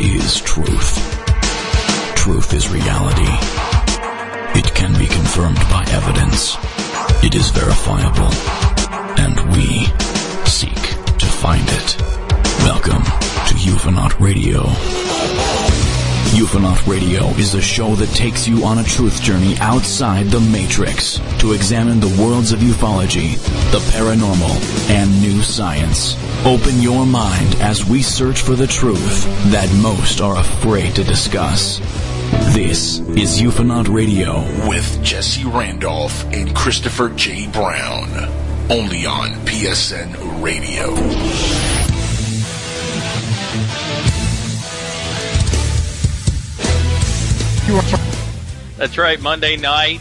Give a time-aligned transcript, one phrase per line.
[0.00, 0.94] Is truth?
[2.14, 3.32] Truth is reality.
[4.56, 6.56] It can be confirmed by evidence.
[7.24, 8.32] It is verifiable.
[9.18, 9.86] And we
[10.46, 10.80] seek
[11.18, 11.96] to find it.
[12.62, 15.87] Welcome to Ufonaut Radio.
[16.36, 21.18] Ufonaut Radio is a show that takes you on a truth journey outside the Matrix
[21.40, 23.36] to examine the worlds of ufology,
[23.72, 26.16] the paranormal, and new science.
[26.44, 31.78] Open your mind as we search for the truth that most are afraid to discuss.
[32.54, 34.42] This is Ufonaut Radio.
[34.68, 37.48] with Jesse Randolph and Christopher J.
[37.48, 38.08] Brown.
[38.70, 41.87] Only on PSN Radio.
[48.78, 50.00] That's right, Monday night,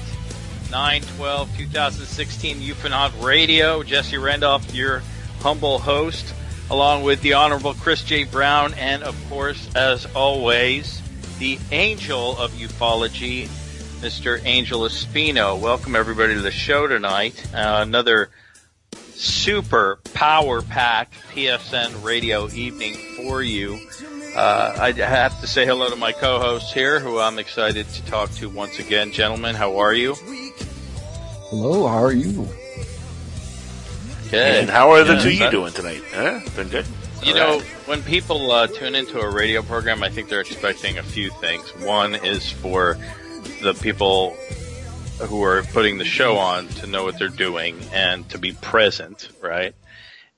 [0.70, 3.81] 9 12 2016, Ufonaut Radio.
[3.81, 5.02] Jesse Randolph, your
[5.40, 6.31] humble host,
[6.70, 8.26] along with the Honorable Chris J.
[8.26, 11.02] Brown, and of course, as always,
[11.39, 13.47] the angel of ufology,
[14.02, 14.39] Mr.
[14.45, 15.59] Angel Espino.
[15.59, 17.34] Welcome, everybody, to the show tonight.
[17.56, 18.30] Uh, another
[19.16, 23.80] super power packed PSN radio evening for you.
[24.36, 28.30] Uh, I have to say hello to my co-hosts here, who I'm excited to talk
[28.34, 29.11] to once again.
[29.11, 30.14] Gentlemen, how are you?
[31.50, 32.47] Hello, how are you?
[34.30, 34.34] Good.
[34.64, 36.03] And how are the Yeah, two you doing tonight?
[36.14, 36.42] Huh?
[36.56, 36.86] Been good?
[37.23, 37.67] You All know, right.
[37.88, 41.67] when people uh, tune into a radio program, I think they're expecting a few things.
[41.84, 42.97] One is for
[43.64, 44.36] the people
[45.19, 49.30] who are putting the show on to know what they're doing and to be present,
[49.41, 49.73] right?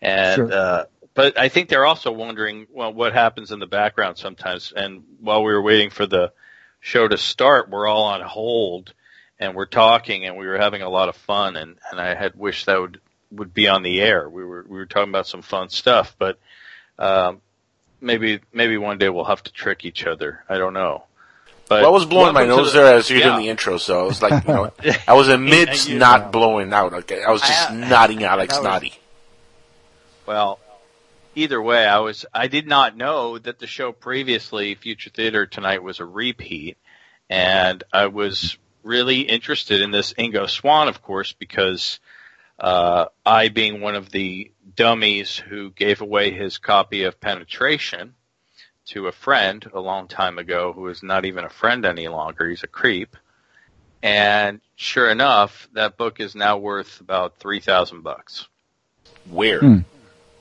[0.02, 0.54] And Sure.
[0.54, 4.72] uh, but I think they're also wondering well what happens in the background sometimes.
[4.76, 6.32] And while we were waiting for the
[6.80, 8.94] show to start, we're all on hold
[9.40, 12.36] and we're talking and we were having a lot of fun and, and I had
[12.36, 13.00] wished that would
[13.32, 14.28] would be on the air.
[14.30, 16.40] We were we were talking about some fun stuff, but
[16.98, 17.42] um,
[18.02, 20.44] maybe maybe one day we'll have to trick each other.
[20.50, 21.04] I don't know.
[21.68, 23.26] But Well, I was blowing my nose the- there as you're yeah.
[23.34, 24.72] doing the intro, so I was like, you know,
[25.08, 26.94] I was amidst you- not blowing out.
[26.94, 28.94] Okay, I was just I- nodding out like that was- snotty.
[30.26, 30.60] Well,
[31.40, 35.84] either way, I was I did not know that the show previously, Future Theater Tonight,
[35.84, 36.78] was a repeat,
[37.30, 42.00] and I was really interested in this Ingo Swann, of course, because
[42.60, 48.16] uh, I, being one of the dummies who gave away his copy of Penetration
[48.88, 52.50] to a friend a long time ago, who is not even a friend any longer,
[52.50, 53.16] he's a creep.
[54.02, 58.48] And sure enough, that book is now worth about three thousand bucks.
[59.30, 59.60] Where?
[59.60, 59.80] Hmm.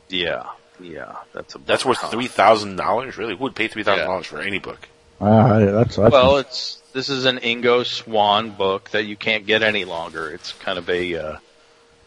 [0.08, 0.46] Yeah,
[0.80, 3.16] yeah, that's a That's worth three thousand dollars.
[3.18, 3.36] Really?
[3.36, 4.88] Who would pay three thousand dollars for any book?
[5.20, 9.62] Uh, that's, that's Well, it's this is an Ingo Swann book that you can't get
[9.62, 10.30] any longer.
[10.30, 11.36] It's kind of a uh,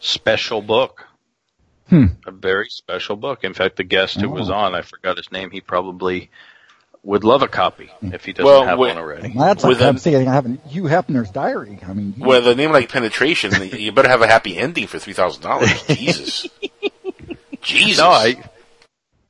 [0.00, 1.04] special book,
[1.90, 2.06] Hmm.
[2.26, 3.44] a very special book.
[3.44, 4.54] In fact, the guest who was Oh.
[4.54, 5.50] on, I forgot his name.
[5.50, 6.30] He probably
[7.04, 9.32] would love a copy if he doesn't Well, have wait- one already.
[9.36, 11.80] that's like with I'm a- saying having Hugh Hefner's diary.
[11.86, 14.98] I mean, you- Well, the name like penetration, you better have a happy ending for
[14.98, 15.82] three thousand dollars.
[15.88, 16.46] Jesus,
[17.62, 17.98] Jesus.
[17.98, 18.42] No, I.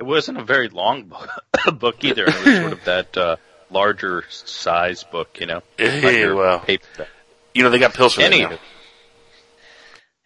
[0.02, 1.30] It wasn't a very long book,
[1.78, 2.24] book either.
[2.24, 3.36] It was sort of that uh,
[3.70, 5.62] larger size book, you know.
[5.78, 7.06] Like your well, paperback.
[7.54, 8.58] you know they got pills for that now.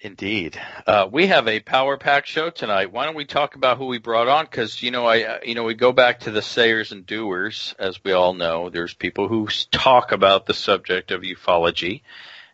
[0.00, 0.58] Indeed.
[0.86, 2.90] Uh, we have a power pack show tonight.
[2.90, 4.46] Why don't we talk about who we brought on?
[4.46, 7.74] Cause, you know, I, uh, you know, we go back to the sayers and doers,
[7.78, 8.70] as we all know.
[8.70, 12.02] There's people who talk about the subject of ufology,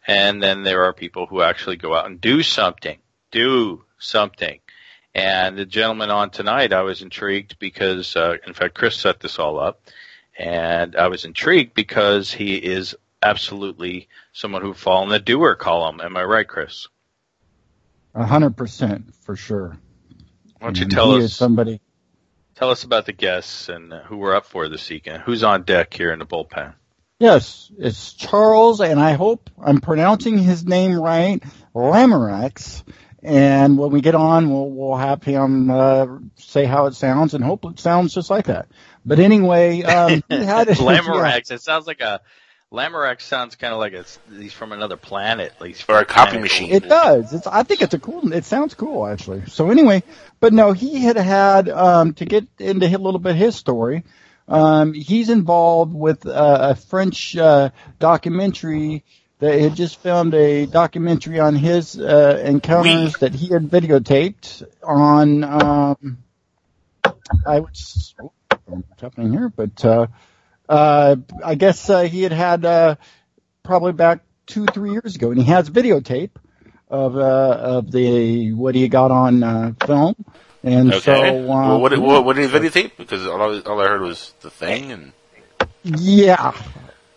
[0.09, 2.99] and then there are people who actually go out and do something.
[3.31, 4.59] Do something.
[5.15, 9.39] And the gentleman on tonight, I was intrigued because, uh, in fact, Chris set this
[9.39, 9.83] all up,
[10.39, 16.01] and I was intrigued because he is absolutely someone who fall in the doer column.
[16.01, 16.89] Am I right, Chris?
[18.15, 19.77] a hundred percent for sure.
[20.59, 21.81] Why don't you And tell us somebody?
[22.55, 25.23] tell us about the guests and uh, who we're up for this weekend?
[25.23, 26.75] Who's on deck here in the bullpen?
[27.19, 31.43] Yes, it's Charles, and I hope I'm pronouncing his name right,
[31.75, 32.83] Lamorax.
[33.23, 36.07] And when we get on, we'll we'll have him uh,
[36.37, 38.67] say how it sounds, and hope it sounds just like that.
[39.05, 41.37] But anyway, um, he had yeah.
[41.37, 42.21] It sounds like a
[42.73, 46.31] Lamorax sounds kind of like it's he's from another planet, at least Or a copy
[46.31, 46.41] planet.
[46.43, 46.73] machine.
[46.73, 47.33] It does.
[47.33, 48.33] It's, I think it's a cool.
[48.33, 49.45] It sounds cool actually.
[49.47, 50.03] So anyway,
[50.41, 54.05] but no, he had had um, to get into a little bit his story.
[54.49, 59.05] Um, he's involved with uh, a French uh, documentary
[59.43, 65.43] that had just filmed a documentary on his uh, encounters that he had videotaped on.
[65.43, 66.19] Um,
[67.45, 68.33] I was oh,
[68.67, 70.07] what's happening here, but uh,
[70.69, 72.97] uh, I guess uh, he had had uh,
[73.65, 76.31] probably back two, three years ago, and he has videotape
[76.89, 80.15] of uh, of the what he got on uh, film.
[80.63, 81.01] And Okay.
[81.03, 82.93] so, uh, well, what, what, what did he videotape?
[82.97, 85.13] Because all, I- all I heard was the thing and.
[85.83, 86.53] yeah,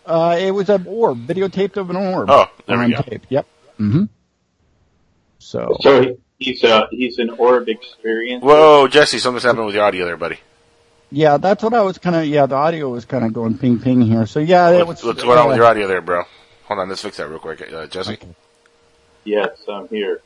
[0.06, 2.30] uh, it was an orb, videotaped of an orb.
[2.30, 3.02] Oh, there we go.
[3.02, 3.26] tape.
[3.28, 3.46] Yep.
[3.78, 4.04] hmm
[5.38, 8.42] So, So he's a he's an orb experience.
[8.42, 10.38] Whoa, Jesse, something's happening with your audio there, buddy.
[11.10, 13.78] yeah, that's what I was kind of, yeah, the audio was kind of going ping
[13.78, 14.26] ping here.
[14.26, 16.22] So yeah, it What's, was, what's going on with uh, your audio there, bro?
[16.64, 17.60] Hold on, let's fix that real quick.
[17.72, 18.28] Uh, Jesse, Okay.
[19.24, 20.20] Yes, I'm here.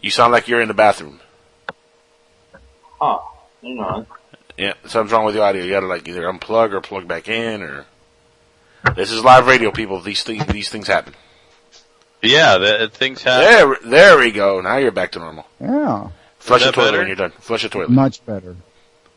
[0.00, 1.20] you sound like you're in the bathroom.
[3.00, 3.18] Huh.
[3.62, 4.06] Hang on.
[4.56, 5.62] Yeah, something's wrong with your audio.
[5.62, 7.84] You gotta like either unplug or plug back in or.
[8.94, 10.00] This is live radio, people.
[10.00, 11.14] These things, these things happen.
[12.22, 13.44] Yeah, the, things happen.
[13.82, 14.60] There, there we go.
[14.60, 15.46] Now you're back to normal.
[15.60, 16.08] Yeah,
[16.38, 16.98] Flush the toilet better?
[16.98, 17.30] when you're done.
[17.32, 17.90] Flush the toilet.
[17.90, 18.56] much better.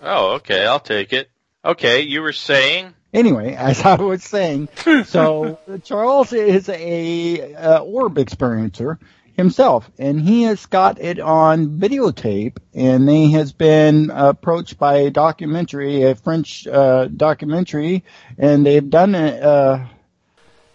[0.02, 1.30] Oh, okay, I'll take it.
[1.64, 2.94] Okay, you were saying?
[3.14, 4.70] Anyway, as I was saying,
[5.06, 8.98] so Charles is a uh, orb experiencer
[9.40, 15.10] himself, and he has got it on videotape, and he has been approached by a
[15.10, 18.04] documentary, a French uh, documentary,
[18.38, 19.88] and they've done uh,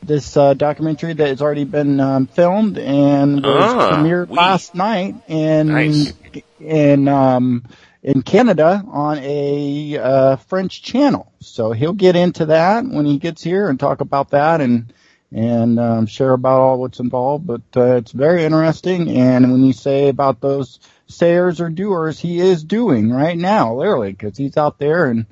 [0.02, 4.36] this uh, documentary that has already been um, filmed and was Ah, premiered oui.
[4.36, 6.12] last night in Nice.
[6.60, 7.64] in um,
[8.02, 11.32] in Canada on a uh, French channel.
[11.40, 14.92] So he'll get into that when he gets here and talk about that and
[15.34, 17.46] and um, share about all what's involved.
[17.46, 19.10] But uh, it's very interesting.
[19.10, 20.78] And when you say about those
[21.08, 25.26] sayers or doers, he is doing right now, literally, because he's out there and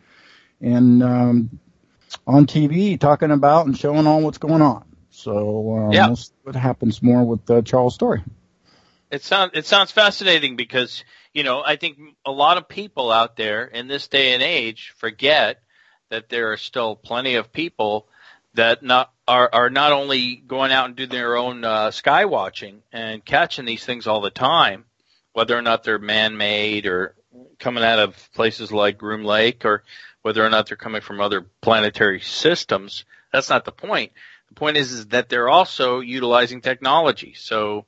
[0.60, 1.60] and um,
[2.26, 4.84] on TV talking about and showing all what's going on.
[5.10, 6.08] So um, Yeah.
[6.08, 8.22] we'll see what happens more with uh, Charles' story.
[9.10, 13.36] It sounds it sounds fascinating because you know I think a lot of people out
[13.36, 15.60] there in this day and age forget
[16.10, 18.08] that there are still plenty of people
[18.54, 22.82] that not are are not only going out and doing their own uh, sky watching
[22.92, 24.84] and catching these things all the time,
[25.32, 27.14] whether or not they're man made or
[27.58, 29.84] coming out of places like Groom Lake or
[30.22, 33.04] whether or not they're coming from other planetary systems.
[33.32, 34.12] That's not the point.
[34.48, 37.34] The point is, is that they're also utilizing technology.
[37.34, 37.86] So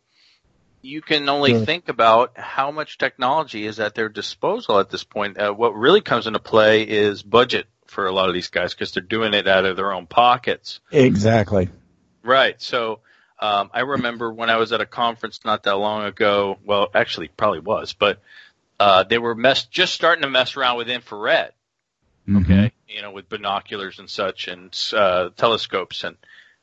[0.80, 1.64] you can only Sure.
[1.64, 5.38] think about how much technology is at their disposal at this point.
[5.38, 8.92] Uh, what really comes into play is budget for a lot of these guys because
[8.92, 10.80] they're doing it out of their own pockets.
[10.90, 11.68] Exactly.
[12.22, 12.60] Right.
[12.60, 13.00] So
[13.38, 16.58] um, I remember when I was at a conference not that long ago.
[16.64, 18.20] Well, actually, probably was, but
[18.78, 21.52] uh, they were mess just starting to mess around with infrared.
[22.32, 26.16] Okay, you know, with binoculars and such, and uh, telescopes, and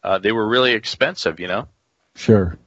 [0.03, 1.39] uh, they were really expensive.
[1.39, 1.67] You know.
[2.15, 2.57] Sure.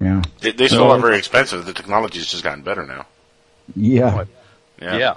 [0.00, 0.22] Yeah.
[0.40, 1.64] They, they still No, are very expensive.
[1.64, 3.06] The technology's just gotten better now.
[3.74, 4.24] Yeah.
[4.80, 4.96] Yeah.
[4.96, 5.16] Yeah.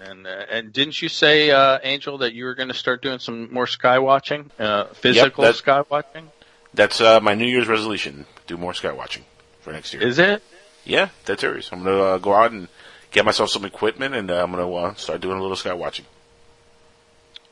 [0.00, 3.18] And uh, and didn't you say, uh, Angel, that you were going to start doing
[3.18, 6.30] some more sky watching, uh, physical that- sky watching?
[6.72, 8.26] That's uh, my New Year's resolution.
[8.46, 9.24] Do more sky watching
[9.60, 10.02] for next year.
[10.02, 10.42] Is it?
[10.84, 11.68] yeah, that's serious.
[11.72, 12.68] I'm gonna uh, go out and
[13.10, 16.04] get myself some equipment, and uh, I'm gonna uh, start doing a little sky watching.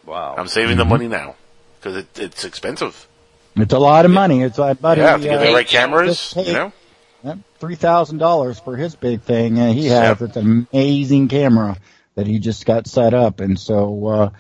[0.07, 0.37] Wow.
[0.39, 1.35] I'm saving the money now
[1.81, 3.07] because it, it's expensive.
[3.57, 4.43] It's a lot of money.
[4.43, 5.01] It's like buddy.
[5.01, 6.73] Yeah, to get the uh, right cameras, you know.
[7.59, 9.59] Three thousand dollars for his big thing.
[9.59, 10.27] Uh, he has Yeah.
[10.27, 11.77] it's an amazing camera
[12.19, 14.31] that he just got set up, and so uh,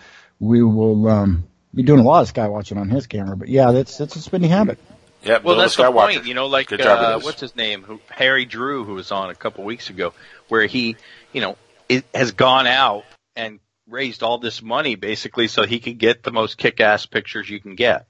[0.40, 3.36] we will um, be doing a lot of sky watching on his camera.
[3.36, 4.80] But yeah, that's that's a spending habit.
[5.22, 6.26] Yeah, Well, that's the point.
[6.26, 7.84] You know, like Good job, uh, what's his name?
[7.84, 10.12] Who, Harry Drew, who was on a couple weeks ago,
[10.48, 10.96] where he,
[11.32, 11.56] you know,
[11.88, 13.04] it has gone out
[13.36, 17.60] and raised all this money basically so he could get the most kick-ass pictures you
[17.60, 18.06] can get.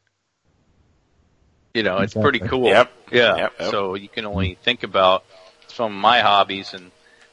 [1.75, 2.69] You know, it's pretty cool.
[2.69, 2.91] Yep.
[3.13, 3.37] Yeah.
[3.37, 3.71] Yep, yep.
[3.71, 5.25] So you can only think about
[5.69, 6.91] some of my hobbies and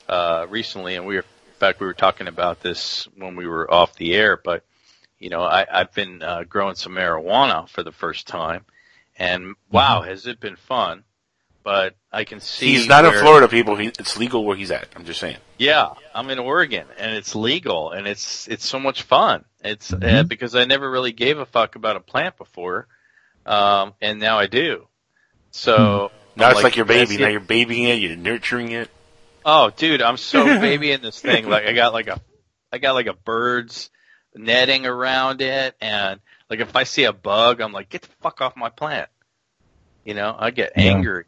[0.08, 3.72] uh recently and we were in fact we were talking about this when we were
[3.72, 4.64] off the air, but
[5.20, 8.66] you know, I, I've been uh, growing some marijuana for the first time
[9.18, 11.04] and wow, has it been fun.
[11.64, 13.76] But I can see He's not in Florida, people.
[13.76, 14.88] He, it's legal where he's at.
[14.96, 15.38] I'm just saying.
[15.58, 19.46] yeah, I'm in Oregon and it's legal and it's it's so much fun.
[19.64, 20.28] It's uh, Mhm.
[20.28, 22.88] because I never really gave a fuck about a plant before,
[23.48, 24.88] um, and now I do.
[25.52, 27.18] So Now I'm it's like, your baby.
[27.18, 27.96] Now you're babying it.
[27.96, 28.90] You're nurturing it.
[29.46, 31.48] Oh, dude, I'm so babying this thing.
[31.48, 32.20] Like I got like a,
[32.72, 33.90] I got like a bird's
[34.34, 38.42] netting around it, and like if I see a bug, I'm like, get the fuck
[38.42, 39.08] off my plant.
[40.04, 40.84] You know, I get Yeah.
[40.84, 41.26] angry.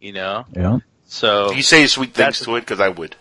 [0.00, 0.78] You know, Yeah.
[1.06, 3.16] so You say sweet things to it because I would.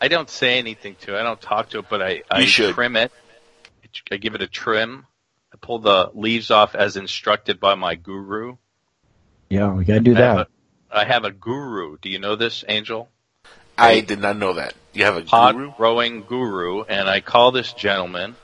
[0.00, 1.20] I don't say anything to it.
[1.20, 2.74] I don't talk to it, but I, I You should.
[2.74, 3.12] trim it.
[4.10, 5.06] I give it a trim.
[5.52, 8.56] I pull the leaves off as instructed by my guru.
[9.50, 10.48] Yeah, we gotta do I have, that.
[10.90, 11.96] A, I have a guru.
[12.00, 13.08] Do you know this, Angel?
[13.78, 14.74] I did not know that.
[14.92, 15.72] You have a Pot guru?
[15.76, 18.34] growing guru, and I call this gentleman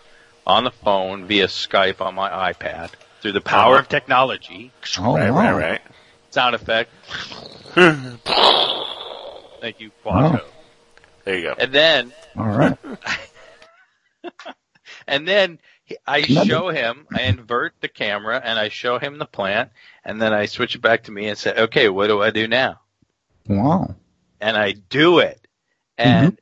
[0.47, 3.83] on the phone via Skype on my iPad through the power Uh-huh.
[3.83, 4.71] of technology.
[4.99, 5.57] Oh, right, wow.
[5.57, 5.81] right, right.
[6.31, 6.91] Sound effect.
[9.61, 10.41] Thank you, Quato.
[11.25, 11.55] There you go.
[11.59, 12.79] And then, All right.
[15.09, 15.59] and then he-
[16.07, 19.71] I show him, I invert the camera and I show him the plant
[20.05, 22.49] and then I switch it back to me and say, okay, what do I do
[22.49, 22.81] now?
[23.49, 23.95] Wow.
[24.41, 25.47] And I do it.
[25.97, 26.39] And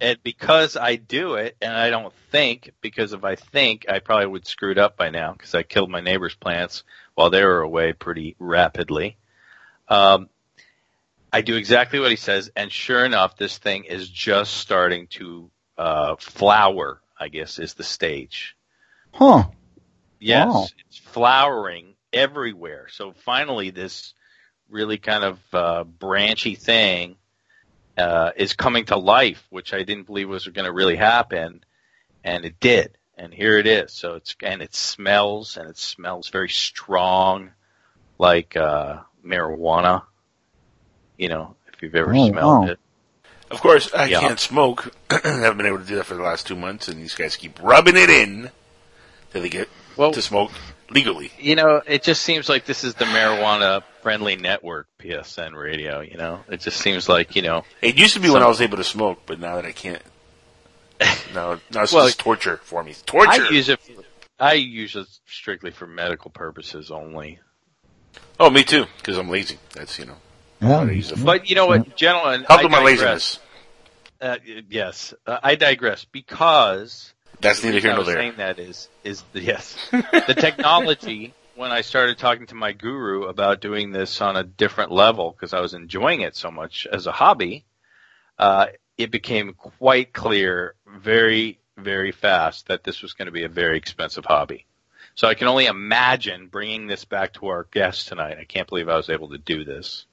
[0.00, 4.26] and because I do it and I don't think, because if I think, I probably
[4.26, 6.82] would screw it up by now because I killed my neighbor's plants
[7.14, 9.18] while they were away pretty rapidly.
[9.88, 10.28] Um,
[11.32, 15.50] I do exactly what he says, and sure enough, this thing is just starting to
[15.76, 17.00] uh, flower.
[17.18, 18.55] I guess is the stage.
[19.18, 19.44] Huh.
[20.20, 20.68] Yes, Wow.
[20.86, 22.88] it's flowering everywhere.
[22.90, 24.12] So finally, this
[24.68, 27.16] really kind of uh, branchy thing
[27.96, 31.64] uh, is coming to life, which I didn't believe was going to really happen,
[32.24, 32.98] and it did.
[33.16, 33.94] And here it is.
[33.94, 37.52] So it's and it smells, and it smells very strong,
[38.18, 40.02] like uh, marijuana.
[41.16, 42.68] You know, if you've ever Oh, smelled wow.
[42.68, 42.78] it.
[43.50, 44.20] Of course, I Yeah.
[44.20, 44.92] can't smoke.
[45.10, 47.36] I haven't been able to do that for the last two months, and these guys
[47.36, 48.50] keep rubbing it in
[49.36, 50.50] till they get Well, to smoke
[50.90, 51.30] legally.
[51.38, 56.16] you know, it just seems like this is the marijuana friendly network, PSN radio, you
[56.16, 56.40] know?
[56.48, 58.84] It just seems like, you know, It used to be when I was able to
[58.84, 60.02] smoke, but now that I can't,
[61.34, 62.94] no, now it's Well, just torture for me.
[63.04, 63.30] Torture.
[63.46, 63.80] I use it,
[64.38, 67.38] I use it strictly for medical purposes only.
[68.40, 69.58] oh, me too, because I'm lazy.
[69.74, 70.16] That's you know.
[70.62, 70.80] Yeah.
[70.80, 72.96] I use the But you know what, gentlemen, Help I with my digress.
[72.96, 73.38] laziness.
[74.18, 74.36] Uh,
[74.70, 78.16] yes, uh, I digress because That's the neither here nor there.
[78.16, 83.24] saying that is, is the, yes, the technology, when I started talking to my guru
[83.24, 87.06] about doing this on a different level, because I was enjoying it so much as
[87.06, 87.64] a hobby,
[88.38, 88.66] uh,
[88.98, 93.76] it became quite clear very, very fast that this was going to be a very
[93.76, 94.66] expensive hobby.
[95.14, 98.36] So I can only imagine bringing this back to our guest tonight.
[98.38, 100.04] I can't believe I was able to do this,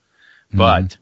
[0.53, 0.97] but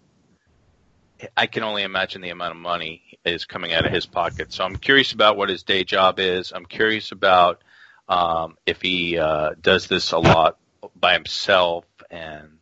[1.35, 4.51] I can only imagine the amount of money is coming out of his pocket.
[4.51, 6.51] So I'm curious about what his day job is.
[6.51, 7.63] I'm curious about
[8.07, 10.57] um, if he uh, does this a lot
[10.95, 12.57] by himself and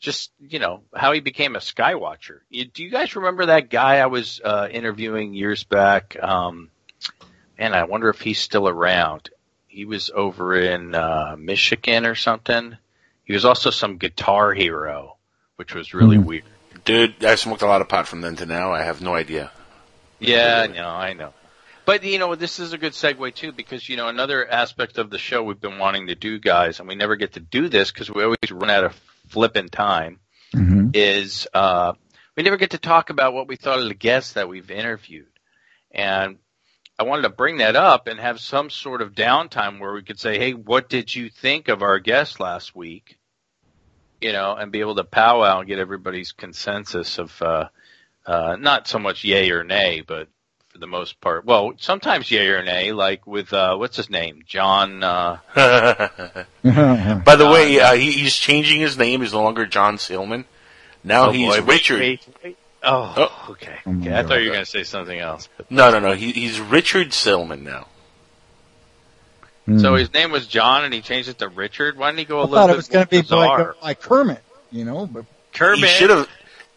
[0.00, 2.40] just you know how he became a skywatcher.
[2.48, 6.16] You, do you guys remember that guy I was uh, interviewing years back?
[6.22, 6.70] Um,
[7.58, 9.30] and I wonder if he's still around.
[9.66, 12.76] He was over in uh, Michigan or something.
[13.24, 15.16] He was also some guitar hero,
[15.56, 16.24] which was really Mhm.
[16.24, 16.44] weird.
[16.86, 18.72] Dude, I smoked a lot of pot from then to now.
[18.72, 19.50] I have no idea.
[20.20, 21.34] Yeah, I know, I know.
[21.84, 25.10] But you know, this is a good segue too, because you know another aspect of
[25.10, 27.90] the show we've been wanting to do, guys, and we never get to do this
[27.90, 30.20] because we always run out of flipping time.
[30.52, 31.94] hmm Is uh,
[32.36, 35.26] we never get to talk about what we thought of the guests that we've interviewed,
[35.90, 36.38] and
[36.98, 40.20] I wanted to bring that up and have some sort of downtime where we could
[40.20, 43.15] say, "Hey, what did you think of our guest last week?"
[44.20, 47.68] You know, and be able to powwow and get everybody's consensus of uh,
[48.24, 50.28] uh, not so much yay or nay, but
[50.68, 54.42] for the most part, well, sometimes yay or nay, like with uh, what's his name,
[54.46, 55.02] John.
[55.02, 55.38] Uh,
[56.64, 59.20] By the way, uh, he, he's changing his name.
[59.20, 60.44] He's no longer John Sailman.
[61.04, 62.00] Now oh he's boy, Richard.
[62.00, 62.58] wait, wait.
[62.82, 63.46] Oh, Oh.
[63.52, 63.78] okay.
[63.86, 64.14] Oh okay.
[64.14, 65.48] I thought you were going to say something else.
[65.56, 66.12] But, No, no, no.
[66.12, 67.86] He, he's Richard Sailman now.
[69.66, 69.96] So Hmm.
[69.98, 71.98] his name was John, and he changed it to Richard.
[71.98, 73.66] Why didn't he go a I little thought bit it was going to be bizarre?
[73.66, 75.80] like, like Kermit, you know, but Kermit.
[75.80, 76.28] He should have.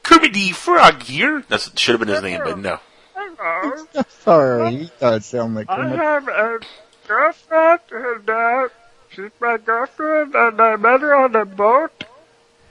[0.02, 1.44] Kermit the Frog here.
[1.50, 2.80] That should have been his name, but no.
[4.24, 6.00] sorry, he does sound like Kermit.
[6.00, 6.60] I have a
[7.08, 8.70] girlfriend and uh,
[9.12, 11.92] she's my girlfriend and I met her on a boat.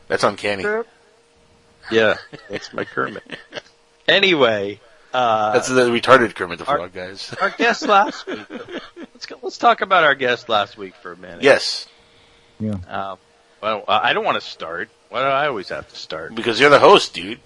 [0.09, 0.65] That's uncanny.
[1.93, 2.17] Yeah,
[2.51, 3.23] that's my Kermit.
[4.09, 4.81] anyway,
[5.13, 7.33] uh, That's the retarded Kermit the Frog, guys.
[7.41, 8.47] our guest last week.
[9.43, 11.43] Let's talk about our guest last week for a minute.
[11.43, 11.87] Yes,
[12.59, 12.77] Yeah.
[12.89, 13.17] Uh,
[13.63, 14.89] well, I don't want to start.
[15.09, 16.35] Why do I always have to start?
[16.35, 17.41] because you're the host, dude.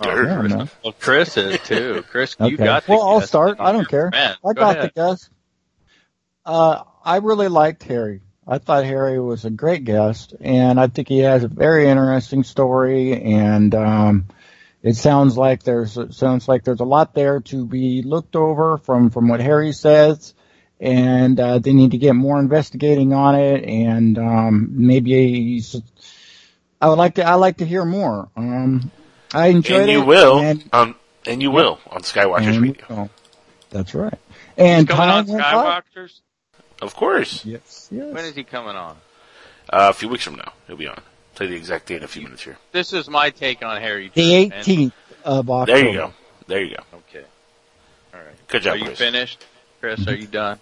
[0.00, 0.50] Oh, Dirt.
[0.50, 0.66] Yeah.
[0.84, 2.04] Well, Chris is too.
[2.10, 2.56] Chris, you Okay.
[2.64, 2.84] got.
[2.84, 3.28] the Well, I'll guest.
[3.30, 3.56] start.
[3.60, 4.10] I don't care.
[4.10, 4.90] Man, I go got ahead.
[4.94, 5.30] the guest.
[6.44, 8.20] Uh, I really liked Harry.
[8.46, 12.44] I thought Harry was a great guest, and I think he has a very interesting
[12.44, 13.20] story.
[13.20, 14.26] And um,
[14.82, 18.78] it sounds like there's it sounds like there's a lot there to be looked over
[18.78, 20.34] from from what Harry says,
[20.80, 23.64] and uh, they need to get more investigating on it.
[23.64, 25.10] And um, maybe
[25.54, 25.76] he's,
[26.80, 28.28] I would like to I like to hear more.
[28.36, 28.90] Um,
[29.32, 30.38] I enjoyed And you it, will.
[30.40, 30.94] and- Um,
[31.26, 32.84] and you will on Skywatchers and- Radio.
[32.90, 33.08] oh,
[33.70, 34.18] that's right.
[34.56, 35.80] And Coming on time went by.
[35.96, 36.20] Skywalkers.
[36.82, 37.44] Of course.
[37.44, 38.14] Yes, yes.
[38.14, 38.96] When is he coming on?
[39.68, 41.00] Uh, a few weeks from now, he'll be on.
[41.34, 42.56] Tell you the exact date in a few minutes here.
[42.72, 44.10] This is my take on Harry.
[44.14, 44.92] The Drew, and- 18th
[45.24, 45.78] of October.
[45.80, 46.12] There you go.
[46.46, 46.82] There you go.
[47.08, 47.24] Okay.
[48.14, 48.48] All right.
[48.48, 48.98] Good job, Are you Chris.
[48.98, 49.44] finished,
[49.86, 50.08] Chris?
[50.08, 50.58] Are you done?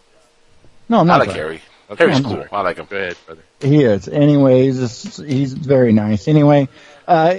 [0.87, 1.21] No, I'm I not.
[1.21, 1.37] like done.
[1.39, 1.61] Harry.
[1.97, 2.33] Harry's I'm cool.
[2.33, 2.49] sorry.
[2.53, 2.87] I like him.
[2.91, 3.43] Go ahead, brother.
[3.61, 4.07] He is.
[4.07, 6.29] Anyways, he's, he's very nice.
[6.29, 6.69] Anyway,
[7.09, 7.35] uh,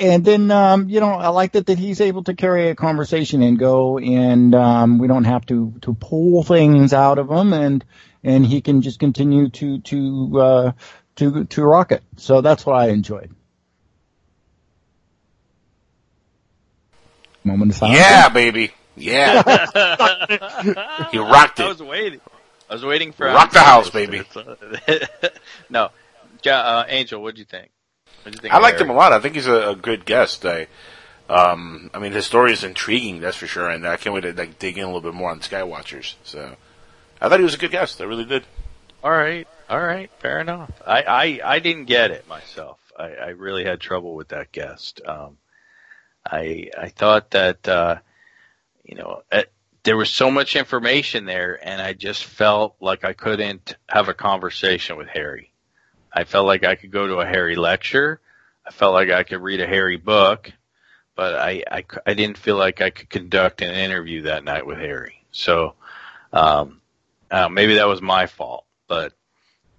[0.00, 3.42] and then, um, you know, I like that, that he's able to carry a conversation
[3.42, 7.84] and go and, um, we don't have to, to pull things out of him and,
[8.22, 10.72] and he can just continue to, to, uh,
[11.16, 12.02] to, to rock it.
[12.16, 13.34] So that's what I enjoyed.
[17.42, 17.98] Moment of silence.
[17.98, 18.72] Yeah, baby.
[18.96, 19.42] Yeah.
[21.10, 21.64] he rocked it.
[21.64, 22.20] I was waiting.
[22.68, 24.22] I was waiting for Rock the house, baby.
[25.70, 25.90] no,
[26.46, 27.70] uh, Angel, what'd you think?
[28.22, 28.54] What'd you think?
[28.54, 29.12] I liked him a lot.
[29.12, 30.46] I think he's a, a good guest.
[30.46, 30.66] I,
[31.28, 34.32] um, I mean, his story is intriguing, that's for sure, and I can't wait to
[34.32, 36.14] like dig in a little bit more on Skywatchers.
[36.24, 36.56] So,
[37.20, 38.00] I thought he was a good guest.
[38.00, 38.44] I really did.
[39.02, 40.70] All right, all right, fair enough.
[40.86, 42.78] I, I, I didn't get it myself.
[42.98, 45.00] I, I really had trouble with that guest.
[45.06, 45.36] Um,
[46.24, 47.96] I, I thought that, uh,
[48.84, 49.42] you know, uh
[49.84, 54.14] there was so much information there, and I just felt like I couldn't have a
[54.14, 55.52] conversation with Harry.
[56.10, 58.20] I felt like I could go to a Harry lecture.
[58.66, 60.50] I felt like I could read a Harry book,
[61.14, 64.78] but I, I, I didn't feel like I could conduct an interview that night with
[64.78, 65.22] Harry.
[65.32, 65.74] So,
[66.32, 66.80] um,
[67.30, 69.12] uh, maybe that was my fault, but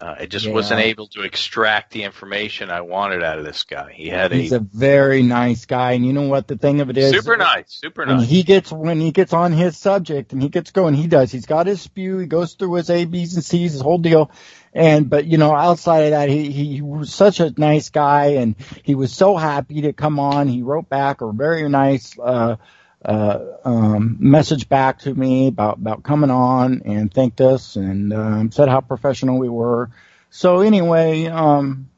[0.06, 0.54] uh, I just Yeah.
[0.54, 3.92] wasn't able to extract the information I wanted out of this guy.
[3.92, 5.94] He had He's a, a very nice guy.
[5.94, 7.12] And you know what the thing of it is?
[7.12, 8.28] super nice, super nice.
[8.28, 11.32] he gets when he gets on his subject and he gets going, he does.
[11.32, 12.20] He's got his spew.
[12.20, 14.30] He goes through his A, B's, and C's, his whole deal.
[14.74, 18.56] And but you know, outside of that, he he was such a nice guy, and
[18.84, 20.48] he was so happy to come on.
[20.50, 22.58] He wrote back a very nice uh,
[23.06, 28.52] uh, um, message back to me about about coming on and thanked us and um,
[28.52, 29.90] said how professional we were.
[30.32, 31.90] So anyway, um,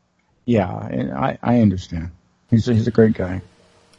[0.45, 2.11] yeah, I I understand.
[2.49, 3.41] He's a, he's a great guy.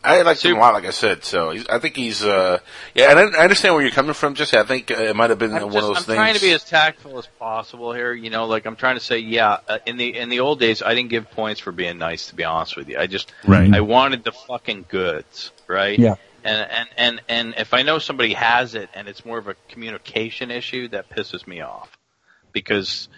[0.05, 0.61] I like him a Super.
[0.61, 1.25] lot, like I said.
[1.25, 2.61] So he's, I think he's, uh,
[2.95, 4.35] yeah, and I, I understand where you're coming from.
[4.35, 6.09] Just I think uh, it might have been I'm, one just, of those things.
[6.11, 8.13] I'm trying to be as tactful as possible here.
[8.13, 9.59] You know, like I'm trying to say, yeah.
[9.69, 12.29] Uh, in the in the old days, I didn't give points for being nice.
[12.29, 13.75] To be honest with you, I just Right.
[13.75, 15.99] I wanted the fucking goods, right?
[15.99, 16.15] Yeah.
[16.45, 19.55] And and and and if I know somebody has it and it's more of a
[19.69, 21.97] communication issue, that pisses me off.
[22.53, 23.09] Because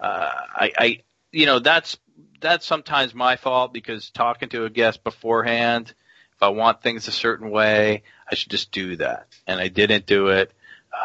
[0.00, 1.98] uh, I I you know that's
[2.40, 5.92] that's sometimes my fault because talking to a guest beforehand,
[6.34, 10.06] if I want things a certain way, I should just do that, and I didn't
[10.06, 10.52] do it.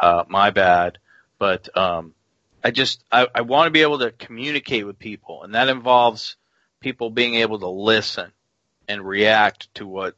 [0.02, 0.98] Uh, my bad,
[1.38, 2.14] but um,
[2.64, 6.38] I just I, I want to be able to communicate with people, and that involves
[6.80, 8.32] people being able to listen
[8.88, 10.16] and react to what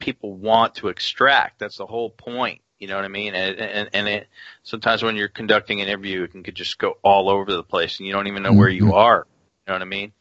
[0.00, 1.60] people want to extract.
[1.60, 2.60] That's the whole point.
[2.80, 3.34] You know what I mean?
[3.34, 4.28] And and, and it,
[4.64, 8.06] sometimes when you're conducting an interview, it can just go all over the place, and
[8.06, 9.26] you don't even know where you are.
[9.66, 10.12] You know what I mean?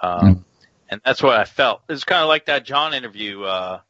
[0.00, 0.44] Um,
[0.90, 1.80] And that's what I felt.
[1.88, 3.80] It's kind of like that John interview uh,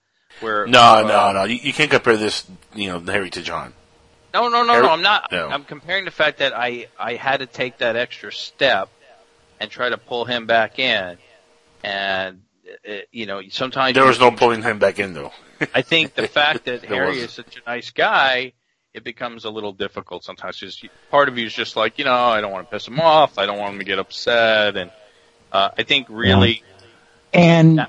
[0.41, 1.45] where No, uh, no, no.
[1.45, 3.73] You, you can't compare this, you know, Harry to John.
[4.33, 4.93] No, no, no, Harry- no.
[4.93, 5.33] I'm not.
[5.33, 5.49] No.
[5.49, 8.89] I'm comparing the fact that I I had to take that extra step
[9.59, 11.19] and try to pull him back in,
[11.83, 12.43] and
[13.11, 15.33] you know sometimes There was no pulling him back in, though.
[15.75, 17.25] I think the fact that Harry wasn't.
[17.25, 18.53] is such a nice guy,
[18.95, 20.57] it becomes a little difficult sometimes.
[20.59, 23.01] Just part of you is just like, you know, I don't want to piss him
[23.01, 23.39] off.
[23.39, 24.91] I don't want him to get upset, and
[25.53, 26.63] uh, I think really,
[27.33, 27.87] And Yeah.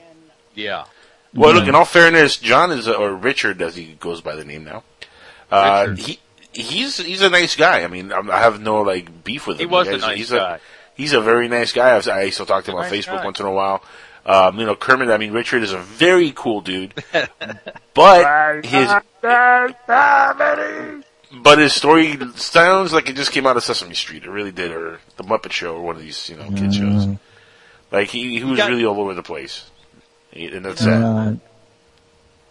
[0.53, 0.85] yeah,
[1.33, 4.45] Well, look, in all fairness, John is, a, or Richard, as he goes by the
[4.45, 4.83] name now,
[5.51, 6.19] uh, he,
[6.53, 7.83] he's, he's a nice guy.
[7.83, 9.69] I mean, I'm- I have no, like, beef with he him.
[9.71, 10.55] was a He's- nice he's guy.
[10.55, 10.59] A,
[10.95, 11.89] he's a very nice guy.
[11.97, 13.25] I, I still talk to him on Nice Facebook guy.
[13.25, 13.83] once in a while.
[14.25, 16.93] Um, you know, Kermit, I mean, Richard is a very cool dude.
[17.93, 18.89] but his,
[21.41, 24.23] but his story sounds like it just came out of Sesame Street.
[24.23, 27.07] It really did, or The Muppet Show, or one of these, you know, kid shows.
[27.91, 29.69] Like, he, he was got- really all over the place.
[30.31, 31.03] And that's sad.
[31.03, 31.33] uh,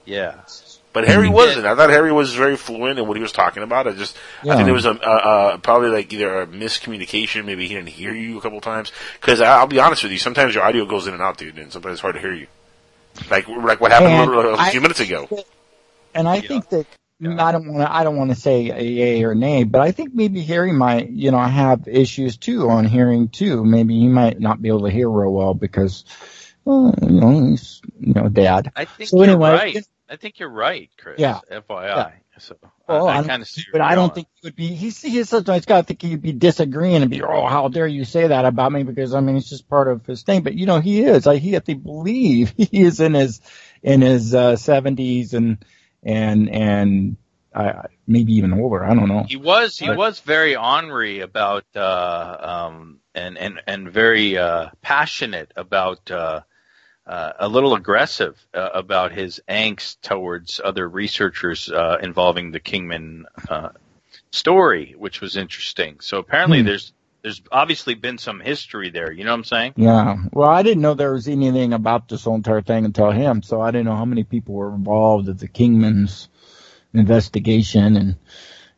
[0.04, 0.40] yeah.
[0.92, 1.64] But Harry He wasn't.
[1.66, 3.86] I thought Harry was very fluent in what he was talking about.
[3.86, 7.44] I just, I think there was a, uh, uh, probably like either a miscommunication.
[7.46, 8.92] Maybe he didn't hear you a couple times.
[9.20, 11.72] Cause I'll be honest with you, sometimes your audio goes in and out, dude, and
[11.72, 12.46] sometimes it's hard to hear you.
[13.30, 15.28] Like, like what happened And a, little, a I- few minutes ago.
[16.14, 16.48] And I Yeah.
[16.48, 16.86] think that
[17.24, 17.94] I don't want to.
[17.94, 21.08] I don't want to say a yay or nay, but I think maybe Harry might,
[21.08, 23.64] you know, I have issues too on hearing too.
[23.64, 26.04] Maybe he might not be able to hear real well because,
[26.64, 28.72] well, you know, he's you know dad.
[28.74, 29.86] I think So you're anyway, right.
[30.12, 31.18] I think you're right, Chris.
[31.18, 31.40] Yeah.
[31.50, 32.12] FYI.
[32.38, 32.56] So
[32.88, 33.62] Well, I, I kind of see.
[33.72, 34.14] But I don't going.
[34.14, 34.68] think he would be.
[34.68, 35.78] He's he's such a nice guy.
[35.78, 38.82] I think he'd be disagreeing and be, oh, how dare you say that about me?
[38.82, 40.42] Because I mean, it's just part of his thing.
[40.42, 41.26] But you know, he is.
[41.26, 43.40] I he, I think believe he is in his
[43.82, 45.64] in his uh, seventies and
[46.02, 47.16] and and
[47.54, 48.84] uh, maybe even older.
[48.84, 49.24] I don't know.
[49.28, 52.36] He was he But- was very ornery about uh
[52.74, 56.40] um and and and very uh passionate about uh
[57.06, 63.26] uh, a little aggressive uh, about his angst towards other researchers uh, involving the Kingman
[63.48, 63.70] uh,
[64.30, 65.98] story, which was interesting.
[66.00, 66.66] So apparently, Hmm.
[66.66, 69.12] there's there's obviously been some history there.
[69.12, 69.74] You know what I'm saying?
[69.76, 70.16] Yeah.
[70.32, 73.60] Well, I didn't know there was anything about this whole entire thing until him, so
[73.60, 76.28] I didn't know how many people were involved at the Kingman's
[76.92, 78.16] investigation and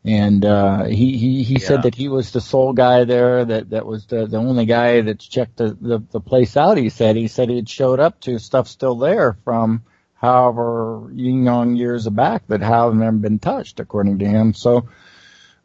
[0.05, 1.67] and uh he he, he Yeah.
[1.67, 5.01] said that he was the sole guy there that that was the the only guy
[5.01, 8.19] that's checked the, the the place out he said he said he had showed up
[8.21, 14.19] to stuff still there from however young years back that haven't ever been touched according
[14.19, 14.87] to him so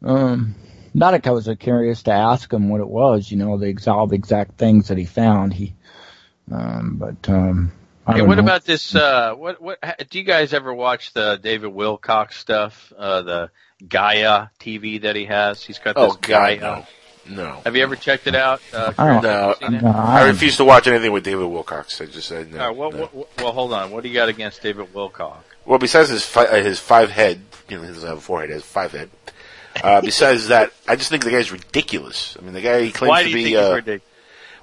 [0.03, 0.55] um
[0.93, 3.87] not like I was curious to ask him what it was, you know, the ex-
[3.87, 5.53] all the exact things that he found.
[5.53, 5.73] He,
[6.51, 7.71] um, but um,
[8.07, 8.43] Hey, what know.
[8.43, 8.93] about this?
[8.93, 12.91] Uh, what what ha- do you guys ever watch the David Wilcock stuff?
[12.97, 13.51] Uh, the
[13.87, 15.63] Gaia TV that he has.
[15.63, 16.59] He's got this Oh Gaia.
[16.59, 16.85] no,
[17.27, 17.61] no.
[17.63, 18.61] Have you ever checked it out?
[18.73, 19.69] Uh, I don't- Chris?
[19.71, 19.83] No, it?
[19.83, 22.01] No, I I, refuse to watch anything with David Wilcock.
[22.01, 22.59] I just said no.
[22.59, 22.99] All right, what, no.
[23.01, 23.91] what, what- well, hold on.
[23.91, 25.37] What do you got against David Wilcock?
[25.65, 28.49] Well, besides his fi- uh, his five head, you know, he doesn't have a forehead,
[28.49, 29.09] he has five head.
[29.83, 32.35] Uh, besides that, I just think the guy's ridiculous.
[32.39, 33.43] I mean, the guy he claims Why to do you be.
[33.51, 34.01] think uh, he's ridiculous?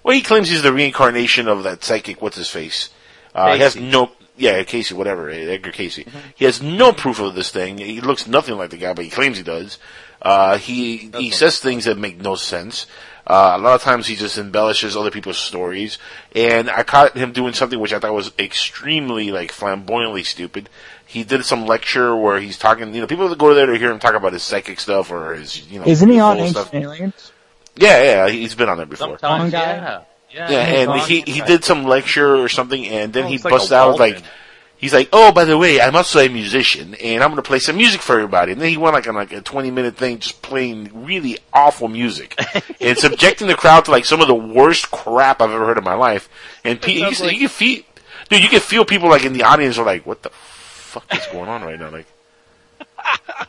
[0.04, 2.20] Well, he claims he's the reincarnation of that psychic.
[2.22, 2.90] What's his face?
[3.35, 3.83] Uh, he has Cayce.
[3.92, 4.11] no.
[4.38, 5.98] Yeah, Cayce, whatever, eh, Edgar Cayce.
[5.98, 6.18] Mm-hmm.
[6.37, 7.79] He has no proof of this thing.
[7.79, 9.79] He looks nothing like the guy, but he claims he does.
[10.20, 12.87] Uh, he he says things that make no sense.
[13.27, 15.98] Uh, a lot of times he just embellishes other people's stories.
[16.35, 20.70] And I caught him doing something which I thought was extremely like flamboyantly stupid.
[21.05, 22.94] He did some lecture where he's talking.
[22.94, 25.35] You know, people that go there to hear him talk about his psychic stuff or
[25.35, 25.87] his you know.
[25.87, 26.74] isn't he on full Ancient stuff.
[26.74, 27.33] Aliens?
[27.77, 29.18] Yeah, yeah, he's been on there before.
[29.18, 30.03] Sometimes, yeah.
[30.32, 33.36] Yeah, Yeah, and on- he he did some lecture or something, and then Oh, he
[33.36, 34.14] it's like busts out Walden.
[34.16, 34.22] like
[34.76, 37.58] he's like, "Oh, by the way, I'm also a musician, and I'm going to play
[37.60, 40.18] some music for everybody." And then he went like on like a 20 minute thing,
[40.18, 42.38] just playing really awful music
[42.80, 45.84] and subjecting the crowd to like some of the worst crap I've ever heard in
[45.84, 46.28] my life.
[46.62, 47.82] And pe- you, can- like- you can feel,
[48.28, 51.24] dude, you can feel people like in the audience are like, "What the fuck is
[51.32, 52.06] going on right now?" Like,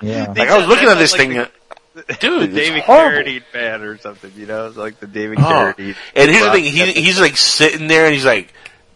[0.01, 0.33] Yeah.
[0.35, 1.51] like I was looking at this Like thing, the-
[2.19, 3.29] dude, it's David horrible.
[3.31, 4.67] Carradine fan or something, you know?
[4.67, 5.43] It's like the David Oh.
[5.43, 5.95] Carradine.
[6.15, 8.53] And here's the thing, he, he's like sitting there and he's like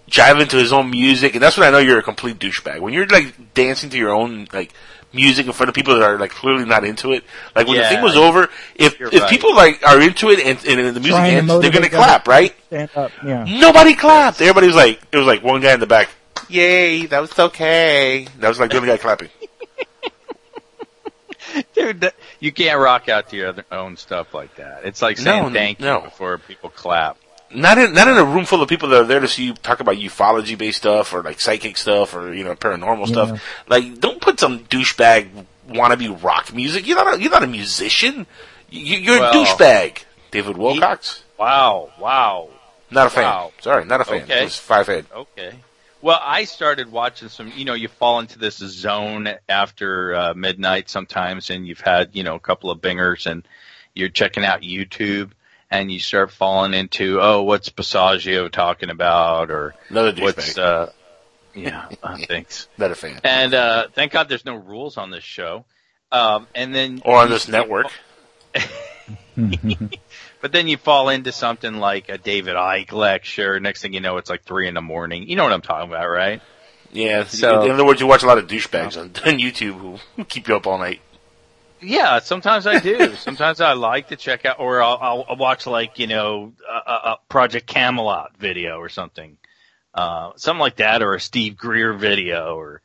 [0.10, 2.80] jiving to his own music, and that's when I know you're a complete douchebag.
[2.82, 4.72] When you're like dancing to your own like
[5.16, 7.24] music in front of people that are like clearly not into it.
[7.56, 9.30] Like when the thing was over, if if right.
[9.30, 12.22] people like are into it and, and the music Trying to ends, they're gonna clap,
[12.22, 12.28] others.
[12.28, 12.56] right?
[12.68, 13.12] Stand up.
[13.24, 13.46] Yeah.
[13.48, 14.42] Nobody clapped.
[14.42, 16.10] Everybody was like, it was like one guy in the back.
[16.50, 18.28] Yay, that was okay.
[18.40, 19.30] That was like the only guy clapping.
[21.74, 24.82] Dude, that, you can't rock out to your other, own stuff like that.
[24.86, 27.18] It's like saying No, thank you before people clap.
[27.56, 29.54] Not in not in a room full of people that are there to see you
[29.54, 33.14] talk about ufology based stuff or like psychic stuff or you know paranormal Yeah.
[33.36, 33.44] stuff.
[33.68, 35.30] Like, don't put some douchebag
[35.70, 36.88] wannabe rock music.
[36.88, 38.26] You're not a, you're not a musician.
[38.72, 40.04] You, you're Well, a douchebag.
[40.32, 41.22] David Wilcock.
[41.38, 42.50] Wow, wow.
[42.90, 43.24] Not a fan.
[43.24, 43.52] wow.
[43.62, 44.24] Sorry, not a fan.
[44.24, 44.46] Okay.
[44.46, 45.06] Just five head.
[45.14, 45.54] Okay.
[46.04, 50.90] Well, I started watching some, you know, you fall into this zone after uh, midnight
[50.90, 53.48] sometimes and you've had, you know, a couple of bingers and
[53.94, 55.32] you're checking out YouTube
[55.72, 60.92] and you start falling into, oh, what's Passaggio talking about or Another what's, uh,
[61.56, 62.68] yeah, uh, thanks.
[62.78, 63.22] not a fan.
[63.24, 65.64] And, uh, thank God there's no rules on this show.
[66.12, 67.88] Um, and then, Or on this network.
[70.44, 73.62] but then you fall into something like a David Icke lecture.
[73.62, 75.30] Next thing you know, it's like three in the morning.
[75.30, 76.42] You know what I'm talking about, right?
[76.92, 77.24] Yeah.
[77.24, 80.50] So- in other words, you watch a lot of douchebags on, on YouTube who keep
[80.50, 81.00] you up all night.
[81.80, 83.16] Yeah, sometimes I do.
[83.20, 86.94] sometimes I like to check out, or I'll, I'll watch like you know a, a
[86.94, 89.38] a Project Camelot video or something,
[89.94, 92.82] uh, something like that, or a Steve Greer video, or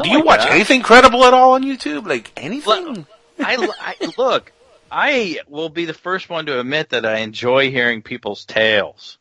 [0.00, 0.52] Do you like watch that.
[0.52, 2.06] anything credible at all on YouTube?
[2.06, 3.04] Like anything?
[3.40, 4.52] I, I look.
[4.90, 9.18] I will be the first one to admit that I enjoy hearing people's tales.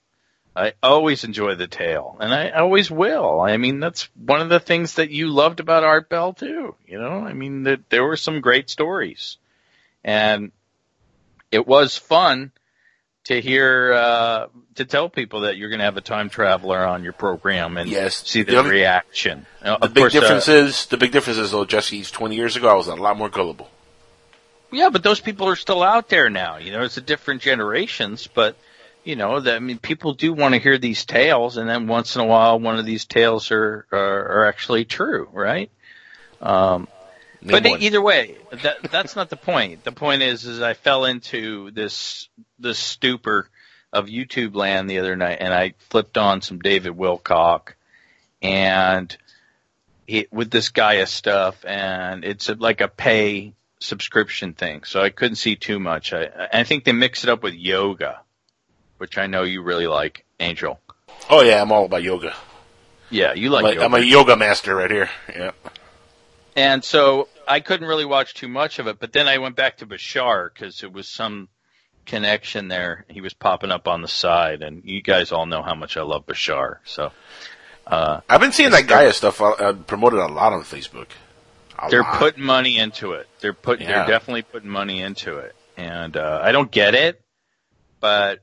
[0.55, 3.39] I always enjoy the tale, and I always will.
[3.39, 6.75] I mean, that's one of the things that you loved about Art Bell too.
[6.87, 9.37] You know, I mean, that there were some great stories,
[10.03, 10.51] and
[11.51, 12.51] it was fun
[13.25, 17.03] to hear uh, to tell people that you're going to have a time traveler on
[17.03, 18.27] your program and Yes.
[18.27, 19.45] see The the reaction.
[19.61, 22.55] Uh, The big course, uh, difference is the big difference is though Jesse 20 years
[22.55, 23.69] ago I was a lot more gullible.
[24.71, 26.57] Yeah, but those people are still out there now.
[26.57, 28.55] You know, it's a different generations, but
[29.03, 32.15] you know, that, I mean, people do want to hear these tales, and then once
[32.15, 35.71] in a while, one of these tales are are, are actually true, right?
[36.41, 36.87] Um,
[37.41, 37.81] Name but one.
[37.81, 39.83] either way, that that's not the point.
[39.85, 42.27] The point is, is I fell into this
[42.59, 43.49] this stupor
[43.93, 47.73] of YouTube land the other night, and I flipped on some David Wilcock,
[48.41, 49.15] and
[50.05, 55.09] he, with this Gaia stuff, and it's a, like a pay subscription thing, so I
[55.09, 56.13] couldn't see too much.
[56.13, 58.21] I I think they mix it up with yoga,
[58.97, 60.79] which I know you really like, Angel.
[61.29, 62.35] oh yeah, I'm all about yoga.
[63.09, 63.85] Yeah, you like I'm, a, yoga.
[63.85, 65.09] I'm a yoga master right here.
[65.33, 65.51] Yeah.
[66.55, 69.77] And so I couldn't really watch too much of it, but then I went back
[69.77, 71.47] to Bashar because it was some
[72.05, 73.05] connection there.
[73.07, 76.01] He was popping up on the side, and you guys all know how much I
[76.01, 76.77] love Bashar.
[76.83, 77.11] So
[77.87, 81.07] uh, I've been seeing that Gaia stuff uh, promoted a lot on Facebook.
[81.81, 82.19] A they're lot.
[82.19, 83.27] putting money into it.
[83.39, 83.87] They're putting.
[83.87, 83.99] Yeah.
[84.05, 87.21] They're definitely putting money into it, and uh, I don't get it.
[87.99, 88.39] But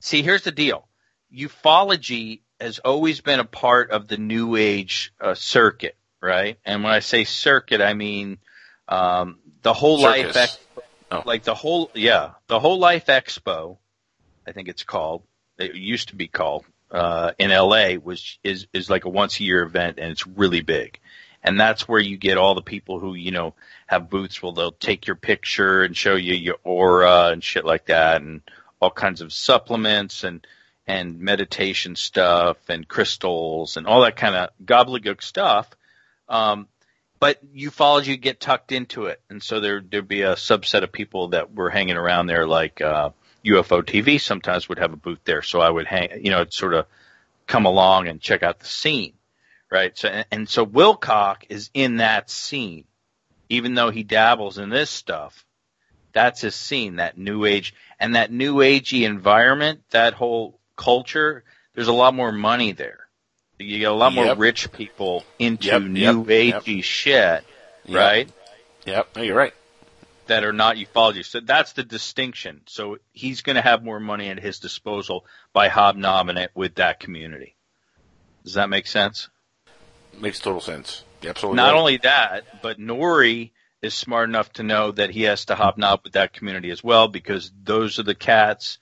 [0.00, 0.88] see, here's the deal:
[1.54, 6.58] ufology has always been a part of the New Age uh, circuit, right?
[6.64, 8.38] And when I say circuit, I mean
[8.88, 10.36] um, the whole life, Circus.
[10.36, 10.58] ex-
[11.12, 11.24] Oh.
[11.26, 13.78] like the whole, yeah, the whole life expo.
[14.46, 15.24] I think it's called.
[15.58, 19.42] It used to be called uh, in LA was is is like a once a
[19.42, 21.00] year event, and it's really big.
[21.42, 23.54] And that's where you get all the people who you know
[23.86, 24.42] have booths.
[24.42, 28.42] Well, they'll take your picture and show you your aura and shit like that, and
[28.80, 30.46] all kinds of supplements and
[30.86, 35.68] and meditation stuff and crystals and all that kind of gobbledygook stuff.
[36.28, 36.66] Um,
[37.20, 41.28] but ufology get tucked into it, and so there there'd be a subset of people
[41.28, 43.10] that were hanging around there, like uh,
[43.44, 44.18] UFO TV.
[44.18, 46.86] Sometimes would have a booth there, so I would hang, you know, sort of
[47.46, 49.12] come along and check out the scene,
[49.70, 49.96] right?
[49.96, 52.84] So and, and so Wilcock is in that scene,
[53.48, 55.44] even though he dabbles in this stuff.
[56.12, 61.44] That's his scene, that new age and that new agey environment, that whole culture.
[61.74, 63.06] There's a lot more money there.
[63.58, 67.44] You get a lot more rich people into Yep, new yep, agey shit,
[67.84, 67.96] Yep.
[67.96, 68.30] right?
[68.86, 69.54] Yep, you're right.
[70.26, 71.24] That are not ufology.
[71.24, 72.62] So that's the distinction.
[72.66, 77.00] So he's going to have more money at his disposal by hobnobbing it with that
[77.00, 77.56] community.
[78.44, 79.28] Does that make sense?
[80.18, 81.04] Makes total sense.
[81.22, 81.78] You're absolutely Not right.
[81.78, 83.50] only that, but Nori
[83.82, 87.08] is smart enough to know that he has to hobnob with that community as well
[87.08, 88.78] because those are the cats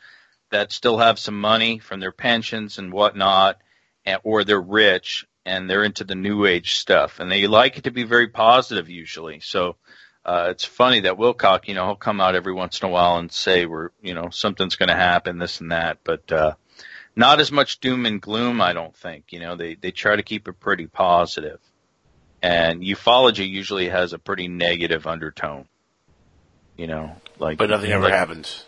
[0.50, 3.60] that still have some money from their pensions and whatnot,
[4.04, 7.84] and, or they're rich and they're into the new age stuff and they like it
[7.84, 9.40] to be very positive usually.
[9.40, 9.76] So
[10.24, 13.18] uh, it's funny that Wilcock, you know, he'll come out every once in a while
[13.18, 16.54] and say we're, you know, something's going to happen, this and that, but uh,
[17.18, 19.32] not as much doom and gloom, I don't think.
[19.32, 21.58] You know, they they try to keep it pretty positive.
[22.40, 25.66] And ufology usually has a pretty negative undertone.
[26.76, 28.64] You know, like but nothing ever like- happens.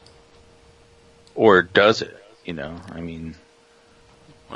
[1.35, 2.17] or does it?
[2.45, 3.37] You know, I mean,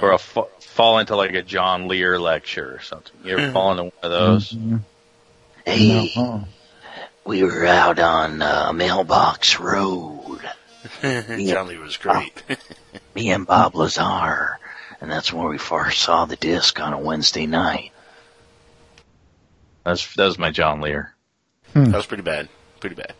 [0.02, 3.12] or a fa- fall into like a John Lear lecture or something.
[3.24, 4.50] You ever fall into one of those?
[4.52, 4.80] Mhm.
[5.64, 6.44] Hey, No.
[7.24, 10.40] we were out on uh, Mailbox Road,
[11.02, 12.42] John Lee was great.
[13.14, 14.58] me and Bob Lazar,
[15.00, 17.92] and that's where we first saw the disc on a Wednesday night.
[19.84, 21.14] That's that was my John Lear.
[21.74, 22.48] that was pretty bad.
[22.80, 23.12] Pretty bad.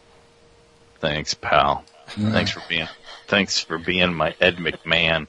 [1.01, 1.85] Thanks, pal.
[2.09, 2.89] Thanks for being.
[3.29, 5.27] Thanks for being my Ed McMahon.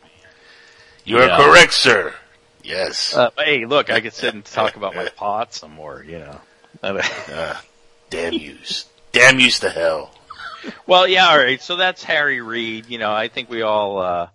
[1.04, 1.38] You are Yeah.
[1.38, 2.14] correct, sir.
[2.64, 3.16] Yes.
[3.16, 6.04] Uh, hey, look, I could sit and talk about my pot some more.
[6.08, 6.42] You know.
[6.82, 7.56] Uh,
[8.10, 8.86] damn yous.
[9.12, 10.12] Damn yous to hell.
[10.88, 11.62] Well, yeah, all right.
[11.62, 12.88] So that's Harry Reid.
[12.88, 14.30] You know, I think we all uh,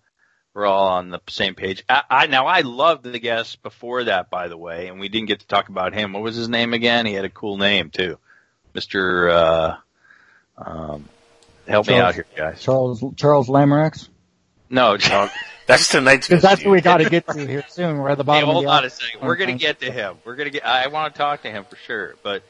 [0.55, 1.85] we're all on the same page.
[1.89, 5.29] I, I now I loved the guest before that, by the way, and we didn't
[5.29, 6.13] get to talk about him.
[6.13, 7.07] What was his name again?
[7.07, 8.19] He had a cool name too,
[8.75, 9.29] Mister.
[9.31, 9.77] Uh,
[10.59, 11.09] um,
[11.67, 12.61] help me out here, guys.
[12.63, 14.09] Charles Charles Lamorex.
[14.69, 15.29] No, No,
[15.67, 16.85] that's tonight's Because that's what we dude.
[16.85, 17.99] got to get to here soon.
[17.99, 18.87] We're at the Hey, bottom hold of the on hour.
[18.87, 19.21] a second.
[19.27, 20.17] We're gonna get to him.
[20.25, 20.65] We're gonna get.
[20.67, 22.43] I want to talk to him for sure, but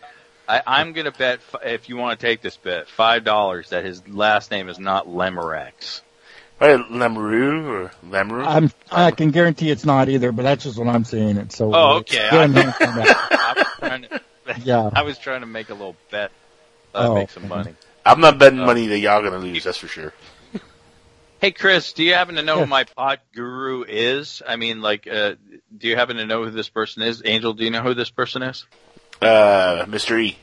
[0.51, 3.85] I, I'm gonna bet f- if you want to take this bet, five dollars that
[3.85, 6.01] his last name is not Lemorex.
[6.61, 8.47] Right, Lamoureux or Lamoureux?
[8.47, 11.53] I'm, I can guarantee it's not either, but that's just what I'm seeing it.
[11.53, 12.29] So Oh, uh, okay.
[12.31, 13.29] get him in from that.
[13.31, 14.21] I was trying to.
[14.65, 14.91] Yeah.
[14.93, 16.33] I was trying to make a little bet.
[16.93, 17.73] Uh, Oh, make some money.
[18.05, 18.67] I'm not betting Oh.
[18.67, 20.13] money that y'all gonna lose, that's for sure.
[21.41, 22.65] Hey, Chris, do you happen to know Yeah.
[22.65, 24.43] who my pot guru is?
[24.47, 25.37] I mean, like, uh,
[25.79, 27.23] do you happen to know who this person is?
[27.25, 28.67] Angel, do you know who this person is?
[29.21, 30.19] Uh, Mr.
[30.21, 30.37] E.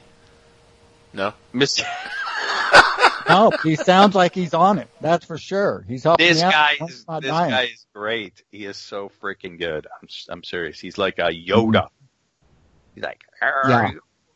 [1.13, 1.33] No?
[1.53, 1.81] Miss,
[3.29, 4.87] No, he sounds like he's on it.
[5.01, 5.83] That's for sure.
[5.87, 6.51] He's helping this me out.
[6.51, 7.51] guy is not this dying.
[7.51, 8.41] guy is great.
[8.51, 9.85] He is so freaking good.
[10.01, 10.79] I'm s- I'm serious.
[10.79, 11.89] He's like a Yoda.
[12.95, 13.91] He's like, Yeah.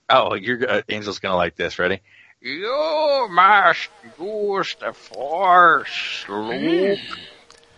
[0.09, 1.79] oh, you're uh, Angel's gonna like this.
[1.79, 2.01] Ready?
[2.41, 3.87] You must
[4.19, 6.99] use the force, Luke.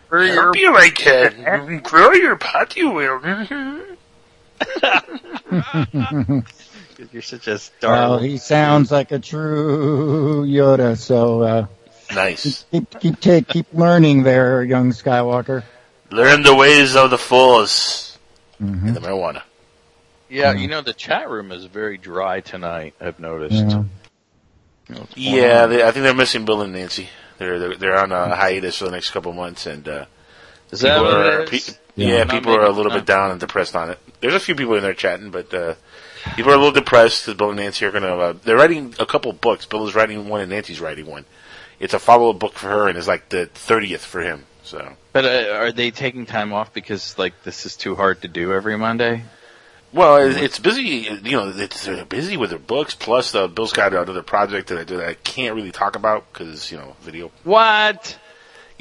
[0.09, 1.79] for your Help you I can.
[1.83, 3.19] Grow your pot, you will.
[4.59, 6.39] Mm-hmm.
[7.11, 7.91] You're such a star.
[7.91, 10.97] Well, he sounds like a true Yoda.
[10.97, 11.65] So uh,
[12.13, 12.65] nice.
[12.71, 15.63] keep keep take keep learning there, young Skywalker.
[16.11, 18.17] Learn the ways of the Force.
[18.59, 19.41] hmm And the marijuana.
[20.29, 20.61] yeah, Mm.
[20.61, 22.93] you know the chat room is very dry tonight.
[23.01, 23.55] I've noticed.
[23.55, 23.83] Yeah.
[24.89, 27.09] You know, Yeah, they, I think they're missing Bill and Nancy.
[27.37, 30.05] They're they're, they're on a hiatus for the next couple months, and uh,
[30.73, 31.69] is that people what are it is?
[31.69, 33.99] pe- yeah, Not people are a little bit down and depressed on it.
[34.19, 35.75] There's a few people in there chatting, but uh,
[36.35, 38.15] people are a little depressed because Bill and Nancy are gonna.
[38.17, 39.65] Uh, they're writing a couple books.
[39.65, 41.25] Bill is writing one, and Nancy's writing one.
[41.79, 44.45] it's a follow up book for her, and it's like the thirtieth for him.
[44.63, 48.27] So, But uh, are they taking time off because like this is too hard to
[48.27, 49.23] do every Monday?
[49.91, 51.07] well, it's busy.
[51.21, 52.95] You know, it's, they're busy with their books.
[52.95, 56.31] Plus, uh, Bill's got another project that I do that I can't really talk about
[56.33, 57.29] because you know, video.
[57.43, 58.17] What?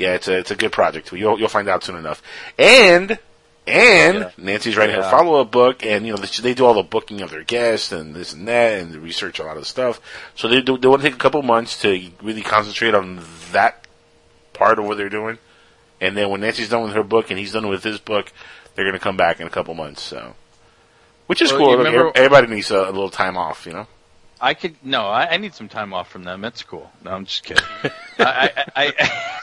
[0.03, 1.13] Yeah, it's a it's a good project.
[1.13, 2.23] You'll you'll find out soon enough.
[2.59, 3.19] And
[3.67, 4.31] and Yeah.
[4.39, 5.07] Nancy's writing Yeah.
[5.07, 7.45] a follow up book, and you know they they do all the booking of their
[7.45, 10.01] guests and this and that, and they research a lot of stuff.
[10.35, 13.21] So they do, they want to take a couple months to really concentrate on
[13.53, 13.87] that
[14.53, 15.39] part of what they're doing,
[16.01, 18.33] and then when Nancy's done with her book and he's done with his book,
[18.75, 20.03] they're going to come back in a couple months.
[20.03, 20.35] So,
[21.29, 21.77] which is Well, cool.
[21.79, 23.87] remember- Everybody needs a, a little time off, you know.
[24.41, 25.07] I could no.
[25.07, 26.41] I, I need some time off from them.
[26.41, 26.91] That's cool.
[27.05, 27.63] No, I'm just kidding.
[28.19, 29.41] I, I, I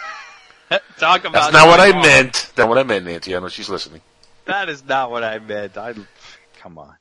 [0.97, 1.33] talk about.
[1.33, 2.03] That's not what I off.
[2.05, 2.33] meant.
[2.33, 3.35] That's not what I meant, Nancy.
[3.35, 4.01] I know she's listening.
[4.45, 5.77] That is not what I meant.
[5.77, 5.93] I
[6.59, 6.95] come on.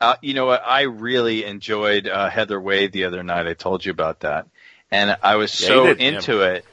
[0.00, 0.62] Uh, you know what?
[0.66, 3.46] I really enjoyed uh, Heather Wade the other night.
[3.46, 4.46] I told you about that,
[4.90, 6.08] and I was Yeah, so did, yeah.
[6.08, 6.64] into it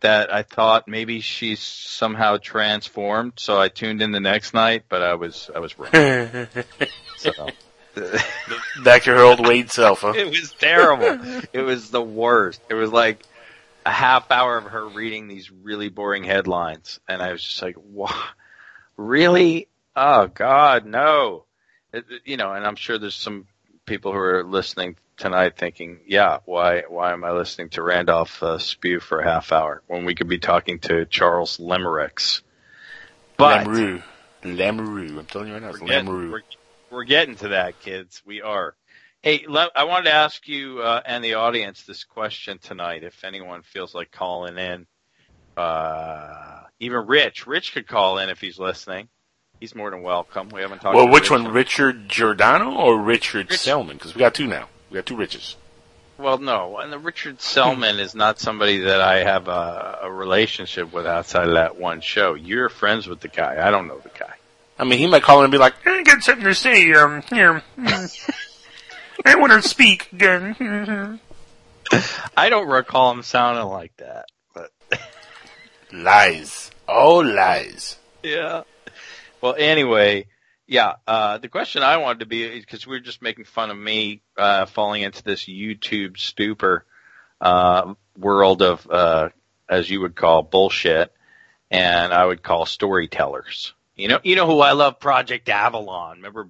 [0.00, 3.34] that I thought maybe she's somehow transformed.
[3.36, 5.90] So I tuned in the next night, but I was I was wrong.
[7.16, 7.48] so.
[8.84, 10.12] Back to her old Wade self, huh?
[10.16, 11.42] it was terrible.
[11.52, 12.62] It was the worst.
[12.70, 13.18] It was like
[13.84, 17.76] a half hour of her reading these really boring headlines, and I was just like,
[17.76, 18.14] "What?
[18.96, 19.68] Really?
[19.96, 21.44] Oh God, no!"
[21.92, 23.46] It, you know, and I'm sure there's some
[23.86, 26.82] people who are listening tonight thinking, "Yeah, why?
[26.88, 30.28] Why am I listening to Randolph uh, spew for a half hour when we could
[30.28, 32.42] be talking to Charles Limericks?"
[33.36, 34.02] But Lamoureux.
[34.42, 35.18] Lamoureux.
[35.18, 36.32] I'm telling you right now, it's we're getting, Lamoureux.
[36.32, 36.42] we're,
[36.90, 38.22] we're getting to that, kids.
[38.24, 38.74] We are.
[39.22, 43.04] Hey, le- I wanted to ask you uh, and the audience this question tonight.
[43.04, 44.86] If anyone feels like calling in,
[45.56, 49.08] uh, even Rich, Rich could call in if he's listening.
[49.60, 50.48] He's more than welcome.
[50.48, 50.96] We haven't talked.
[50.96, 51.42] Well, to which Rich.
[51.42, 53.96] one, Richard Giordano or Richard Rich- Selman?
[53.96, 54.68] Because we got two now.
[54.90, 55.56] We got two Riches.
[56.18, 60.92] Well, no, and the Richard Selman is not somebody that I have a, a relationship
[60.92, 62.34] with outside of that one show.
[62.34, 63.64] You're friends with the guy.
[63.66, 64.34] I don't know the guy.
[64.78, 66.92] I mean, he might call in and be like, "I got something to say.
[66.92, 67.62] Um, here,
[69.24, 71.20] I want to speak again."
[72.36, 74.26] I don't recall him sounding like that.
[74.54, 74.70] But
[75.92, 77.96] lies, all lies.
[78.22, 78.62] Yeah.
[79.40, 80.26] Well, anyway,
[80.66, 80.94] yeah.
[81.06, 84.22] Uh, the question I wanted to be because we were just making fun of me
[84.36, 86.86] uh, falling into this YouTube stupor
[87.40, 89.30] uh, world of, uh,
[89.68, 91.12] as you would call bullshit,
[91.70, 93.74] and I would call storytellers.
[93.96, 95.00] You know, you know who I love?
[95.00, 96.18] Project Avalon.
[96.18, 96.48] Remember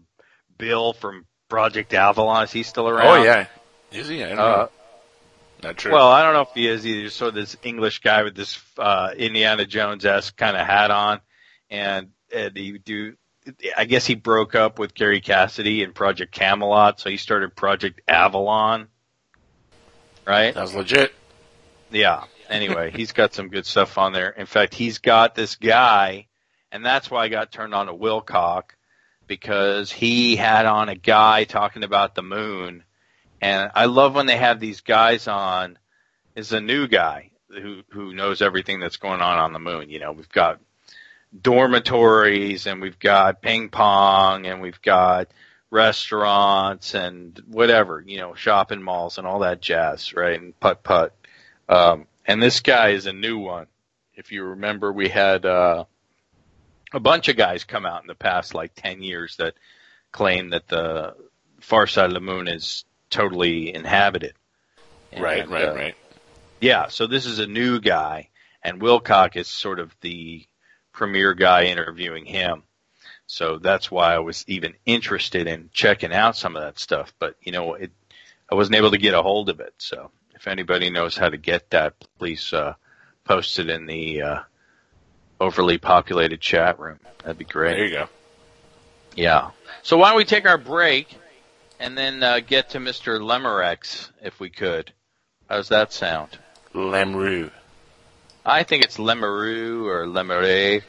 [0.58, 2.44] Bill from Project Avalon?
[2.44, 3.06] Is he still around?
[3.06, 3.46] Oh yeah,
[3.92, 4.24] is he?
[4.24, 4.70] I don't Uh, know.
[5.62, 5.92] Not true.
[5.92, 7.10] well, I don't know if he is either.
[7.10, 11.20] So this English guy with this uh, Indiana Jones esque kind of hat on,
[11.68, 13.16] and, and he would do.
[13.76, 18.00] I guess he broke up with Kerry Cassidy in Project Camelot, so he started Project
[18.08, 18.88] Avalon.
[20.26, 20.54] Right?
[20.54, 21.12] that was legit.
[21.90, 22.24] Yeah.
[22.48, 24.30] Anyway, he's got some good stuff on there.
[24.30, 26.28] In fact, he's got this guy,
[26.70, 28.70] and that's why I got turned on to Wilcock
[29.32, 32.84] because he had on a guy talking about the moon.
[33.40, 35.78] And I love when they have these guys on
[36.36, 39.88] is a new guy who who knows everything that's going on on the moon.
[39.88, 40.60] You know, we've got
[41.40, 45.28] dormitories and we've got ping pong and we've got
[45.70, 50.38] restaurants and whatever, you know, shopping malls and all that jazz, right?
[50.38, 51.16] And putt putt.
[51.70, 53.66] Um, and this guy is a new one.
[54.14, 55.86] If you remember, we had uh,
[56.92, 59.54] a bunch of guys come out in the past like 10 years that
[60.10, 61.14] claim that the
[61.60, 64.34] far side of the moon is totally inhabited.
[65.18, 65.94] right, right, uh, right.
[66.60, 68.28] yeah, so this is a new guy,
[68.62, 70.46] and Wilcock is sort of the
[70.92, 72.62] premier guy interviewing him.
[73.26, 77.14] So that's why I was even interested in checking out some of that stuff.
[77.18, 77.92] But you know, it,
[78.50, 79.74] I wasn't able to get a hold of it.
[79.78, 82.74] So if anybody knows how to get that, please uh,
[83.24, 84.40] post it in the uh,
[85.42, 86.98] overly populated chat room.
[87.22, 87.72] That'd be great.
[87.76, 88.08] There you go.
[89.16, 89.50] Yeah.
[89.82, 91.14] So why don't we take our break
[91.80, 93.20] and then uh, get to Mr.
[93.20, 94.92] Lemerex if we could?
[95.48, 96.38] How's that sound?
[96.74, 97.50] Lamoureux.
[98.46, 100.82] I think it's Lemeru or Lemerek.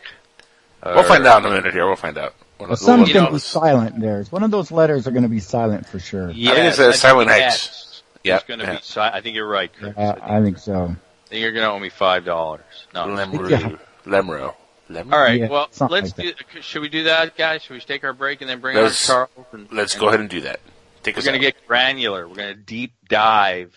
[0.85, 1.85] We'll find out in a minute here.
[1.85, 2.33] We'll find out.
[2.59, 4.23] We'll- Well, someone's you going know, to silent there.
[4.25, 6.29] One of those letters are going to be silent for sure.
[6.31, 7.53] Yes, think it's a I silent think X.
[7.55, 8.75] X Yeah, is going to yeah.
[8.75, 8.81] be.
[8.83, 9.93] Si- I think you're right, Chris.
[9.97, 10.95] Yeah, I think so.
[10.95, 12.63] I think you're going to owe me five dollars.
[12.93, 13.07] No.
[13.07, 13.79] Lamoureux.
[14.05, 14.11] Yeah.
[14.13, 14.55] Lemro.
[14.89, 15.13] Lemro.
[15.13, 15.39] All right.
[15.39, 16.61] Yeah, well, let's like do.
[16.61, 17.63] Should we do that, guys?
[17.63, 19.47] Should we take our break and then bring Let's- on Charles?
[19.51, 20.59] And, Let's and go ahead and do that.
[21.03, 22.27] Take We're going to get granular.
[22.27, 23.73] We're going to deep dive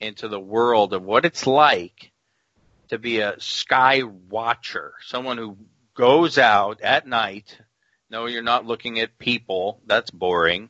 [0.00, 2.12] into the world of what it's like
[2.88, 5.56] to be a sky watcher, someone who
[5.94, 7.58] goes out at night.
[8.10, 9.80] No, you're not looking at people.
[9.86, 10.68] That's boring.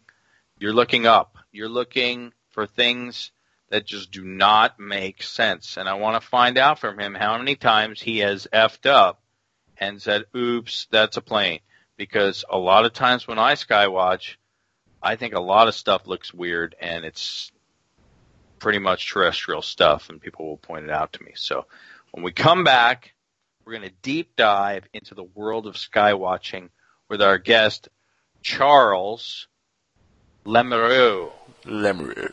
[0.59, 1.39] You're looking up.
[1.51, 3.32] You're looking for things
[3.73, 5.79] that just do not make sense.
[5.79, 9.23] And I want to find out from him how many times he has effed up
[9.79, 11.61] and said, oops, that's a plane.
[11.97, 14.37] Because a lot of times when I skywatch,
[15.03, 17.51] I think a lot of stuff looks weird and it's
[18.59, 21.33] pretty much terrestrial stuff and people will point it out to me.
[21.35, 21.65] So
[22.11, 23.15] when we come back,
[23.65, 26.69] we're going to deep dive into the world of skywatching
[27.09, 27.89] with our guest,
[28.43, 29.49] Charles
[30.45, 31.33] Lemereau.
[31.65, 32.33] Lemereau.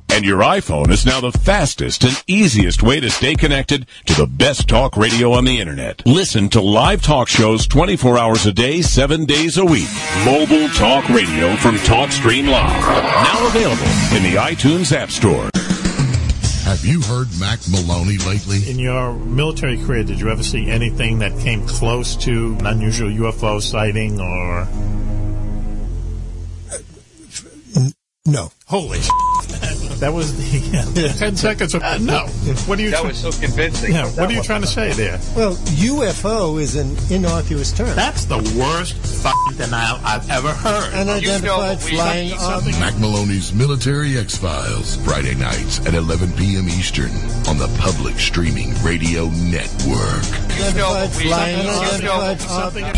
[0.13, 4.27] And your iPhone is now the fastest and easiest way to stay connected to the
[4.27, 6.05] best talk radio on the internet.
[6.05, 9.87] Listen to live talk shows 24 hours a day, 7 days a week.
[10.25, 12.81] Mobile talk radio from TalkStream Live.
[12.81, 15.49] Now available in the iTunes App Store.
[16.65, 18.69] Have you heard Mack Maloney lately?
[18.69, 23.09] In your military career, did you ever see anything that came close to an unusual
[23.09, 24.67] UFO sighting or?
[28.25, 28.51] No.
[28.67, 28.99] Holy
[30.01, 32.25] That was the 10 seconds of no.
[32.65, 33.93] What are you That try- was so convincing.
[33.93, 35.19] Yeah, what are you trying to say there?
[35.35, 37.95] Well, UFO is an innocuous term.
[37.95, 40.91] That's the worst fucking denial I've ever heard.
[40.95, 42.79] Unidentified flying object.
[42.79, 46.67] Mack Maloney's Military X Files, Friday nights at 11 p.m.
[46.67, 47.11] Eastern
[47.47, 50.25] on the public streaming radio network.
[50.49, 52.97] Unidentified flying unidentified object.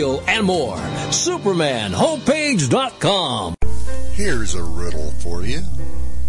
[0.00, 0.76] and more.
[0.76, 3.54] SupermanHomepage.com.
[4.14, 5.58] Here's a riddle for you.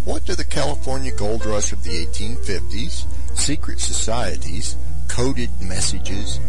[0.04, 4.76] What do the California gold rush of the 1850s, secret societies,
[5.08, 6.40] coded messages,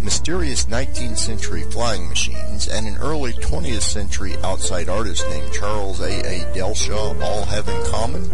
[0.00, 6.20] mysterious 19th century flying machines, and an early 20th century outside artist named Charles A.
[6.20, 6.50] A.
[6.54, 8.30] Dellschau all have in common?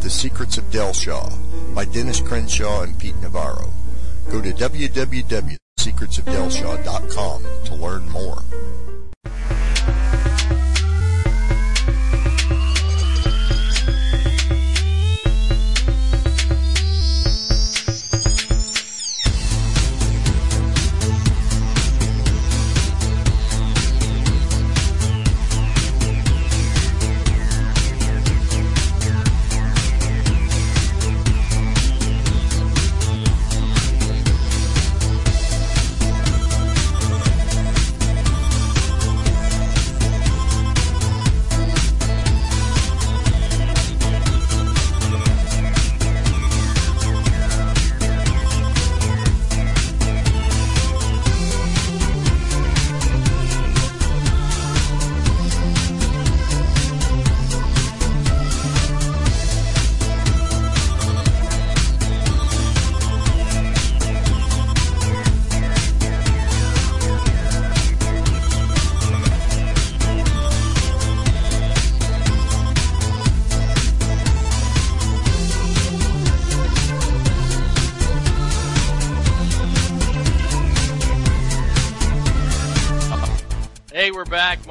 [0.00, 1.30] The Secrets of Dellschau
[1.76, 3.72] by Dennis Crenshaw and Pete Navarro.
[4.30, 4.52] Go to
[5.78, 8.42] www.secretsofdellschau.com to learn more.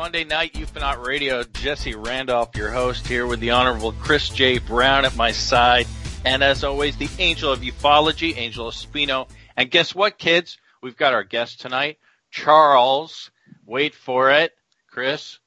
[0.07, 1.43] Monday night, Ufonaut Radio.
[1.43, 4.57] Jesse Randolph, your host, here with the Honorable Chris J.
[4.57, 5.85] Brown at my side.
[6.23, 9.27] And as always, the Angel of Ufology, Angel Espino.
[9.57, 10.59] And guess what, kids?
[10.81, 11.97] We've got our guest tonight,
[12.31, 13.31] Charles.
[13.65, 14.53] Wait for it,
[14.89, 15.39] Chris.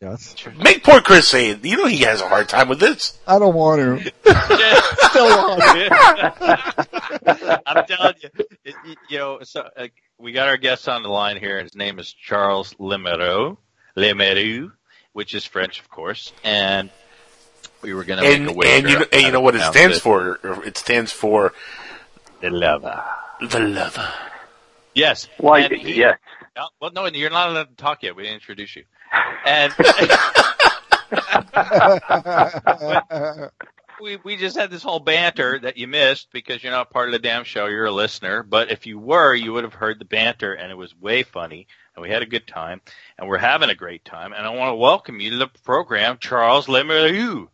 [0.00, 0.36] Yes.
[0.56, 1.64] Make poor Chris say it.
[1.64, 3.18] You know he has a hard time with this.
[3.26, 4.12] I don't want to.
[5.10, 5.58] Still
[7.66, 8.28] I'm telling you,
[8.64, 9.88] it, it- you know, so, uh,
[10.22, 13.56] we got our guest on the line here, and his name is Charles Lemereau,
[13.96, 14.70] Lemereau,
[15.12, 16.90] which is French, of course, and
[17.82, 18.70] we were going to And make a wager.
[18.78, 20.38] and you know, and you know what it Pronounce stands for?
[20.64, 21.52] It stands for
[22.40, 23.02] the lover.
[23.40, 24.08] The lover.
[24.94, 25.28] Yes.
[25.38, 26.18] Why, and he- yes.
[26.56, 28.14] No, well, no, you're not allowed to talk yet.
[28.14, 28.84] We didn't introduce you.
[29.44, 29.72] And
[34.02, 37.12] we we just had this whole banter that you missed because you're not part of
[37.12, 37.66] the damn show.
[37.66, 40.76] You're a listener, but if you were, you would have heard the banter, and it
[40.76, 42.80] was way funny, and we had a good time,
[43.16, 44.32] and we're having a great time.
[44.32, 47.48] And I want to welcome you to the program, Charles Lemerrieux.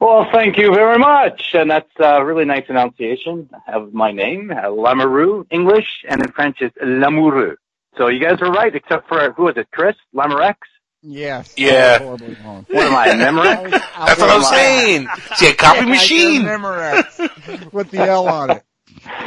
[0.00, 1.54] Well, thank you very much.
[1.54, 6.56] And that's a really nice pronunciation of my name, uh, Lamoureux, English, and in French
[6.60, 7.54] it's Lamoureux.
[7.96, 9.94] So you guys were right, except for, who was it, Chris?
[10.12, 10.56] Lamorex?
[11.02, 11.52] Yes.
[11.56, 12.00] Yeah.
[12.02, 13.70] What am I, Memorex?
[13.70, 15.08] That's what I'm saying.
[15.36, 16.42] See, a copy machine.
[16.42, 18.62] Memorex with the L on it.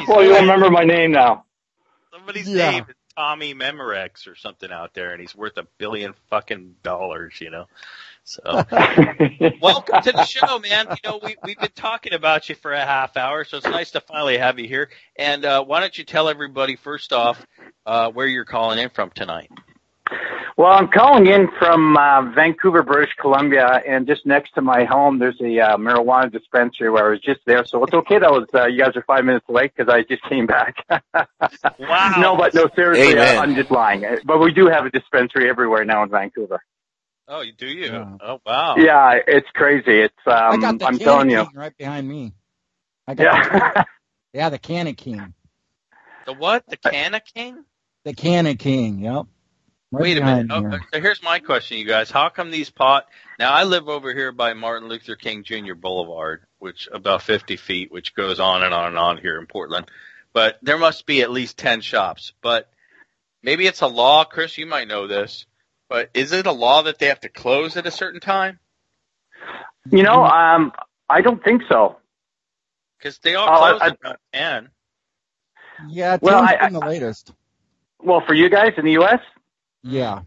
[0.08, 1.44] Well, you'll remember my name now.
[2.14, 2.72] Somebody's Yeah.
[2.72, 7.34] name is Tommy Memorex or something out there, and he's worth a billion fucking dollars,
[7.42, 7.66] you know.
[8.24, 8.42] So,
[9.62, 10.88] welcome to the show, man.
[10.90, 13.92] You know, we we've been talking about you for a half hour, so it's nice
[13.92, 14.90] to finally have you here.
[15.16, 17.46] And uh, why don't you tell everybody first off
[17.86, 19.52] uh, where you're calling in from tonight?
[20.58, 25.20] Well, I'm calling in from uh, Vancouver, British Columbia, and just next to my home,
[25.20, 27.66] there's a uh, marijuana dispensary where I was just there.
[27.66, 30.24] So it's okay that was uh, you guys are five minutes late because I just
[30.30, 30.78] came back.
[31.78, 32.14] wow.
[32.20, 33.38] No, but no, seriously, Amen.
[33.38, 34.06] I, I'm just lying.
[34.24, 36.62] But we do have a dispensary everywhere now in Vancouver.
[37.28, 37.92] Oh, you do you?
[37.92, 38.18] Yeah.
[38.22, 38.76] Oh, wow.
[38.78, 40.00] Yeah, it's crazy.
[40.00, 41.46] It's I um, got the I'm Cannon telling you.
[41.46, 42.34] King right behind me.
[43.08, 43.84] I got Yeah.
[44.34, 45.34] yeah, the Cannon King.
[46.26, 46.64] The what?
[46.70, 47.66] The Canna King?
[48.06, 49.00] The Cannon King.
[49.00, 49.26] Yep.
[49.96, 50.48] Right Wait a minute.
[50.48, 52.12] me Oh, so here's my question, you guys.
[52.12, 53.08] How come these pot?
[53.40, 55.74] Now I live over here by Martin Luther King Jr.
[55.74, 59.90] Boulevard, which about 50 feet, which goes on and on and on here in Portland.
[60.34, 62.34] But there must be at least 10 shops.
[62.42, 62.70] But
[63.42, 64.58] maybe it's a law, Chris.
[64.58, 65.46] You might know this.
[65.88, 68.60] But is it a law that they have to close at a certain time?
[69.92, 70.74] You know, um,
[71.10, 71.98] I don't think so.
[72.98, 74.70] Because they all I- close I- at 10.
[75.90, 77.32] Yeah, Well, I- been the latest.
[78.02, 79.20] Well, for you guys in the U.S.,
[79.86, 80.22] Yeah.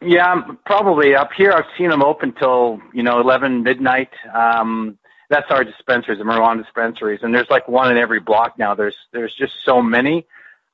[0.00, 1.52] yeah, probably up here.
[1.52, 4.10] I've seen them open till you know 11 midnight.
[4.32, 8.74] Um, that's our dispensaries, the marijuana dispensaries, and there's like one in every block now.
[8.74, 10.26] There's there's just so many.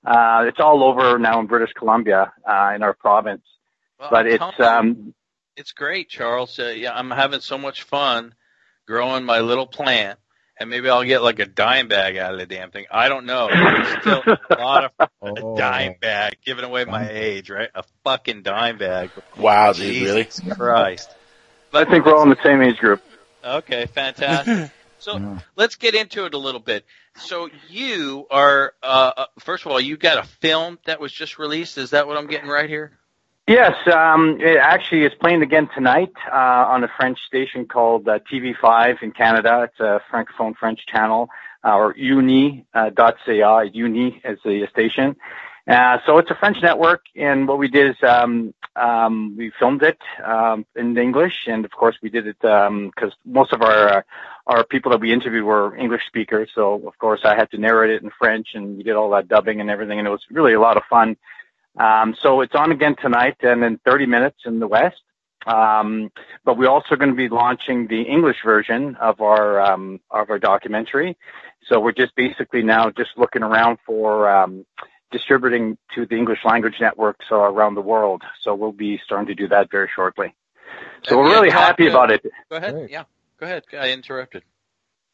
[0.04, 3.44] Uh, it's all over now in British Columbia, uh, in our province.
[3.98, 5.14] Well, but I'm it's um,
[5.56, 6.58] it's great, Charles.
[6.58, 8.34] Uh, yeah, I'm having so much fun
[8.86, 10.18] growing my little plant,
[10.59, 12.86] and maybe I'll get like a dime bag out of the damn thing.
[12.90, 13.48] I don't know.
[13.50, 15.55] It's still a lot of Oh.
[15.55, 17.70] a dime bag, giving away my age, right?
[17.74, 19.11] A fucking dime bag.
[19.36, 20.24] Wow, dude, really?
[20.24, 21.11] Jesus Christ.
[21.72, 23.03] I think we're all in the same age group.
[23.44, 24.70] Okay, fantastic.
[24.98, 26.84] So let's get into it a little bit.
[27.16, 31.40] So you are, uh, uh, first of all, you got a film that was just
[31.40, 31.76] released.
[31.76, 32.92] Is that what I'm getting right here?
[33.49, 36.36] Yes, um, it actually is playing again tonight uh,
[36.68, 39.62] on a French station called uh, TV5 in Canada.
[39.64, 41.28] It's a francophone French channel,
[41.64, 42.90] uh, or uni uh,
[43.72, 45.16] uni is the station.
[45.66, 49.82] Uh, so it's a French network, and what we did is um, um, we filmed
[49.82, 54.03] it um, in English, and of course we did it because most of our uh,
[54.47, 56.49] our people that we interviewed were English speakers.
[56.55, 59.26] So of course I had to narrate it in French, and we did all that
[59.26, 61.16] dubbing and everything, and it was really a lot of fun.
[61.78, 65.00] Um, so it's on again tonight and in 30 minutes in the West.
[65.46, 66.10] Um,
[66.44, 70.38] but we're also going to be launching the English version of our um, of our
[70.38, 71.16] documentary.
[71.66, 74.64] So we're just basically now just looking around for um,
[75.10, 78.22] distributing to the English language networks uh, around the world.
[78.42, 80.34] So we'll be starting to do that very shortly.
[81.08, 82.22] So we're really happy to- about it.
[82.48, 82.88] Go ahead.
[82.90, 83.04] Yeah,
[83.38, 83.64] go ahead.
[83.72, 84.44] I interrupted.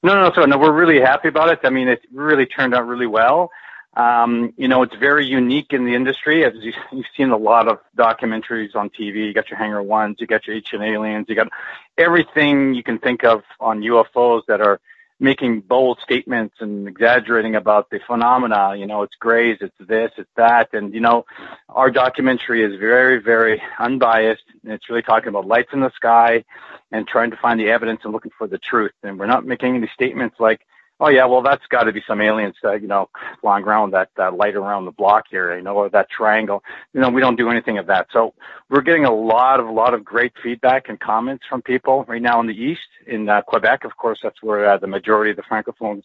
[0.03, 1.61] No, no, so no, we're really happy about it.
[1.65, 3.51] I mean, it really turned out really well.
[3.97, 6.45] Um, you know, it's very unique in the industry.
[6.45, 9.27] As you, you've seen a lot of documentaries on TV.
[9.27, 11.49] You got your Hangar Ones, you got your Ancient Aliens, you got
[11.97, 14.81] everything you can think of on UFOs that are
[15.21, 18.77] making bold statements and exaggerating about the phenomena.
[18.77, 20.69] You know, it's grays, it's this, it's that.
[20.73, 21.25] And, you know,
[21.69, 24.45] our documentary is very, very unbiased.
[24.63, 26.45] And it's really talking about lights in the sky
[26.93, 28.93] and trying to find the evidence and looking for the truth.
[29.03, 30.61] And we're not making any statements like,
[31.01, 33.09] oh yeah, well that's got to be some aliens, uh, you know,
[33.41, 36.63] flying around that uh, light around the block here, you know, or that triangle.
[36.93, 38.09] You know, we don't do anything of that.
[38.13, 38.35] So
[38.71, 42.23] we're getting a lot of a lot of great feedback and comments from people right
[42.23, 43.85] now in the east, in uh, Quebec.
[43.85, 46.03] Of course, that's where uh, the majority of the francophones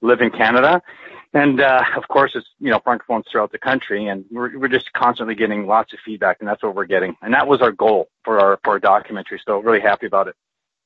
[0.00, 0.82] live in Canada.
[1.32, 4.92] and uh, of course, it's you know francophones throughout the country, and we're we're just
[4.92, 8.08] constantly getting lots of feedback, and that's what we're getting, and that was our goal
[8.24, 9.40] for our for our documentary.
[9.46, 10.36] So really happy about it.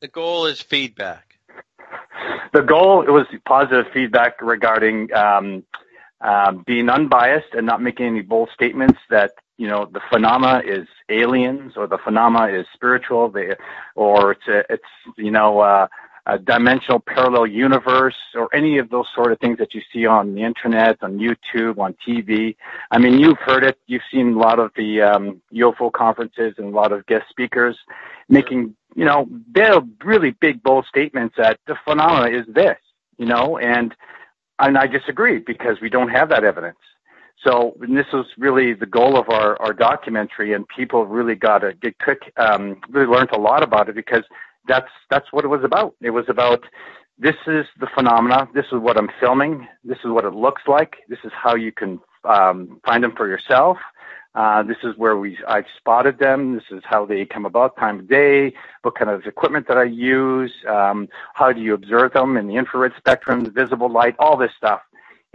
[0.01, 1.30] The goal is feedback.
[2.53, 5.64] The goal it was positive feedback regarding um,
[6.20, 10.86] um, being unbiased and not making any bold statements that you know the phenomena is
[11.09, 13.55] aliens or the phenomena is spiritual, they,
[13.94, 14.84] or it's a, it's
[15.16, 15.61] you know.
[15.61, 15.86] Uh,
[16.26, 20.34] a dimensional parallel universe or any of those sort of things that you see on
[20.34, 22.57] the internet, on YouTube, on TV.
[22.90, 23.78] I mean, you've heard it.
[23.86, 27.76] You've seen a lot of the um, UFO conferences and a lot of guest speakers
[28.28, 29.72] making, you know, big,
[30.05, 32.78] really big, bold statements that the phenomena is this,
[33.18, 33.95] you know, and
[34.59, 36.78] and I disagree because we don't have that evidence.
[37.43, 41.72] So this was really the goal of our, our documentary, and people really got to
[41.72, 44.24] get quick, um, really learned a lot about it because
[44.68, 45.95] that's that's what it was about.
[46.03, 46.64] It was about
[47.18, 48.49] this is the phenomena.
[48.55, 49.66] This is what I'm filming.
[49.84, 50.97] This is what it looks like.
[51.09, 53.78] This is how you can um, find them for yourself.
[54.35, 56.55] Uh, this is where we I've spotted them.
[56.55, 59.85] This is how they come about, time of day, what kind of equipment that I
[59.85, 64.37] use, um, how do you observe them in the infrared spectrum, the visible light, all
[64.37, 64.83] this stuff.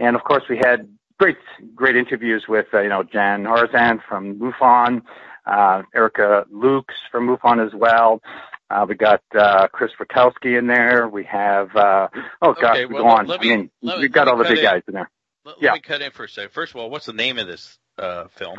[0.00, 0.88] And of course, we had
[1.18, 1.36] great
[1.74, 5.02] great interviews with uh, you know Jan Harzan from MUFON,
[5.46, 8.22] uh, Erica Lukes from MUFON as well.
[8.70, 11.06] Uh, we got uh, Chris Rutkowski in there.
[11.06, 12.08] We have uh,
[12.40, 13.26] oh gosh, Okay, we well, go on.
[13.26, 14.64] let I me- mean, me- we've got all the big in.
[14.64, 15.10] guys in there.
[15.44, 15.72] Let, Yeah.
[15.72, 16.52] let me cut in for a second.
[16.52, 18.56] First of all, what's the name of this uh, film?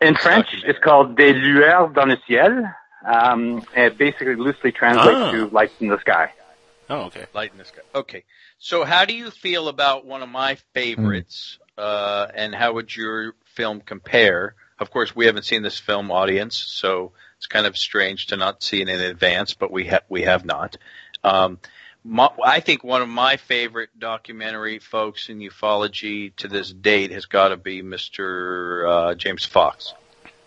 [0.00, 2.64] In French, it's called Des lueurs dans le ciel.
[3.06, 5.30] Um, it basically loosely translates Ah.
[5.32, 6.32] to lights in the sky.
[6.90, 7.26] Oh, okay.
[7.34, 7.80] Light in the sky.
[7.94, 8.24] Okay.
[8.58, 13.34] So how do you feel about one of my favorites, uh, and how would your
[13.44, 14.54] film compare?
[14.78, 18.62] Of course, we haven't seen this film, audience, so it's kind of strange to not
[18.62, 20.76] see it in advance, but we have we have not.
[21.24, 21.58] Um,
[22.06, 27.26] my, I think one of my favorite documentary folks in ufology to this date has
[27.26, 28.88] got to be Mr.
[28.88, 29.92] Uh, James Fox.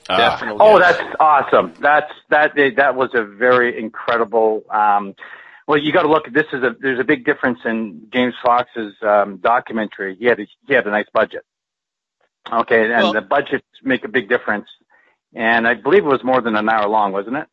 [0.07, 0.61] Definitely.
[0.61, 1.73] Oh, that's awesome.
[1.79, 2.53] That's that.
[2.77, 4.63] That was a very incredible.
[4.69, 5.13] Um,
[5.67, 6.25] well, you got to look.
[6.33, 6.75] This is a.
[6.79, 10.15] There's a big difference in James Fox's um, documentary.
[10.15, 11.43] He had a, he had a nice budget.
[12.51, 14.67] Okay, and Well- the budgets make a big difference.
[15.35, 17.47] And I believe it was more than an hour long, wasn't it?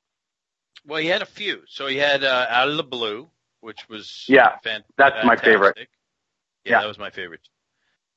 [0.87, 1.61] Well, he had a few.
[1.69, 3.29] So he had uh, Out of the Blue,
[3.67, 5.77] which was Yeah, fan- that's my favorite.
[5.77, 5.85] Yeah,
[6.65, 6.81] Yeah.
[6.83, 7.41] that was my favorite.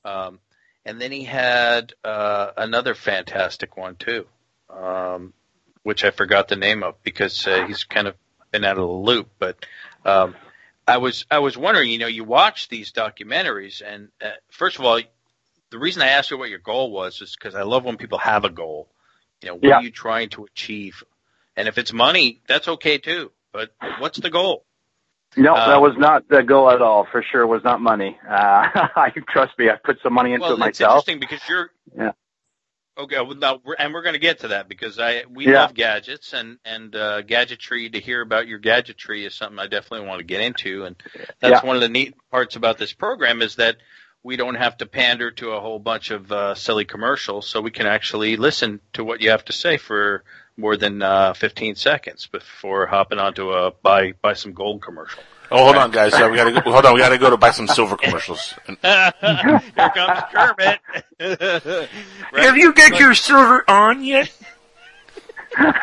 [0.04, 0.38] Um,
[0.84, 4.28] and then he had uh, another fantastic one too,
[4.70, 5.34] um,
[5.82, 8.14] which I forgot the name of because uh, he's kind of
[8.52, 9.28] been out of the loop.
[9.40, 9.66] But
[10.04, 10.36] um,
[10.86, 14.84] I was I was wondering, you know, you watch these documentaries, and uh, first of
[14.84, 15.00] all,
[15.70, 18.18] the reason I asked you what your goal was is because I love when people
[18.18, 18.88] have a goal.
[19.42, 19.78] You know, what Yeah.
[19.78, 21.02] are you trying to achieve?
[21.56, 23.32] And if it's money, that's okay too.
[23.52, 24.64] But what's the goal?
[25.36, 27.06] No, Uh, that was not the goal at all.
[27.10, 28.18] For sure, was not money.
[28.28, 28.32] Uh,
[28.96, 29.70] I trust me.
[29.70, 31.08] I put some money into well, it myself.
[31.08, 32.12] interesting because you're Yeah.
[32.98, 33.16] okay.
[33.20, 35.62] Well, now, we're, and we're going to get to that because I we Yeah.
[35.62, 37.90] love gadgets and and uh, gadgetry.
[37.90, 40.96] To hear about your gadgetry is something I definitely want to get into, and
[41.40, 41.66] that's Yeah.
[41.66, 43.76] one of the neat parts about this program is that
[44.22, 47.70] we don't have to pander to a whole bunch of uh, silly commercials, so we
[47.70, 50.24] can actually listen to what you have to say for
[50.60, 55.22] more than uh, 15 seconds before hopping onto a buy buy some gold commercial.
[55.52, 56.14] Oh, hold on, guys.
[56.14, 56.94] Uh, we gotta go, hold on.
[56.94, 58.54] We gotta go to buy some silver commercials.
[58.68, 60.80] And- Here comes Kermit.
[62.34, 64.30] Have you got your silver on yet?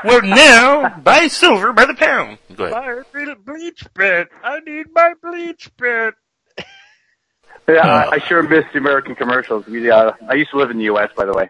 [0.05, 2.37] well, now buy silver by the pound.
[2.55, 3.03] Go ahead.
[3.13, 4.29] My bleach pit.
[4.43, 6.13] I need my bleach pit.
[7.67, 9.65] Yeah, I, I sure miss the American commercials.
[9.65, 11.49] We, uh, I used to live in the U.S., by the way.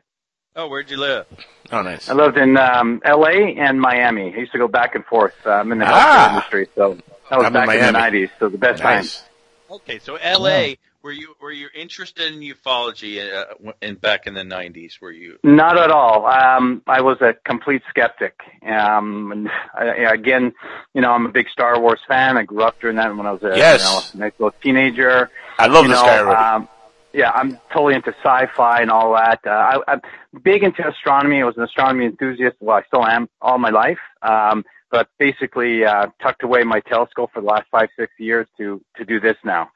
[0.59, 1.27] Oh, where'd you live?
[1.71, 2.09] Oh, nice.
[2.09, 3.55] I lived in um, L.A.
[3.59, 4.33] and Miami.
[4.33, 5.35] I used to go back and forth.
[5.45, 6.29] Uh, I'm in the healthcare Ah.
[6.35, 6.97] industry, so
[7.29, 8.31] that was I'm back in, the '90s.
[8.39, 9.21] So the best Nice.
[9.21, 9.29] time.
[9.77, 10.79] Okay, so L.A.
[11.03, 14.99] Were you were you interested in ufology uh, in back in the '90s?
[14.99, 15.37] Were you?
[15.43, 16.25] Not at all.
[16.25, 18.33] Um, I was a complete skeptic.
[18.67, 20.53] Um, and I, again,
[20.95, 22.35] you know, I'm a big Star Wars fan.
[22.35, 24.11] I grew up during that when I was a Yes.
[24.13, 25.29] you know, nice little teenager.
[25.59, 26.35] I love you this know, guy already.
[26.63, 26.69] Um,
[27.13, 29.39] yeah, I'm totally into sci-fi and all that.
[29.45, 30.01] Uh, I, I'm
[30.37, 31.41] big into astronomy.
[31.41, 32.57] I was an astronomy enthusiast.
[32.59, 33.99] Well, I still am all my life.
[34.21, 38.81] Um, but basically, uh, tucked away my telescope for the last five, six years to
[38.95, 39.69] to do this now,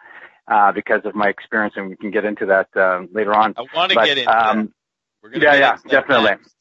[0.47, 3.53] uh, because of my experience, and we can get into that um, later on.
[3.57, 4.74] I want to get into um,
[5.24, 5.41] that.
[5.41, 6.32] Yeah, yeah, definitely.
[6.32, 6.55] next.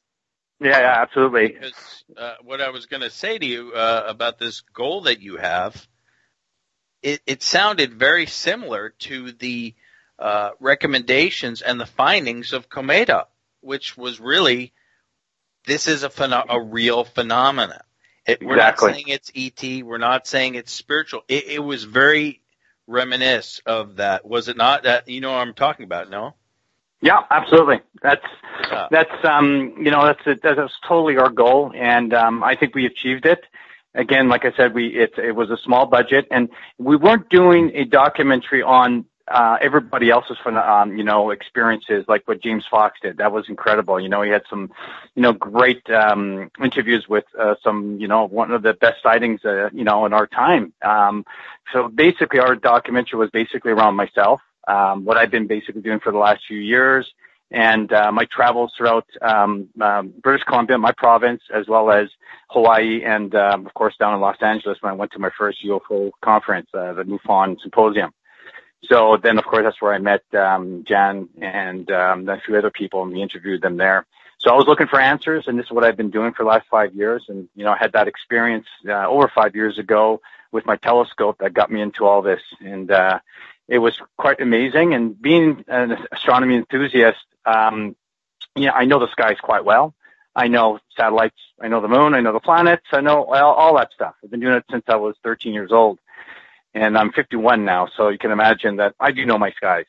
[0.61, 1.48] Yeah, yeah, absolutely.
[1.48, 5.22] Because uh, what I was going to say to you uh, about this goal that
[5.22, 5.88] you have,
[7.03, 9.74] it, it sounded very similar to the
[10.18, 13.24] uh, recommendations and the findings of Cometa,
[13.61, 14.72] which was really
[15.66, 17.80] this is a pheno- a real phenomenon.
[18.26, 18.88] It, we're Exactly.
[18.88, 19.84] not saying it's ET.
[19.84, 21.22] We're not saying it's spiritual.
[21.28, 22.40] It, it was very
[22.86, 24.26] reminisce of that.
[24.26, 26.11] Was it not that you know what I'm talking about?
[26.11, 26.34] No.
[27.02, 27.80] Yeah, absolutely.
[28.02, 28.24] That's
[28.90, 33.24] that's um you know that's that's totally our goal, and um, I think we achieved
[33.24, 33.44] it.
[33.94, 37.72] Again, like I said, we it it was a small budget, and we weren't doing
[37.74, 43.18] a documentary on uh, everybody else's um, you know experiences like what James Fox did.
[43.18, 44.01] That was incredible.
[44.01, 44.70] You know, he had some
[45.14, 49.45] you know great um, interviews with uh, some you know one of the best sightings
[49.45, 50.72] uh, you know in our time.
[50.83, 51.24] Um,
[51.72, 56.12] so basically, our documentary was basically around myself um, what I've been basically doing for
[56.12, 57.09] the last few years,
[57.51, 62.09] and uh, my travels throughout um, um, British Columbia, my province, as well as
[62.49, 65.59] Hawaii, and um, of course down in Los Angeles when I went to my first
[65.64, 68.12] UFO conference, uh, the MUFON Symposium.
[68.85, 72.70] So then, of course, that's where I met um, Jan and um, a few other
[72.70, 74.07] people, and we interviewed them there.
[74.39, 76.49] So I was looking for answers, and this is what I've been doing for the
[76.49, 77.26] last five years.
[77.28, 81.37] And you know, I had that experience uh, over five years ago with my telescope
[81.41, 82.41] that got me into all this.
[82.61, 83.20] And uh,
[83.68, 84.95] it was quite amazing.
[84.95, 87.95] And being an astronomy enthusiast, um,
[88.57, 89.95] yeah, I know the skies quite well.
[90.35, 91.37] I know satellites.
[91.61, 92.14] I know the moon.
[92.14, 92.87] I know the planets.
[92.93, 94.14] I know all, all that stuff.
[94.24, 95.99] I've been doing it since I was 13 years old,
[96.74, 97.88] and I'm 51 now.
[97.96, 99.86] So you can imagine that I do know my skies.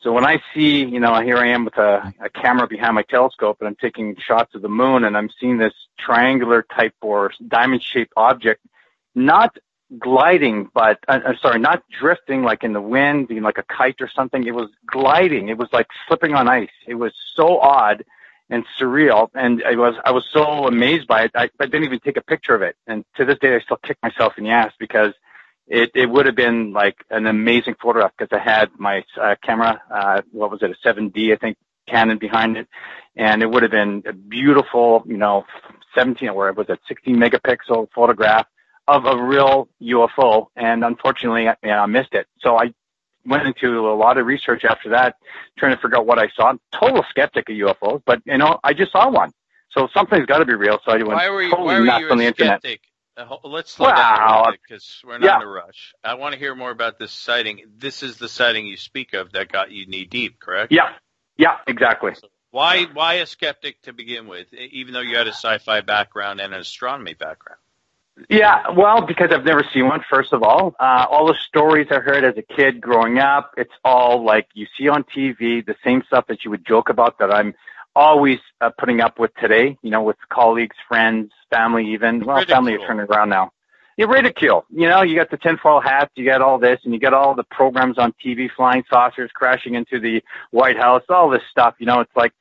[0.00, 3.02] So when I see, you know, here I am with a, a camera behind my
[3.02, 7.32] telescope, and I'm taking shots of the moon, and I'm seeing this triangular type or
[7.48, 8.60] diamond-shaped object,
[9.14, 9.56] not
[9.98, 14.00] gliding, but uh, I'm sorry, not drifting like in the wind, being like a kite
[14.00, 14.44] or something.
[14.44, 15.48] It was gliding.
[15.48, 16.68] It was like slipping on ice.
[16.86, 18.04] It was so odd
[18.50, 21.30] and surreal, and I was I was so amazed by it.
[21.34, 23.78] I, I didn't even take a picture of it, and to this day, I still
[23.78, 25.14] kick myself in the ass because
[25.66, 29.80] it it would have been like an amazing photograph because I had my uh, camera,
[29.90, 31.56] uh, what was it, a 7D, I think,
[31.88, 32.68] Canon behind it,
[33.16, 35.44] and it would have been a beautiful, you know,
[35.94, 38.46] 17 or was it 16 megapixel photograph
[38.86, 42.26] of a real UFO, and unfortunately, I, you know, I missed it.
[42.40, 42.74] So I
[43.24, 45.16] went into a lot of research after that,
[45.58, 46.48] trying to figure out what I saw.
[46.48, 49.32] I'm total skeptic of UFOs, but you know, I just saw one,
[49.70, 50.78] so something's got to be real.
[50.84, 52.62] So I went why were you, totally why were nuts you on the internet.
[53.16, 54.44] Uh, let's slow wow.
[54.44, 55.36] down because we're not yeah.
[55.36, 55.94] in a rush.
[56.02, 57.62] I want to hear more about this sighting.
[57.78, 60.72] This is the sighting you speak of that got you knee deep, correct?
[60.72, 60.90] Yeah,
[61.36, 62.12] yeah, exactly.
[62.50, 66.54] Why why a skeptic to begin with, even though you had a sci-fi background and
[66.54, 67.58] an astronomy background?
[68.30, 70.74] Yeah, well, because I've never seen one, first of all.
[70.78, 74.66] Uh, all the stories I heard as a kid growing up, it's all like you
[74.78, 77.54] see on TV, the same stuff that you would joke about that I'm
[77.96, 82.24] always uh, putting up with today, you know, with colleagues, friends, family even.
[82.24, 82.56] Well, ridicule.
[82.56, 83.52] family is turning around now.
[83.96, 84.64] You ridicule.
[84.70, 87.34] You know, you got the tinfoil hats, you got all this, and you got all
[87.34, 91.74] the programs on TV, flying saucers crashing into the White House, all this stuff.
[91.78, 92.32] You know, it's like,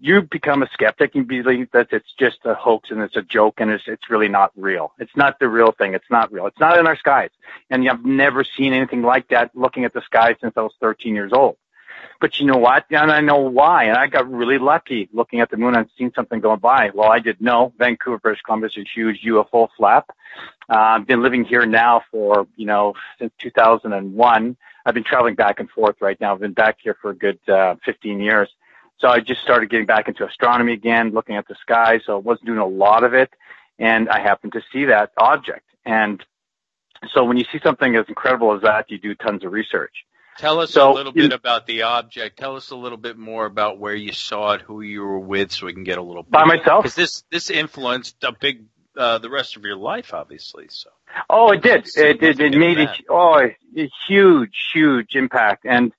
[0.00, 3.54] you become a skeptic and believe that it's just a hoax and it's a joke
[3.58, 4.92] and it's it's really not real.
[4.98, 5.94] It's not the real thing.
[5.94, 6.46] It's not real.
[6.46, 7.30] It's not in our skies.
[7.68, 11.14] And I've never seen anything like that looking at the sky since I was 13
[11.14, 11.56] years old.
[12.20, 12.86] But you know what?
[12.90, 13.84] And I know why.
[13.84, 16.90] And I got really lucky looking at the moon and seeing something going by.
[16.94, 20.10] Well, I did know Vancouver, British Columbia is a huge UFO flap.
[20.68, 24.56] Uh, I've been living here now for, you know, since 2001.
[24.84, 26.34] I've been traveling back and forth right now.
[26.34, 28.48] I've been back here for a good uh, 15 years.
[28.98, 32.00] So I just started getting back into astronomy again, looking at the sky.
[32.04, 33.30] So I wasn't doing a lot of it.
[33.78, 35.64] And I happened to see that object.
[35.86, 36.22] And
[37.12, 40.04] so when you see something as incredible as that, you do tons of research.
[40.40, 42.38] Tell us So, a little bit about the object.
[42.38, 45.52] Tell us a little bit more about where you saw it, who you were with,
[45.52, 46.32] so we can get a little bit.
[46.32, 46.84] By myself?
[46.84, 48.64] Because this this influenced a big
[48.96, 50.66] uh, the rest of your life, obviously.
[50.70, 50.88] So
[51.28, 51.88] Oh, it did.
[51.96, 52.40] It did.
[52.40, 55.64] It made a, oh, a huge, huge impact.
[55.64, 55.92] And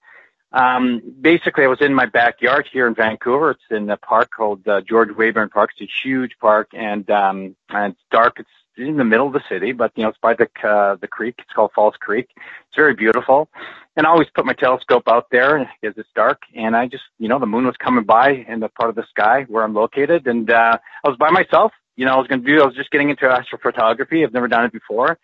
[0.52, 3.52] um, basically, I was in my backyard here in Vancouver.
[3.52, 5.72] It's in a park called uh, George Wainborn Park.
[5.78, 8.40] It's a huge park, and um, and it's dark.
[8.40, 11.08] It's in the middle of the city, but you know, it's by the uh, the
[11.08, 11.36] creek.
[11.40, 12.30] It's called False Creek.
[12.36, 13.50] It's very beautiful.
[13.98, 17.28] And I always put my telescope out there because it's dark, and I just, you
[17.28, 20.28] know, the moon was coming by in the part of the sky where I'm located,
[20.28, 21.74] and uh, I was by myself.
[21.98, 22.62] You know, I was going to do.
[22.62, 24.24] I was just getting into astrophotography.
[24.24, 25.20] I've never done it before,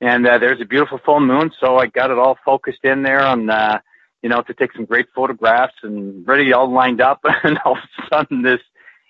[0.00, 3.20] and uh, there's a beautiful full moon, so I got it all focused in there
[3.20, 3.80] on, uh,
[4.22, 7.78] you know, to take some great photographs and ready all lined up, and all of
[7.78, 8.60] a sudden this.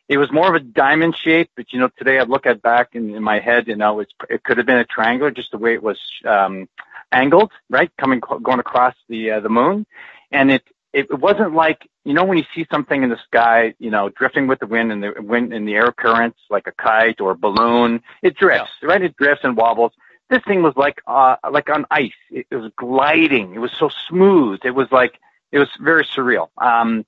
[0.09, 2.91] It was more of a diamond shape, but you know, today I look at back
[2.93, 5.59] in, in my head, you know, it's, it could have been a triangle, just the
[5.59, 6.69] way it was um,
[7.11, 9.87] angled, right, coming going across the uh, the moon,
[10.31, 13.91] and it it wasn't like you know when you see something in the sky, you
[13.91, 17.21] know, drifting with the wind and the wind and the air currents, like a kite
[17.21, 19.03] or a balloon, it drifts, right?
[19.03, 19.93] It drifts and wobbles.
[20.31, 22.13] This thing was like uh like on ice.
[22.31, 23.55] It, it was gliding.
[23.55, 24.61] It was so smooth.
[24.65, 25.19] It was like
[25.53, 26.49] it was very surreal.
[26.59, 27.05] Um,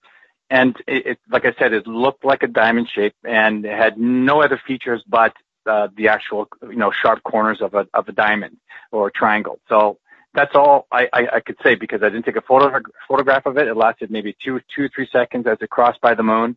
[0.50, 3.98] and it, it like I said, it looked like a diamond shape and it had
[3.98, 5.34] no other features but
[5.66, 8.56] uh, the actual you know sharp corners of a of a diamond
[8.90, 9.58] or a triangle.
[9.68, 9.98] So
[10.34, 13.58] that's all I, I, I could say because I didn't take a photo, photograph of
[13.58, 13.66] it.
[13.66, 16.56] It lasted maybe two, two, three seconds as it crossed by the moon.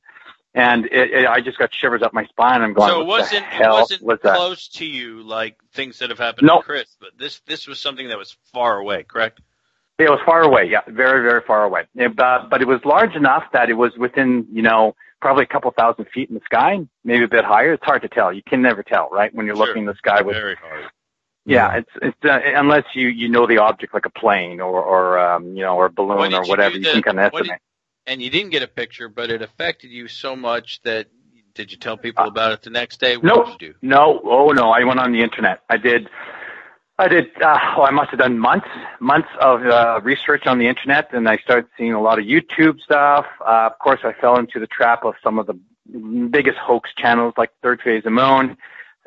[0.53, 2.61] And it, it, I just got shivers up my spine.
[2.61, 5.99] I'm going, so it wasn't the it hell wasn't was close to you like things
[5.99, 6.61] that have happened Nope.
[6.61, 9.39] to Chris, but this this was something that was far away, correct?
[10.06, 11.84] It was far away, yeah, very, very far away.
[11.95, 15.47] It, uh, but it was large enough that it was within, you know, probably a
[15.47, 17.74] couple thousand feet in the sky, maybe a bit higher.
[17.74, 18.34] It's hard to tell.
[18.34, 19.34] You can never tell, right?
[19.34, 19.68] When you're Sure.
[19.68, 20.86] looking in the sky with, Very hard.
[21.45, 25.20] yeah, it's, it's, uh, unless you, you know the object like a plane or, or,
[25.20, 27.43] um, you know, or a balloon or you whatever, you that- can kind of what
[27.43, 27.62] did- estimate.
[28.08, 31.06] And you didn't get a picture, but it affected you so much that
[31.54, 33.16] did you tell people about it the next day?
[33.18, 33.76] What No, did you do?
[33.84, 35.60] no, oh no, I went on the internet.
[35.70, 36.10] I did,
[37.02, 38.68] I did, uh, oh, I must have done months,
[38.99, 42.80] months of uh, research on the internet, and I started seeing a lot of YouTube
[42.80, 43.26] stuff.
[43.39, 45.60] Uh, of course, I fell into the trap of some of the
[46.30, 48.56] biggest hoax channels like Third Phase of Moon,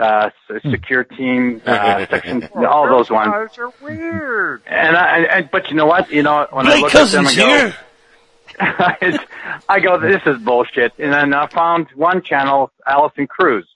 [0.00, 0.30] uh,
[0.68, 3.30] Secure Team, uh, Section, all those ones.
[3.30, 4.62] guys are weird.
[4.66, 6.10] And I, and, but you know what?
[6.10, 9.20] You know, when I Blake look at them, I Cousins go, here.
[9.68, 10.94] I go, this is bullshit.
[10.98, 13.68] And then I found one channel, Allison Cruz.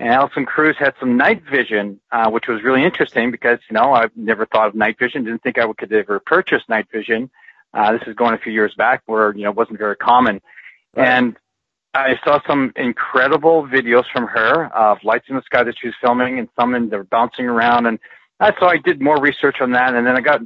[0.00, 3.92] And Allison Cruz had some night vision, uh, which was really interesting because, you know,
[3.92, 7.30] I've never thought of night vision, didn't think I could ever purchase night vision.
[7.74, 10.40] Uh, this is going a few years back where, you know, it wasn't very common.
[10.94, 11.36] And
[11.92, 15.94] I saw some incredible videos from her of lights in the sky that she was
[16.00, 17.84] filming and some and they're bouncing around.
[17.84, 17.98] And
[18.40, 19.94] uh, so I did more research on that.
[19.94, 20.40] And then I got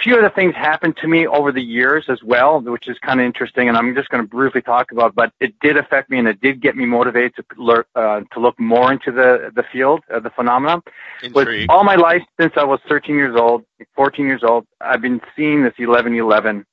[0.00, 3.26] few other things happened to me over the years as well, which is kind of
[3.26, 3.68] interesting.
[3.68, 6.40] And I'm just going to briefly talk about, but it did affect me and it
[6.40, 10.20] did get me motivated to learn, uh, to look more into the, the field, uh,
[10.20, 10.82] the phenomenon.
[11.22, 11.70] Intrigued.
[11.70, 13.64] all my life since I was 13 years old,
[13.94, 16.64] 14 years old, I've been seeing this 1111,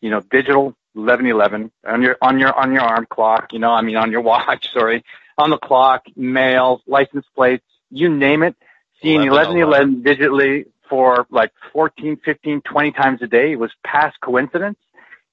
[0.00, 3.82] you know, digital 1111 on your on your on your arm clock, you know, I
[3.82, 5.04] mean on your watch, sorry,
[5.36, 8.56] on the clock, mail, license plates, you name it.
[9.02, 14.78] Seeing 1111 digitally for like 14, 15, 20 times a day It was past coincidence.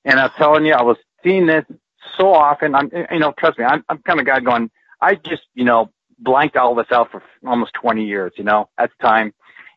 [0.05, 1.65] And I'm telling you, I was seeing this
[2.17, 2.75] so often.
[2.75, 4.71] I'm, you know, trust me, I'm, I'm kind of guy going,
[5.01, 8.91] I just, you know, blanked all this out for almost 20 years, you know, at
[8.97, 9.33] the time.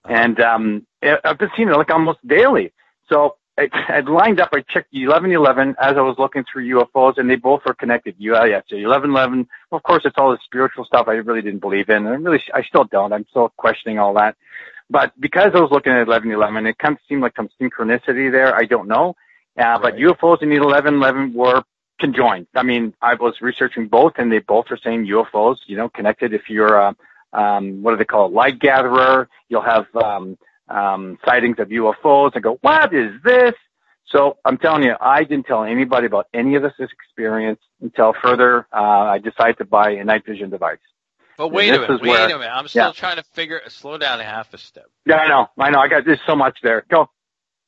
[0.09, 2.73] And, um, I've been seeing it like almost daily.
[3.09, 7.31] So I, I lined up, I checked 1111 as I was looking through UFOs and
[7.31, 8.17] they both are connected.
[8.19, 11.89] Yeah, yeah, so 1111, of course, it's all the spiritual stuff I really didn't believe
[11.89, 12.07] in.
[12.07, 13.13] And I really, I still don't.
[13.13, 14.37] I'm still questioning all that.
[14.95, 18.55] But because I was looking at 1111, it kind of seemed like some synchronicity there.
[18.55, 19.17] I don't know.
[19.59, 21.65] Uh, but UFOs and 1111 were
[21.99, 22.47] conjoined.
[22.55, 26.33] I mean, I was researching both and they both are saying UFOs, you know, connected.
[26.33, 26.95] If you're a,
[27.33, 28.35] um, what do they call it?
[28.35, 30.39] Light gatherer, you'll have, um,
[30.69, 33.55] um, sightings of UFOs and go, what is this?
[34.07, 38.69] So I'm telling you, I didn't tell anybody about any of this experience until further,
[38.73, 38.77] uh,
[39.15, 40.79] I decided to buy a night vision device.
[41.37, 42.51] But wait a minute, wait where- a minute.
[42.53, 42.93] I'm still Yeah.
[42.93, 43.61] trying to figure.
[43.69, 44.87] Slow down a half a step.
[45.07, 45.81] Yeah, I know, I know.
[45.81, 46.85] I got, there's so much there.
[46.89, 47.11] Go.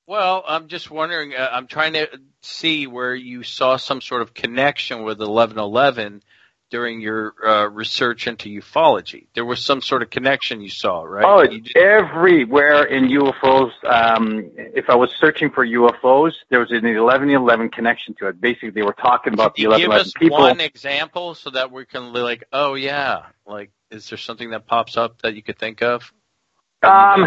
[0.07, 1.35] Well, I'm just wondering.
[1.35, 2.09] Uh, I'm trying to
[2.41, 6.23] see where you saw some sort of connection with 1111
[6.71, 9.27] during your uh, research into ufology.
[9.35, 11.25] There was some sort of connection you saw, right?
[11.25, 13.71] Oh, it's everywhere in UFOs.
[13.85, 18.41] Um, if I was searching for UFOs, there was an 1111 connection to it.
[18.41, 21.85] Basically, they were talking about the Can you give us one example so that we
[21.87, 25.59] can li- like, oh yeah, like, is there something that pops up that you could
[25.59, 26.13] think of?
[26.83, 27.27] Um,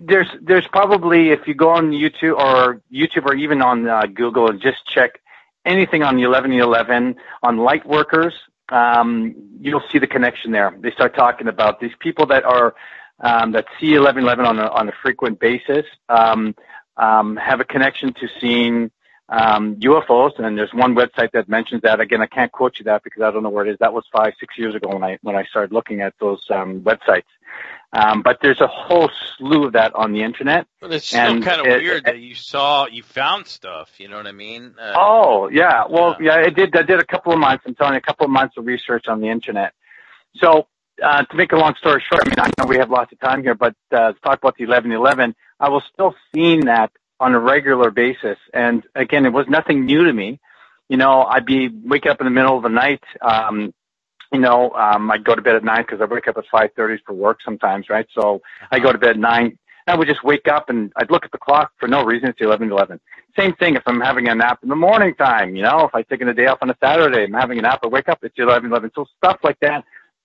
[0.00, 4.48] there's there's probably if you go on YouTube or YouTube or even on uh, Google
[4.48, 5.20] and just check
[5.64, 8.34] anything on the 1111 on light workers,
[8.70, 10.76] um, you'll see the connection there.
[10.80, 12.74] They start talking about these people that are
[13.20, 16.54] um, that see 1111 on a on a frequent basis um,
[16.96, 18.90] um, have a connection to seeing
[19.28, 22.00] um, UFOs, and there's one website that mentions that.
[22.00, 23.78] Again, I can't quote you that because I don't know where it is.
[23.80, 26.80] That was five, six years ago when I when I started looking at those um,
[26.82, 27.24] websites.
[27.92, 29.08] Um, but there's a whole
[29.38, 30.66] slew of that on the internet.
[30.82, 33.88] Well, it's still And kind of it- weird that you saw, you found stuff.
[33.98, 34.74] You know what I mean?
[34.78, 36.76] Uh, Oh yeah, well yeah, I did.
[36.76, 37.64] I did a couple of months.
[37.66, 39.72] I'm telling you, a couple of months of research on the internet.
[40.36, 40.66] So
[41.02, 43.20] uh, to make a long story short, I mean I know we have lots of
[43.20, 46.90] time here, but uh, to talk about the 1111, I was still seeing that
[47.20, 50.40] on a regular basis, and again, it was nothing new to me.
[50.88, 53.02] You know, I'd be waking up in the middle of the night.
[53.22, 53.72] Um,
[54.32, 56.70] you know, um, I'd go to bed at nine because I wake up at five
[56.76, 58.06] thirty for work sometimes, right?
[58.14, 59.58] So I go to bed at nine.
[59.86, 62.28] I would just wake up and I'd look at the clock for no reason.
[62.28, 63.00] It's eleven eleven.
[63.38, 65.56] Same thing if I'm having a nap in the morning time.
[65.56, 67.80] You know, if I'm taking a day off on a Saturday, I'm having a nap.
[67.82, 68.18] I wake up.
[68.22, 68.90] It's eleven eleven.
[68.94, 69.84] So stuff like that.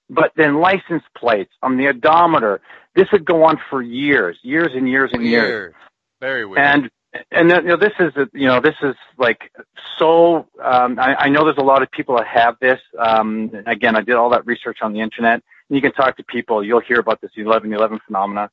[0.10, 2.62] But then license plates on the odometer.
[2.96, 5.44] This would go on for years, years and years and years.
[5.44, 5.76] weird.
[6.20, 6.59] Very weird.
[6.59, 6.89] And
[7.32, 9.51] and you know this is you know this is like
[9.97, 10.47] so.
[10.63, 12.80] Um, I, I know there's a lot of people that have this.
[12.97, 15.41] Um, again, I did all that research on the internet.
[15.70, 16.63] And you can talk to people.
[16.63, 18.49] You'll hear about this 1111 phenomena.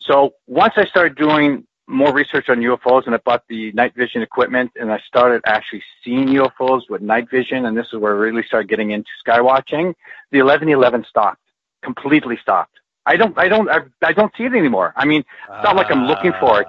[0.00, 4.22] So once I started doing more research on UFOs and I bought the night vision
[4.22, 8.18] equipment and I started actually seeing UFOs with night vision and this is where I
[8.18, 9.94] really started getting into sky watching,
[10.30, 11.40] the 1111 stopped,
[11.82, 12.72] completely stopped.
[13.06, 14.94] I don't, I don't, I, I don't see it anymore.
[14.96, 16.66] I mean, it's not like I'm looking for it.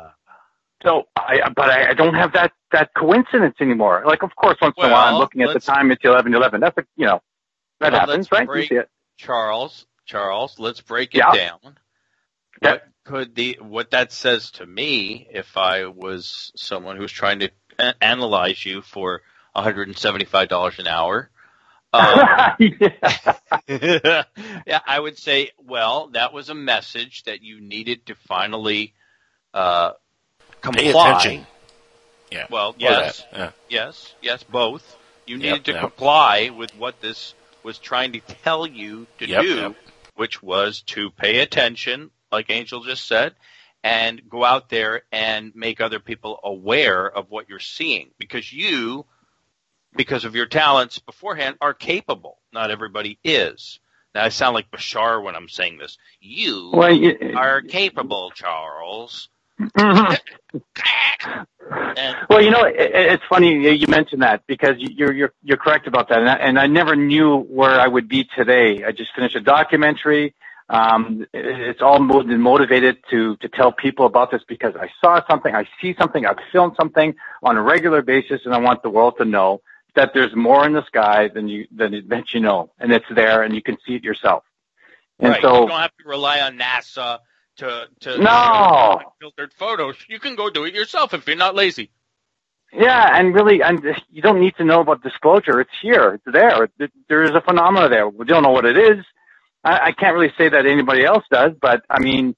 [0.85, 4.03] So I, but I, I don't have that, that coincidence anymore.
[4.05, 6.61] Like, of course, once in a while I'm looking at the time, it's 1111.
[6.61, 7.21] That's a, you know,
[7.79, 8.47] that Well, happens, right?
[8.47, 8.89] You see it.
[9.17, 11.31] Charles, Charles, let's break it Yeah.
[11.33, 11.77] down.
[12.61, 17.49] What could the what that says to me if I was someone who's trying to
[17.77, 19.21] a- analyze you for
[19.55, 21.29] $175 an hour?
[21.93, 22.57] Um,
[23.69, 28.93] yeah, I would say, well, that was a message that you needed to finally
[29.53, 29.91] uh,
[30.65, 30.81] comply.
[30.83, 31.47] Pay attention.
[32.31, 32.47] Yeah.
[32.49, 33.51] Well, yes, yeah.
[33.69, 34.97] yes, yes, both.
[35.27, 35.81] You Yep, needed to yep.
[35.81, 39.75] comply with what this was trying to tell you to Yep, do, yep.
[40.15, 43.33] which was to pay attention, like Angel just said,
[43.83, 49.05] and go out there and make other people aware of what you're seeing, because you,
[49.95, 52.37] because of your talents beforehand, are capable.
[52.51, 53.79] Not everybody is.
[54.13, 55.97] Now I sound like Bashar when I'm saying this.
[56.19, 59.29] You Well, you- are capable, Charles.
[62.29, 65.87] Well, you know, it, it's funny you you mentioned that because you're you're you're correct
[65.87, 68.83] about that, and I, and I never knew where I would be today.
[68.85, 70.35] I just finished a documentary.
[70.69, 75.55] Um, it- it's all motivated to to tell people about this because I saw something,
[75.55, 79.15] I see something, I've filmed something on a regular basis, and I want the world
[79.17, 79.61] to know
[79.95, 83.41] that there's more in the sky than you than that you know, and it's there,
[83.41, 84.43] and you can see it yourself.
[85.19, 85.41] And right.
[85.41, 87.19] so, you don't have to rely on NASA
[87.57, 89.01] to to No.
[89.19, 89.95] filtered photos.
[90.07, 91.91] You can go do it yourself if you're not lazy.
[92.73, 95.61] Yeah, and really, and you don't need to know about disclosure.
[95.61, 96.15] It's here.
[96.15, 96.67] It's there.
[97.07, 98.09] There is a phenomena there.
[98.09, 99.05] We don't know what it is.
[99.63, 102.35] I, I can't really say that anybody else does, but I mean,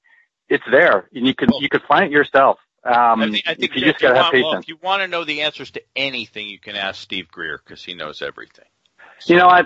[0.48, 2.58] it's there, and you can you can find it yourself.
[2.84, 4.64] Um, I think, I think if you just gotta have want, well, patience.
[4.64, 7.84] if you want to know the answers to anything, you can ask Steve Greer because
[7.84, 8.64] he knows everything.
[9.26, 9.62] You know I,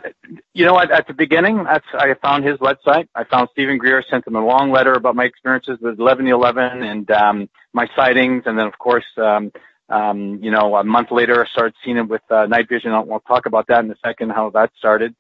[0.55, 0.91] You know what?
[0.91, 3.09] At the beginning, that's I found his website.
[3.15, 7.11] I found Steven Greer, sent him a long letter about my experiences with 1111 and
[7.11, 9.53] um, my sightings, and then of course, um,
[9.89, 12.93] um, you know, a month later, I started seeing him with uh, night vision.
[12.93, 15.15] I'll, we'll talk about that in a second, how that started.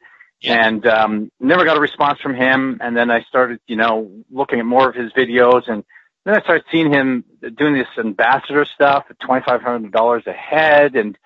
[0.44, 2.78] And um, never got a response from him.
[2.80, 5.84] And then I started, you know, looking at more of his videos, and
[6.24, 7.24] then I started seeing him
[7.56, 11.16] doing this ambassador stuff at twenty five hundred dollars a head, and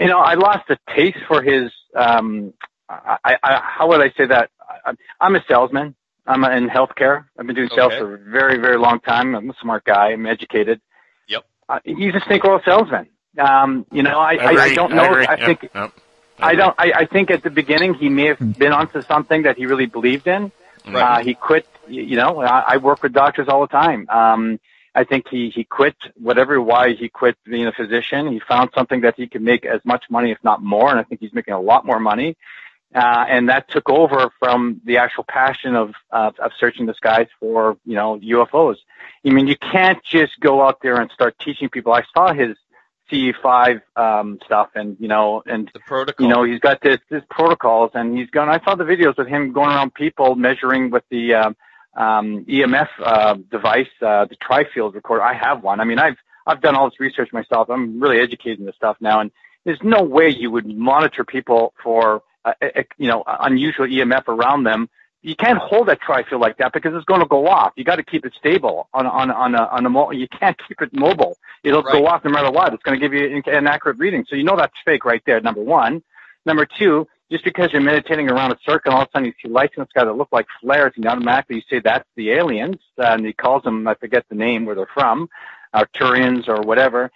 [0.00, 1.70] you know, I lost a taste for his.
[1.94, 2.52] Um,
[2.88, 4.50] I, I, how would I say that?
[4.84, 5.94] I, I'm a salesman.
[6.26, 7.24] I'm in healthcare.
[7.38, 7.98] I've been doing sales Okay.
[7.98, 9.34] for a very, very long time.
[9.34, 10.12] I'm a smart guy.
[10.12, 10.80] I'm educated.
[11.28, 11.44] Yep.
[11.68, 13.08] Uh, he's a snake oil salesman.
[13.38, 15.10] Um, you know, I, I, I, don't know.
[15.10, 15.26] agree.
[15.26, 15.92] I think yep.
[16.38, 16.74] I don't.
[16.78, 19.86] I, I think at the beginning he may have been onto something that he really
[19.86, 20.50] believed in.
[20.86, 21.20] Right.
[21.20, 21.66] Uh, he quit.
[21.88, 24.08] You know, I, I work with doctors all the time.
[24.08, 24.60] Um,
[24.94, 28.32] I think he he quit whatever why he quit being a physician.
[28.32, 31.04] He found something that he could make as much money, if not more, and I
[31.04, 32.36] think he's making a lot more money.
[32.92, 37.28] Uh, and that took over from the actual passion of, of of searching the skies
[37.38, 38.76] for you know UFOs.
[39.24, 41.92] I mean, you can't just go out there and start teaching people.
[41.92, 42.56] I saw his
[43.12, 46.26] CE5 um, stuff, and you know, and The protocol.
[46.26, 48.48] you know, he's got this, this protocols, and he's going.
[48.48, 51.56] I saw the videos with him going around people measuring with the um,
[51.94, 55.22] um, EMF uh, device, uh, the tri-field recorder.
[55.22, 55.80] I have one.
[55.80, 56.16] I mean, I've
[56.46, 57.70] I've done all this research myself.
[57.70, 59.30] I'm really educated in this stuff now, and
[59.64, 62.52] there's no way you would monitor people for uh,
[62.96, 64.88] you know unusual EMF around them.
[65.22, 67.74] You can't hold that tri-field like that because it's going to go off.
[67.76, 70.56] You got to keep it stable on on on a on a mo- you can't
[70.66, 71.36] keep it mobile.
[71.62, 72.72] It'll go off no matter what.
[72.72, 74.24] It's going to give you an accurate reading.
[74.28, 75.40] So you know that's fake right there.
[75.40, 76.02] Number one.
[76.46, 79.48] Number two, just because you're meditating around a circle, all of a sudden you see
[79.48, 82.78] lights in the sky that look like flares, and automatically you say that's the aliens,
[82.98, 85.28] and he calls them, I forget the name where they're from,
[85.74, 87.10] Arcturians or whatever.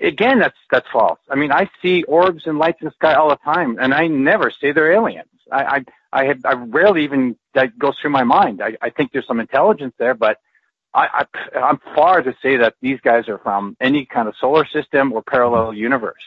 [0.00, 1.18] Again, that's that's false.
[1.30, 4.06] I mean, I see orbs and lights in the sky all the time, and I
[4.06, 5.28] never say they're aliens.
[5.52, 5.84] I I
[6.14, 8.62] I, have, I rarely even that goes through my mind.
[8.62, 10.38] I, I think there's some intelligence there, but
[10.94, 14.64] I, I I'm far to say that these guys are from any kind of solar
[14.64, 16.22] system or parallel universe.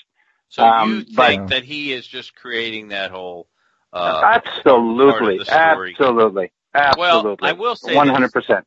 [0.50, 3.48] So Um, you but- think that he is just creating that whole
[3.94, 5.92] uh, absolutely, of the story.
[6.00, 7.38] absolutely, absolutely.
[7.38, 8.66] Well, I will say one hundred percent.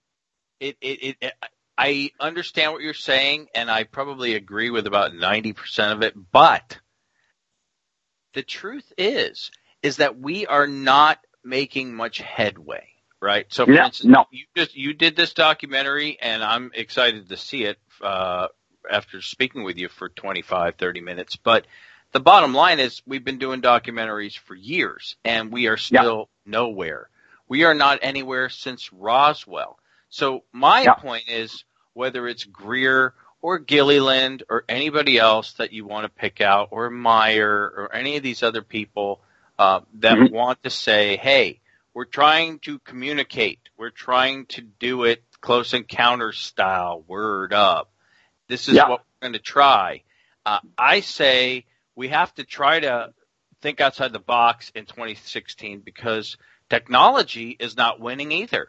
[0.60, 1.34] it, it, it,
[1.78, 6.78] I understand what you're saying, and I probably agree with about 90% of it, but
[8.34, 9.50] the truth is,
[9.82, 12.86] is that we are not making much headway,
[13.20, 13.46] right?
[13.48, 14.24] So for No, instance, no.
[14.30, 18.48] you just, you did this documentary and I'm excited to see it, uh,
[18.90, 21.66] after speaking with you for 25, 30 minutes, but
[22.12, 27.08] the bottom line is we've been doing documentaries for years and we are still nowhere.
[27.48, 29.78] We are not anywhere since Roswell.
[30.10, 30.96] So my Yeah.
[30.96, 31.64] point is
[31.94, 36.90] whether it's Greer or Gilliland or anybody else that you want to pick out or
[36.90, 39.20] Meyer or any of these other people
[39.58, 40.28] uh, that Mhm.
[40.28, 41.60] want to say, hey,
[41.94, 43.60] we're trying to communicate.
[43.78, 47.89] We're trying to do it close encounter style, word up.
[48.50, 48.88] This is Yeah.
[48.88, 50.02] what we're going to try.
[50.44, 53.14] Uh, I say we have to try to
[53.62, 56.36] think outside the box in 2016 because
[56.68, 58.68] technology is not winning either.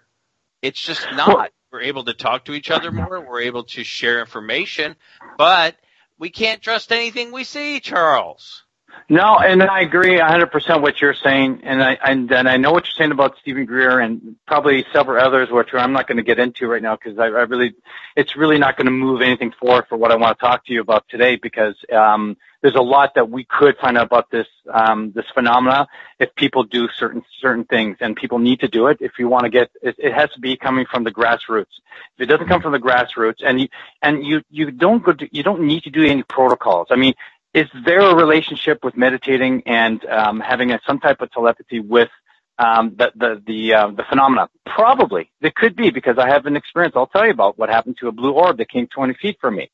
[0.62, 1.52] It's just not.
[1.72, 3.22] We're able to talk to each other more.
[3.22, 4.96] We're able to share information,
[5.38, 5.76] but
[6.20, 8.64] we can't trust anything we see, Charles.
[9.10, 12.86] No, and I agree 100% what you're saying, and I and, and I know what
[12.86, 16.40] you're saying about Steven Greer and probably several others, which I'm not going to get
[16.40, 17.74] into right now because I, I really,
[18.16, 20.74] it's really not going to move anything forward for what I want to talk to
[20.74, 24.48] you about today because um, there's a lot that we could find out about this
[24.72, 25.88] um, this phenomena
[26.20, 29.44] if people do certain certain things, and people need to do it if you want
[29.44, 29.72] to get.
[29.82, 31.74] It, it has to be coming from the grassroots.
[32.16, 33.68] If it doesn't come from the grassroots, and you
[34.02, 36.88] and you you don't go to, you don't need to do any protocols.
[36.92, 37.14] I mean
[37.54, 42.10] is there a relationship with meditating and um, having a, some type of telepathy with
[42.58, 44.50] um, the the the, uh, the phenomena?
[44.66, 46.94] Probably there could be because I have an experience.
[46.96, 49.56] I'll tell you about what happened to a blue orb that came 20 feet from
[49.56, 49.70] me.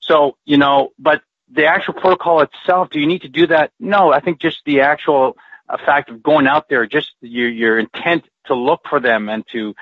[0.00, 3.72] So you know, but the actual protocol itself, do you need to do that?
[3.78, 5.36] No, I think just the actual
[5.68, 9.44] uh, fact of going out there, just your your intent to look for them and
[9.52, 9.74] to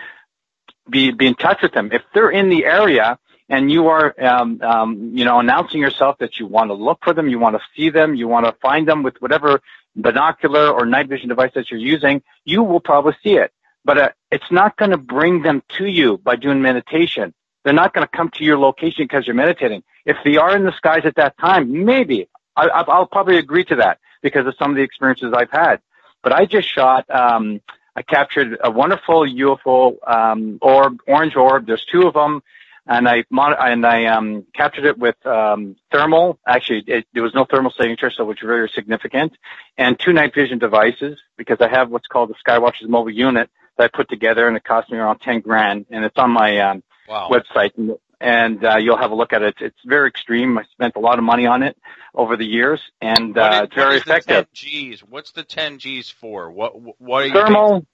[0.90, 1.90] be be in touch with them.
[1.92, 3.18] If they're in the area
[3.48, 7.12] and you are, um, um, you know, announcing yourself that you want to look for
[7.12, 9.60] them, you want to see them, you want to find them with whatever
[9.94, 13.52] binocular or night vision device that you're using, you will probably see it.
[13.84, 17.32] But uh, it's not going to bring them to you by doing meditation.
[17.64, 19.84] They're not going to come to your location because you're meditating.
[20.04, 23.76] If they are in the skies at that time, maybe I, I'll probably agree to
[23.76, 25.80] that because of some of the experiences I've had.
[26.22, 27.08] But I just shot.
[27.10, 27.60] Um,
[27.94, 31.66] I captured a wonderful UFO um, orb, orange orb.
[31.66, 32.42] There's two of them
[32.86, 36.38] and I mon- and I um, captured it with um, thermal.
[36.46, 39.32] Actually, it, there was no thermal signature, so which was very significant.
[39.76, 43.84] And two night vision devices because I have what's called the Skywatchers mobile unit that
[43.92, 46.82] I put together, and it cost me around ten grand, and it's on my um,
[47.08, 47.28] Wow.
[47.30, 47.70] website.
[47.76, 49.54] And, and uh, you'll have a look at it.
[49.60, 50.56] It's very extreme.
[50.58, 51.76] I spent a lot of money on it
[52.14, 54.46] over the years, and uh, is- it's very what is the effective.
[54.54, 55.00] 10 Gs.
[55.00, 56.50] What's the 10 Gs for?
[56.50, 57.86] What what are you Thermal?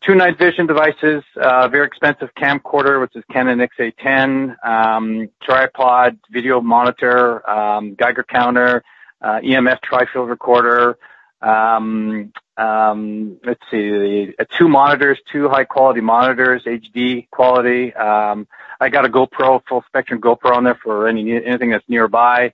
[0.00, 6.60] Two night vision devices, uh, very expensive camcorder, which is Canon XA10, um, tripod, video
[6.60, 8.82] monitor, um, Geiger counter,
[9.20, 10.98] uh, EMF tri-field recorder,
[11.42, 17.92] um, um, let's see, uh, two monitors, two high quality monitors, HD quality.
[17.94, 18.46] Um,
[18.80, 22.52] I got a GoPro, full spectrum GoPro on there for any anything that's nearby.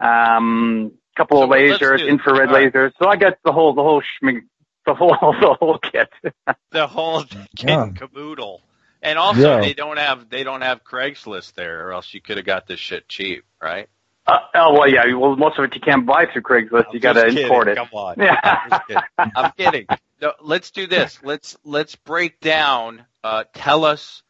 [0.00, 2.92] Um, couple of lasers, do- infrared lasers.
[2.98, 4.42] So I got the whole the whole schmig,
[4.86, 5.10] the whole
[5.40, 6.08] the whole kit.
[6.70, 7.24] The whole
[7.56, 7.82] kit Yeah.
[7.84, 8.62] and caboodle.
[9.02, 9.60] And also, Yeah.
[9.60, 12.80] they don't have they don't have Craigslist there, or else you could have got this
[12.80, 13.88] shit cheap, right?
[14.26, 15.12] Uh, oh well, yeah.
[15.14, 16.92] Well, most of it you can't buy through Craigslist.
[16.92, 17.44] you got to kidding.
[17.44, 17.76] import it.
[17.76, 18.14] Come on.
[18.18, 18.40] Yeah.
[18.42, 19.02] I'm kidding.
[19.36, 19.86] I'm kidding.
[20.20, 21.20] No, let's do this.
[21.22, 23.04] Let's let's break down.
[23.22, 24.22] Uh, tell us.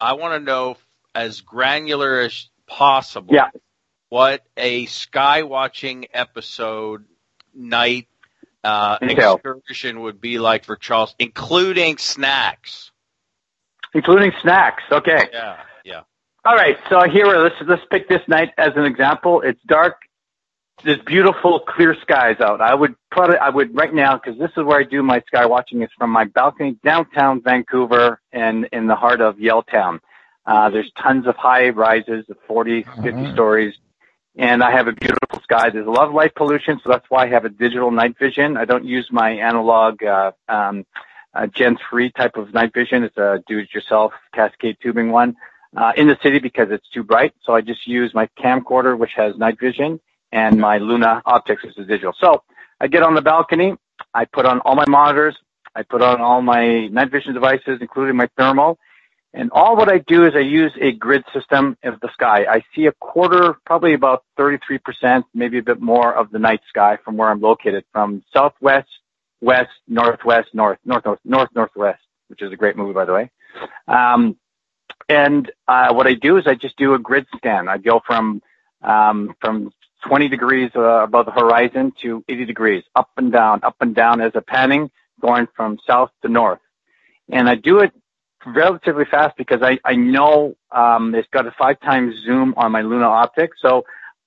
[0.00, 0.76] I want to know
[1.14, 3.32] as granular as possible.
[3.34, 3.50] Yeah.
[4.08, 7.04] What a sky watching episode
[7.54, 8.08] night
[8.64, 9.40] uh, Detail.
[9.42, 12.90] excursion would be like for Charles, including snacks.
[13.94, 14.82] including snacks.
[14.90, 15.28] Okay.
[15.32, 15.56] Yeah.
[15.84, 16.00] Yeah.
[16.44, 16.76] All right.
[16.88, 19.42] So here, let's let's pick this night as an example.
[19.42, 19.96] It's dark.
[20.82, 22.62] There's beautiful, clear skies out.
[22.62, 23.36] I would put it.
[23.40, 25.82] I would right now because this is where I do my sky watching.
[25.82, 29.98] Is from my balcony downtown Vancouver and in the heart of Yaletown.
[30.46, 33.74] Uh, there's tons of high rises of 40, 50 stories.
[34.36, 35.70] And I have a beautiful sky.
[35.70, 38.56] There's a lot of light pollution, so that's why I have a digital night vision.
[38.56, 40.86] I don't use my analog, uh, um,
[41.34, 43.02] uh, Gen 3 type of night vision.
[43.04, 45.36] It's a do-it-yourself cascade tubing one
[45.76, 47.34] uh, in the city because it's too bright.
[47.44, 50.00] So I just use my camcorder, which has night vision,
[50.32, 52.14] and my Luna optics, which is digital.
[52.20, 52.42] So
[52.80, 53.74] I get on the balcony.
[54.14, 55.36] I put on all my monitors.
[55.74, 58.78] I put on all my night vision devices, including my thermal.
[59.32, 62.46] And all what I do is I use a grid system of the sky.
[62.50, 66.98] I see a quarter, probably about 33%, maybe a bit more of the night sky
[67.04, 68.88] from where I'm located, from southwest,
[69.40, 73.30] west, northwest, north, north, north, north, northwest, which is a great movie, by the way.
[73.86, 74.36] Um,
[75.08, 77.68] and uh, what I do is I just do a grid scan.
[77.68, 78.42] I go from
[78.82, 79.72] um, from
[80.06, 84.20] 20 degrees uh, above the horizon to 80 degrees, up and down, up and down
[84.20, 84.90] as a panning,
[85.20, 86.60] going from south to north.
[87.30, 87.92] And I do it
[88.46, 92.82] relatively fast because I, I know um, it's got a five times zoom on my
[92.82, 93.50] Luna optic.
[93.60, 93.84] So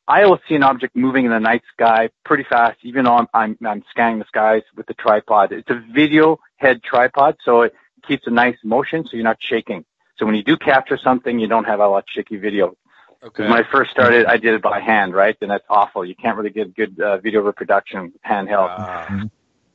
[0.08, 3.28] I will see an object moving in the night sky pretty fast, even though I'm,
[3.34, 5.52] I'm, I'm scanning the skies with the tripod.
[5.52, 7.74] It's a video head tripod, so it
[8.08, 9.86] keeps a nice motion so you're not shaking.
[10.18, 12.78] So when you do capture something, you don't have a lot of shaky video.
[13.24, 13.44] Okay.
[13.44, 15.38] When I first started, I did it by hand, right?
[15.42, 16.04] And that's awful.
[16.04, 19.30] You can't really get good uh, video reproduction handheld.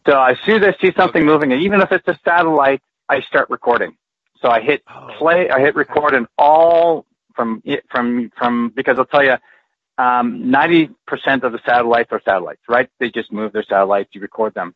[0.06, 3.23] So as soon as I see something moving, and even if it's a satellite, I
[3.23, 3.97] start recording.
[4.43, 4.82] So I hit
[5.19, 9.36] play, I hit record, and all from from from because I'll tell you,
[9.98, 12.89] um, ninety percent of the satellites are satellites, right?
[12.98, 14.74] They just move their satellites, you record them.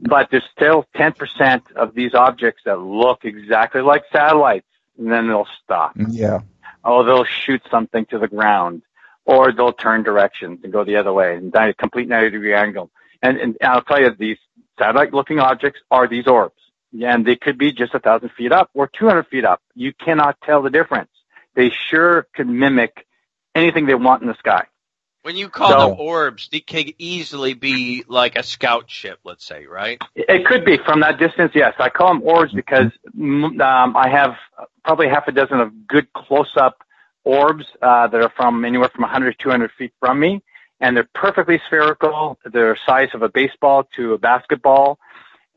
[0.00, 4.66] But there's still ten percent of these objects that look exactly like satellites,
[4.98, 5.92] and then they'll stop.
[5.96, 6.40] Yeah.
[6.84, 8.82] Oh, they'll shoot something to the ground,
[9.24, 12.54] or they'll turn directions and go the other way and die a complete 90 degree
[12.54, 12.90] angle.
[13.22, 14.38] And, and I'll tell you, these
[14.78, 16.54] satellite looking objects are these orbs.
[16.92, 19.62] And they could be just a thousand feet up or 200 feet up.
[19.74, 21.10] You cannot tell the difference.
[21.54, 23.06] They sure can mimic
[23.54, 24.66] anything they want in the sky.
[25.22, 29.44] When you call So- them orbs, they could easily be like a scout ship, let's
[29.44, 30.00] say, right?
[30.14, 31.52] It could be from that distance.
[31.54, 34.36] Yes, I call them orbs because mm, um, I have
[34.82, 36.78] probably half a dozen of good close-up
[37.24, 40.42] orbs uh, that are from anywhere from 100 to 200 feet from me,
[40.80, 42.38] and they're perfectly spherical.
[42.50, 44.98] They're size of a baseball to a basketball,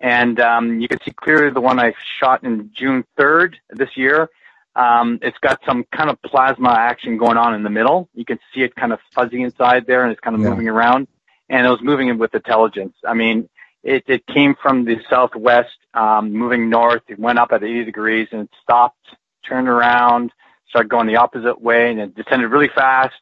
[0.04, 4.30] and um, you can see clearly the one I shot in June 3rd this year.
[4.76, 8.10] Um, it's got some kind of plasma action going on in the middle.
[8.14, 10.50] You can see it kind of fuzzy inside there, and it's kind of Yeah.
[10.50, 11.08] moving around.
[11.50, 12.96] And it was moving with intelligence.
[13.08, 13.48] I mean,
[13.84, 17.04] it, it came from the southwest, um, moving north.
[17.08, 19.06] It went up at 80 degrees and it stopped,
[19.48, 20.32] turned around,
[20.68, 23.16] started going the opposite way, and it descended really fast.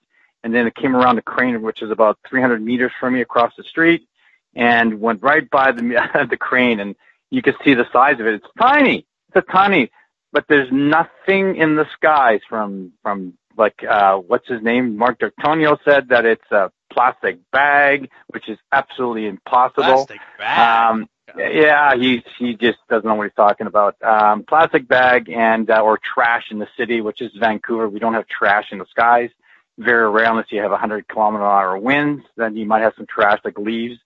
[0.43, 3.53] And then it came around the crane, which is about 300 meters from me across
[3.57, 4.07] the street,
[4.56, 5.82] and went right by the
[6.30, 6.80] the crane.
[6.80, 6.95] And
[7.30, 8.36] you could see the size of it.
[8.36, 9.06] It's tiny.
[9.34, 9.91] It's a tiny,
[10.32, 14.98] but there's nothing in the skies from from like uh what's his name?
[14.98, 19.84] Mark D'Artonio said that it's a plastic bag, which is absolutely impossible.
[19.84, 20.91] Plastic bag.
[20.91, 23.95] Um, yeah, he he just doesn't know what he's talking about.
[24.02, 27.88] Um, plastic bag and uh, or trash in the city, which is Vancouver.
[27.88, 29.30] We don't have trash in the skies.
[29.78, 32.23] Very rare unless you have 100 kilometer an hour winds.
[32.36, 33.98] Then you might have some trash like leaves.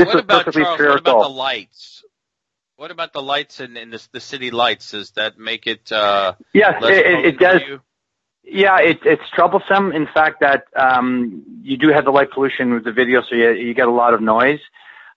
[0.00, 0.80] This what about Charles?
[0.80, 2.04] What about the lights?
[2.76, 4.92] What about the lights in, in this, the city lights?
[4.92, 7.60] Does that make it uh, Yes, less it, it, it does.
[7.68, 7.80] you?
[8.42, 9.92] Yeah, it, it's troublesome.
[9.92, 13.50] In fact, that um, you do have the light pollution with the video, so you,
[13.50, 14.60] you get a lot of noise.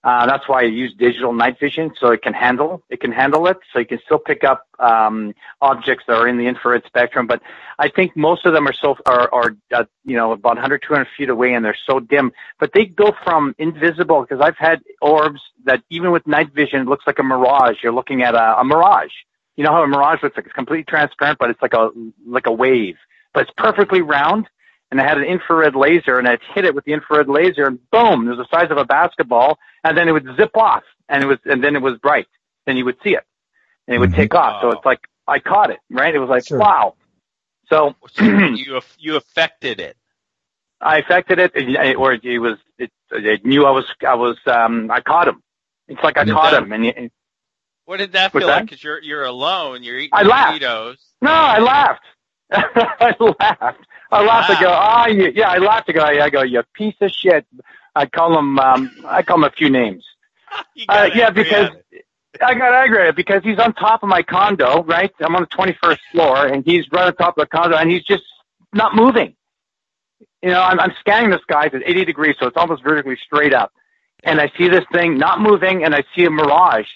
[0.04, 3.46] Uh, that's why I use digital night vision, so it can handle it can handle
[3.46, 3.56] it.
[3.72, 7.26] So you can still pick up um, objects that are in the infrared spectrum.
[7.26, 7.40] But
[7.78, 11.08] I think most of them are so are, are uh, you know about 100, 200
[11.16, 12.32] feet away, and they're so dim.
[12.60, 16.86] But they go from invisible because I've had orbs that even with night vision it
[16.86, 17.78] looks like a mirage.
[17.82, 19.12] You're looking at a, a mirage.
[19.56, 21.90] You know how a mirage looks like it's completely transparent, but it's like a
[22.26, 22.96] like a wave
[23.34, 24.48] but it's perfectly round.
[24.90, 27.78] And I had an infrared laser, and I'd hit it with the infrared laser, and
[27.90, 31.22] boom, it was the size of a basketball, and then it would zip off, and
[31.24, 32.26] it was, and then it was bright.
[32.66, 33.24] Then you would see it,
[33.88, 34.62] and it would take off.
[34.62, 36.14] So it's like I caught it, right?
[36.14, 36.94] It was like wow.
[37.68, 39.96] So you you affected it.
[40.80, 44.90] I affected it, and- or it was, it, it knew I was, I was, um,
[44.90, 45.42] I caught him.
[45.88, 47.10] It's like I caught him, and you,
[47.86, 48.56] What did that What's feel that?
[48.56, 48.64] like?
[48.66, 49.82] Because you're you're alone.
[49.82, 50.62] You're eating I laughed.
[50.62, 50.96] Cheetos.
[51.22, 52.04] No, I laughed.
[52.52, 53.86] I laughed.
[54.14, 54.50] I laughed.
[54.50, 55.88] I go, oh, you, yeah, I laughed.
[55.88, 57.46] I go, I go, you piece of shit.
[57.94, 60.04] I call him, um, I call him a few names.
[60.88, 61.70] Uh, yeah, because
[62.40, 65.12] I got angry at it because he's on top of my condo, right?
[65.20, 68.04] I'm on the 21st floor, and he's right on top of the condo, and he's
[68.04, 68.22] just
[68.72, 69.34] not moving.
[70.42, 73.52] You know, I'm, I'm scanning the skies at 80 degrees, so it's almost vertically straight
[73.52, 73.72] up.
[74.22, 76.88] And I see this thing not moving, and I see a mirage.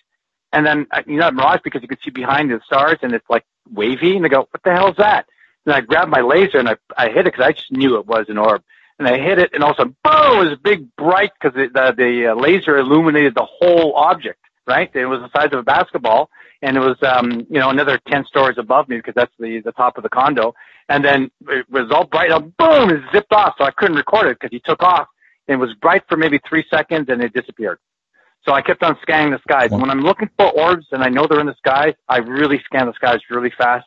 [0.52, 3.28] And then, uh, you know, mirage because you can see behind the stars, and it's
[3.28, 4.16] like wavy.
[4.16, 5.26] And I go, what the hell is that?
[5.66, 8.06] And I grab my laser and I, I hit it because I just knew it
[8.06, 8.62] was an orb.
[8.98, 10.46] And I hit it, and all of a sudden, boom!
[10.46, 14.40] It was big, bright because the the, the uh, laser illuminated the whole object.
[14.66, 14.90] Right?
[14.94, 16.30] It was the size of a basketball,
[16.62, 19.70] and it was um, you know another ten stories above me because that's the the
[19.72, 20.52] top of the condo.
[20.88, 22.90] And then it was all bright, and boom!
[22.90, 25.06] It zipped off, so I couldn't record it because he took off.
[25.46, 27.78] It was bright for maybe three seconds, and it disappeared.
[28.44, 29.70] So I kept on scanning the skies.
[29.70, 32.60] And when I'm looking for orbs and I know they're in the skies, I really
[32.64, 33.86] scan the skies really fast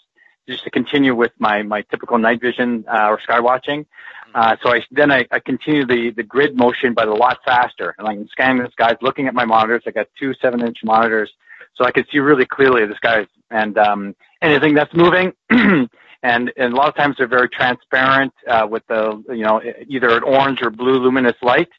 [0.51, 3.85] just to continue with my, my typical night vision uh, or sky watching.
[4.33, 7.95] Uh, so I, then I, I continue the, the grid motion, but a lot faster.
[7.97, 9.83] And I'm scanning the skies, looking at my monitors.
[9.85, 11.31] I got two seven inch monitors,
[11.75, 15.33] so I can see really clearly the skies and um, anything that's moving.
[15.49, 15.89] and
[16.23, 20.23] and a lot of times they're very transparent uh, with the you know either an
[20.23, 21.69] orange or blue luminous light.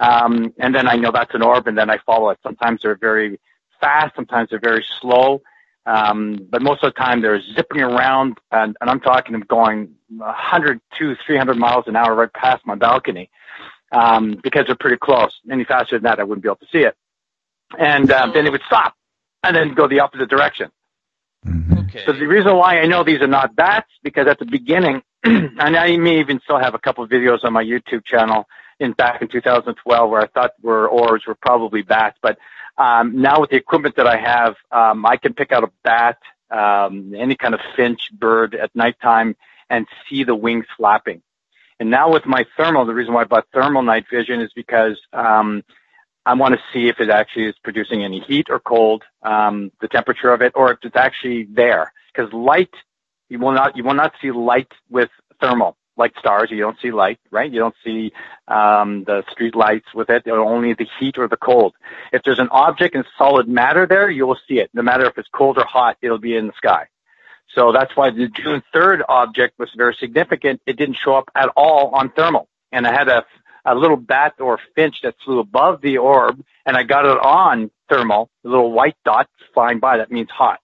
[0.00, 2.38] Um, and then I know that's an orb, and then I follow it.
[2.42, 3.38] Sometimes they're very
[3.80, 5.42] fast, sometimes they're very slow.
[5.84, 9.94] Um, but most of the time they're zipping around, and, and I'm talking of going
[10.16, 13.30] 100 to 300 miles an hour right past my balcony
[13.90, 15.32] um, because they're pretty close.
[15.50, 16.96] Any faster than that, I wouldn't be able to see it.
[17.78, 18.94] And um, then it would stop,
[19.42, 20.70] and then go the opposite direction.
[21.46, 22.04] Okay.
[22.06, 25.76] So the reason why I know these are not bats because at the beginning, and
[25.76, 28.46] I may even still have a couple of videos on my YouTube channel
[28.78, 32.38] in back in 2012 where I thought were orbs were probably bats, but
[32.78, 36.18] um, now with the equipment that I have, um, I can pick out a bat,
[36.50, 39.36] um, any kind of finch bird at nighttime,
[39.68, 41.22] and see the wings flapping.
[41.80, 44.98] And now with my thermal, the reason why I bought thermal night vision is because
[45.12, 45.64] um,
[46.24, 49.88] I want to see if it actually is producing any heat or cold, um, the
[49.88, 51.92] temperature of it, or if it's actually there.
[52.14, 52.72] Because light,
[53.28, 56.50] you will not you will not see light with thermal like stars.
[56.50, 57.50] You don't see light, right?
[57.50, 58.12] You don't see
[58.48, 60.26] um, the street lights with it.
[60.28, 61.74] Only the heat or the cold.
[62.12, 64.70] If there's an object in solid matter there, you will see it.
[64.72, 66.86] No matter if it's cold or hot, it'll be in the sky.
[67.54, 70.62] So that's why the June 3rd object was very significant.
[70.66, 72.48] It didn't show up at all on thermal.
[72.70, 73.24] And I had a,
[73.66, 77.70] a little bat or finch that flew above the orb and I got it on
[77.90, 79.98] thermal, the little white dot flying by.
[79.98, 80.60] That means hot.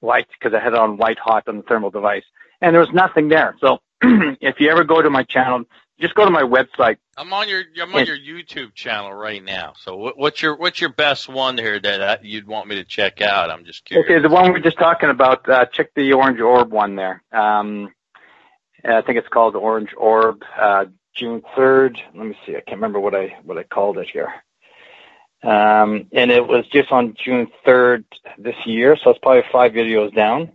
[0.00, 2.24] White because I had it on white hot on the thermal device.
[2.60, 3.56] And there was nothing there.
[3.60, 3.78] So
[4.40, 5.64] if you ever go to my channel,
[6.00, 6.96] just go to my website.
[7.16, 9.74] I'm on your I'm on your YouTube channel right now.
[9.80, 12.84] So what, what's your what's your best one here that uh, you'd want me to
[12.84, 13.50] check out?
[13.50, 14.10] I'm just curious.
[14.10, 15.48] Okay, the one we're just talking about.
[15.48, 17.22] Uh, check the orange orb one there.
[17.32, 17.94] Um,
[18.84, 20.42] I think it's called the orange orb.
[20.58, 22.00] Uh, June third.
[22.14, 22.52] Let me see.
[22.52, 24.32] I can't remember what I what I called it here.
[25.44, 28.04] Um, and it was just on June third
[28.38, 30.52] this year, so it's probably five videos down.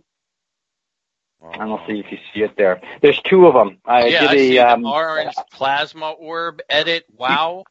[1.42, 2.80] I don't see if you see it there.
[3.00, 3.78] There's two of them.
[3.84, 7.06] I yeah, did I a see um, the orange plasma orb edit.
[7.16, 7.64] Wow.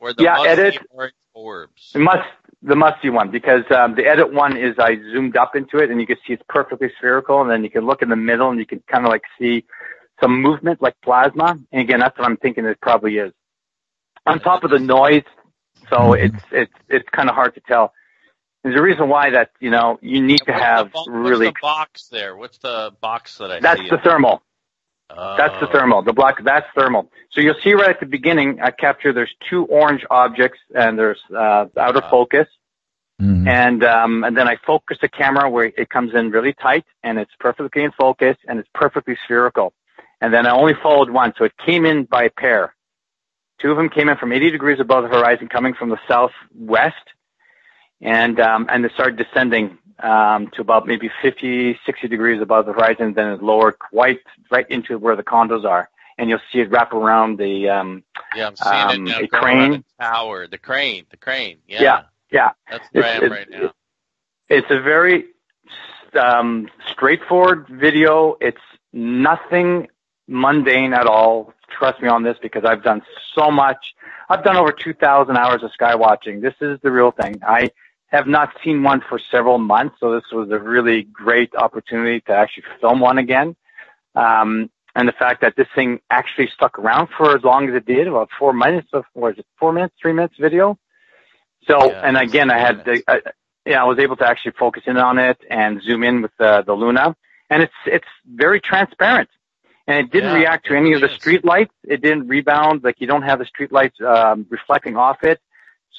[0.00, 0.78] Or the yeah, musty edit.
[0.90, 1.90] orange orbs.
[1.92, 2.28] The must
[2.62, 6.00] the musty one because um, the edit one is I zoomed up into it and
[6.00, 8.58] you can see it's perfectly spherical, and then you can look in the middle and
[8.58, 9.64] you can kind of like see
[10.20, 11.58] some movement like plasma.
[11.72, 13.32] And again, that's what I'm thinking it probably is.
[14.26, 15.24] On top of the noise,
[15.90, 17.92] so it's it's it's kind of hard to tell.
[18.66, 21.46] There's a reason why that you know you need to have What's really.
[21.46, 22.34] the box there?
[22.34, 23.90] What's the box that I That's see?
[23.90, 24.42] the thermal.
[25.08, 25.36] Oh.
[25.36, 26.02] That's the thermal.
[26.02, 27.08] The black, that's thermal.
[27.30, 31.20] So you'll see right at the beginning, I capture, there's two orange objects and there's,
[31.32, 32.48] uh, outer focus.
[33.46, 37.20] And, um, and then I focus the camera where it comes in really tight and
[37.20, 39.74] it's perfectly in focus and it's perfectly spherical.
[40.20, 41.34] And then I only followed one.
[41.38, 42.74] So it came in by a pair.
[43.60, 46.96] Two of them came in from 80 degrees above the horizon coming from the southwest.
[48.00, 52.72] And, um, and they started descending um, to about maybe 50, 60 degrees above the
[52.72, 54.20] horizon, then it lowered quite
[54.50, 55.88] right into where the condos are.
[56.18, 58.02] And you'll see it wrap around the, um,
[58.34, 59.18] Yeah, I'm seeing um, it now.
[59.20, 59.70] a crane.
[59.72, 61.58] the tower, the crane, the crane.
[61.66, 61.82] Yeah.
[61.82, 62.50] Yeah, yeah.
[62.70, 63.72] That's where I am It's- right now.
[64.48, 65.24] It's a very
[66.18, 68.36] um, straightforward video.
[68.40, 68.60] It's
[68.92, 69.88] nothing
[70.28, 71.52] mundane at all.
[71.76, 73.02] Trust me on this because I've done
[73.34, 73.94] so much.
[74.28, 76.40] I've done over 2,000 hours of sky watching.
[76.40, 77.40] This is the real thing.
[77.46, 77.70] I
[78.08, 82.32] have not seen one for several months, so this was a really great opportunity to
[82.32, 83.56] actually film one again.
[84.14, 87.84] Um, and the fact that this thing actually stuck around for as long as it
[87.84, 90.78] did, about four minutes of, is it four minutes, three minutes video?
[91.66, 93.18] So, and again, I had, the, uh,
[93.66, 96.62] yeah, I was able to actually focus in on it and zoom in with the,
[96.64, 97.16] the Luna,
[97.50, 99.28] and it's it's very transparent,
[99.86, 101.74] and it didn't Yeah, react to any of the street lights.
[101.84, 105.40] It didn't rebound, like you don't have the street lights um, reflecting off it.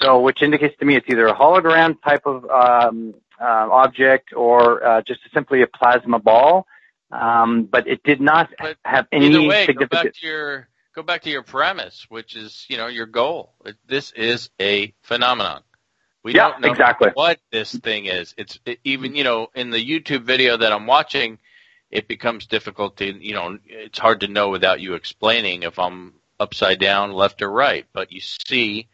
[0.02, 4.84] So, which indicates to me it's either a hologram type of um, uh, object or
[4.86, 6.68] uh, just simply a plasma ball.
[7.12, 8.50] Um, but it did not
[8.86, 12.66] have any Either way, go back to your go back to your premise, which is
[12.70, 13.54] you know your goal.
[13.88, 15.64] This is a phenomenon.
[16.24, 17.10] We Yeah, don't know exactly.
[17.14, 18.34] what this thing is.
[18.38, 21.40] It's it, even you know in the YouTube video that I'm watching,
[21.92, 26.14] it becomes difficult to you know it's hard to know without you explaining if I'm
[26.40, 27.86] upside down, left or right.
[27.94, 28.90] But you see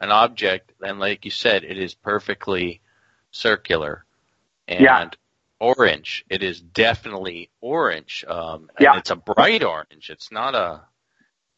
[0.00, 2.80] an object, and like you said, it is perfectly
[3.30, 4.04] circular
[4.68, 5.08] and Yeah.
[5.60, 6.24] orange.
[6.28, 8.24] It is definitely orange.
[8.28, 8.96] Um, and Yeah.
[8.98, 10.10] it's a bright orange.
[10.10, 10.82] It's not a.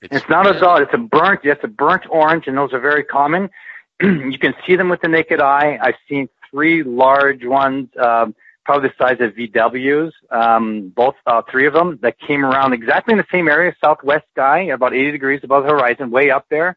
[0.00, 0.76] It's, not a dull.
[0.76, 1.40] It's a burnt.
[1.44, 3.50] It's a burnt orange, and those are very common.
[4.00, 5.76] you can see them with the naked eye.
[5.82, 10.12] I've seen three large ones, um, probably the size of VWs.
[10.30, 14.26] Um, both, uh, three of them that came around exactly in the same area, southwest
[14.30, 16.76] sky, about 80 degrees above the horizon, way up there.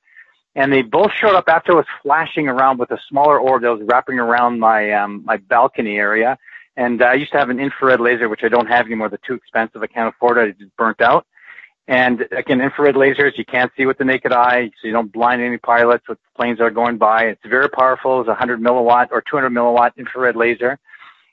[0.56, 3.72] And they both showed up after I was flashing around with a smaller orb that
[3.72, 6.38] was wrapping around my um, my balcony area.
[6.76, 9.10] And uh, I used to have an infrared laser, which I don't have anymore.
[9.10, 9.82] They're too expensive.
[9.82, 10.49] I can't afford it.
[10.49, 11.26] It just burnt out.
[11.88, 15.41] And again, infrared lasers you can't see with the naked eye, so you don't blind
[15.41, 17.26] any pilots with planes that are going by.
[17.26, 18.22] It's very powerful.
[18.22, 20.80] It's a 100 milliwatt or 200 milliwatt infrared laser.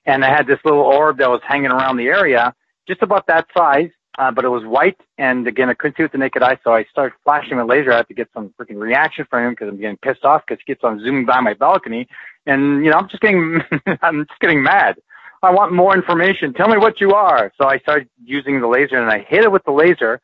[0.07, 2.55] And I had this little orb that was hanging around the area,
[2.89, 5.01] just about that size, uh, but it was white.
[5.17, 7.93] And again, I couldn't see with the naked eye, so I started flashing my laser.
[7.93, 10.61] I had to get some freaking reaction from him because I'm getting pissed off because
[10.65, 12.09] he keeps on zooming by my balcony.
[12.45, 13.61] And, you know, I'm just getting,
[14.03, 14.97] I'm just getting mad.
[15.41, 16.53] I want more information.
[16.53, 17.53] Tell me what you are.
[17.59, 20.21] So I started using the laser and I hit it with the laser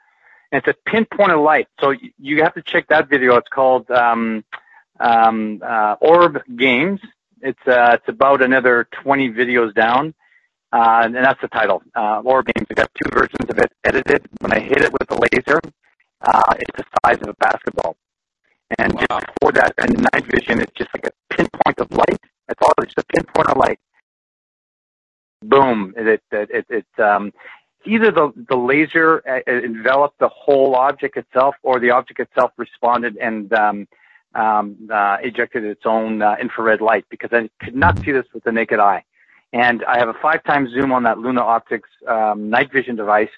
[0.50, 1.68] and it's a pinpoint of light.
[1.80, 3.36] So you have to check that video.
[3.36, 4.44] It's called, um,
[4.98, 7.00] um, uh, Orb Games.
[7.40, 10.14] It's, uh, it's about another 20 videos down.
[10.74, 12.66] Uh, and that's the title, uh, Orb Games.
[12.68, 14.26] I've got two versions of it edited.
[14.40, 15.60] When I hit it with the laser,
[16.20, 17.96] uh, it's the size of a basketball.
[18.78, 22.20] And just before that, in the night vision, it's just like a pinpoint of light.
[22.48, 22.72] That's all.
[22.78, 23.78] It's just a pinpoint of light.
[25.42, 25.94] Boom!
[25.96, 27.32] It it it, it, it um,
[27.84, 33.16] either the the laser uh, enveloped the whole object itself, or the object itself responded
[33.18, 33.86] and um,
[34.34, 38.42] um, uh, ejected its own uh, infrared light because I could not see this with
[38.42, 39.04] the naked eye.
[39.54, 43.30] And I have a five times zoom on that Luna Optics um, night vision device.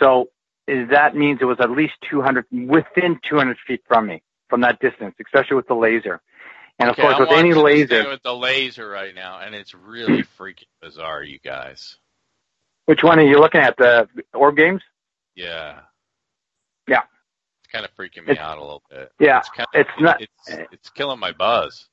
[0.00, 0.30] So
[0.66, 5.14] that means it was at least 200 within 200 feet from me from that distance,
[5.24, 6.20] especially with the laser.
[6.78, 9.74] And of Okay, course, I'm with any laser, with the laser right now, and it's
[9.74, 11.98] really freaking bizarre, you guys.
[12.86, 13.76] which one are you looking at?
[13.76, 14.80] The orb games?
[15.34, 15.80] Yeah,
[16.88, 17.02] Yeah,
[17.62, 19.12] it's kind of freaking me It's- out a little bit.
[19.20, 19.38] yeah.
[19.40, 20.20] it's, kind of, It's not.
[20.22, 21.88] it's it's killing my buzz.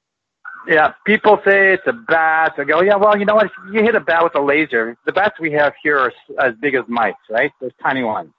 [0.67, 2.53] Yeah, people say it's a bat.
[2.57, 3.47] I go, yeah, well, you know what?
[3.47, 6.35] If you hit a bat with a laser, the bats we have here are s-
[6.39, 7.51] as big as mice, right?
[7.61, 8.31] Those tiny ones.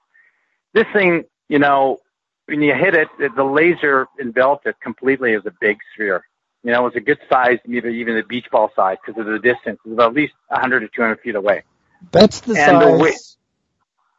[0.73, 1.99] This thing, you know,
[2.47, 6.23] when you hit it, the laser enveloped it completely as a big sphere.
[6.63, 9.25] You know, it was a good size, maybe even a beach ball size because of
[9.27, 9.79] the distance.
[9.85, 11.63] It was at least 100 to 200 feet away.
[12.11, 13.01] That's the And the size.
[13.01, 13.36] weight-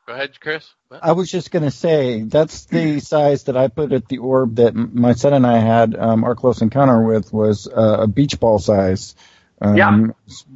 [0.08, 0.66] Go ahead, Chris.
[0.88, 1.04] What?
[1.04, 4.56] I was just going to say that's the size that I put at the orb
[4.56, 8.40] that my son and I had um, our close encounter with was uh, a beach
[8.40, 9.14] ball size.
[9.60, 10.08] Um, Yeah.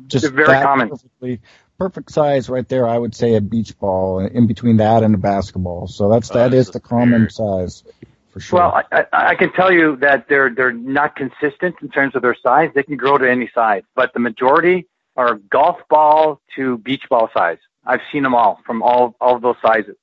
[0.06, 0.88] just They're very common.
[0.88, 1.40] Perfectly,
[1.78, 2.88] perfect size right there.
[2.88, 5.86] I would say a beach ball in between that and a basketball.
[5.86, 7.84] So that's Oh, that this is the common size
[8.32, 8.58] for sure.
[8.58, 12.22] Well, I, I, I can tell you that they're they're not consistent in terms of
[12.22, 12.70] their size.
[12.74, 17.28] They can grow to any size, but the majority are golf ball to beach ball
[17.34, 17.58] size.
[17.84, 19.96] I've seen them all from all all of those sizes.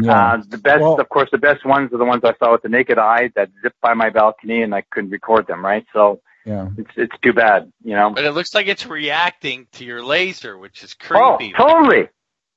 [0.00, 0.32] yeah.
[0.34, 2.68] Uh, the best, of course, the best ones are the ones I saw with the
[2.68, 5.64] naked eye that zipped by my balcony and I couldn't record them.
[5.64, 6.68] Right, so yeah.
[6.76, 8.10] it's it's too bad, you know.
[8.10, 11.22] But it looks like it's reacting to your laser, which is creepy.
[11.22, 11.52] Oh, creepy.
[11.56, 12.02] totally.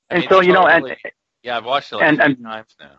[0.09, 0.99] I And mean, so you know, and totally.
[1.43, 2.91] yeah, I've watched it like and- three and- times now.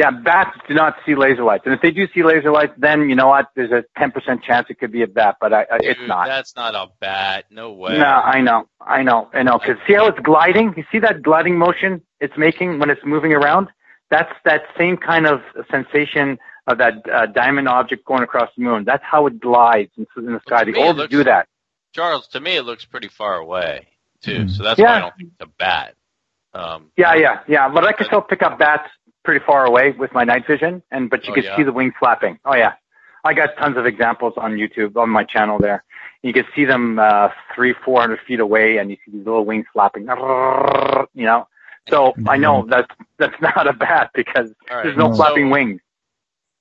[0.00, 3.08] Yeah, bats do not see laser lights, and if they do see laser lights, then
[3.10, 3.48] you know what?
[3.54, 6.26] There's a 10% chance it could be a bat, but I, I, it's not.
[6.26, 7.44] That's not a bat.
[7.50, 7.98] No way.
[7.98, 9.58] No, I know, I know, I know.
[9.58, 10.72] Because see how it's gliding?
[10.76, 13.68] You see that gliding motion it's making when it's moving around?
[14.10, 15.40] That's that same kind of
[15.70, 18.84] sensation of that uh, diamond object going across the moon.
[18.84, 20.64] That's how it glides in, in the sky.
[20.64, 21.46] to The me, it orbs looks- do that.
[21.92, 23.88] Charles, to me, it looks pretty far away
[24.22, 24.42] too.
[24.44, 24.48] Hmm.
[24.48, 25.94] So that's why I don't think it's a bat.
[26.54, 27.68] Um, Yeah, yeah, yeah.
[27.68, 28.88] But I can still pick up bats
[29.24, 31.56] pretty far away with my night vision, and but you Oh, can yeah?
[31.56, 32.38] see the wings flapping.
[32.44, 32.74] Oh yeah,
[33.24, 35.84] I got tons of examples on YouTube on my channel there.
[36.22, 39.44] You can see them uh, three, four hundred feet away, and you see these little
[39.44, 40.06] wings flapping.
[41.14, 41.48] You know,
[41.88, 42.88] so I know that's
[43.18, 44.84] that's not a bat because All right.
[44.84, 45.80] there's no So- flapping wings.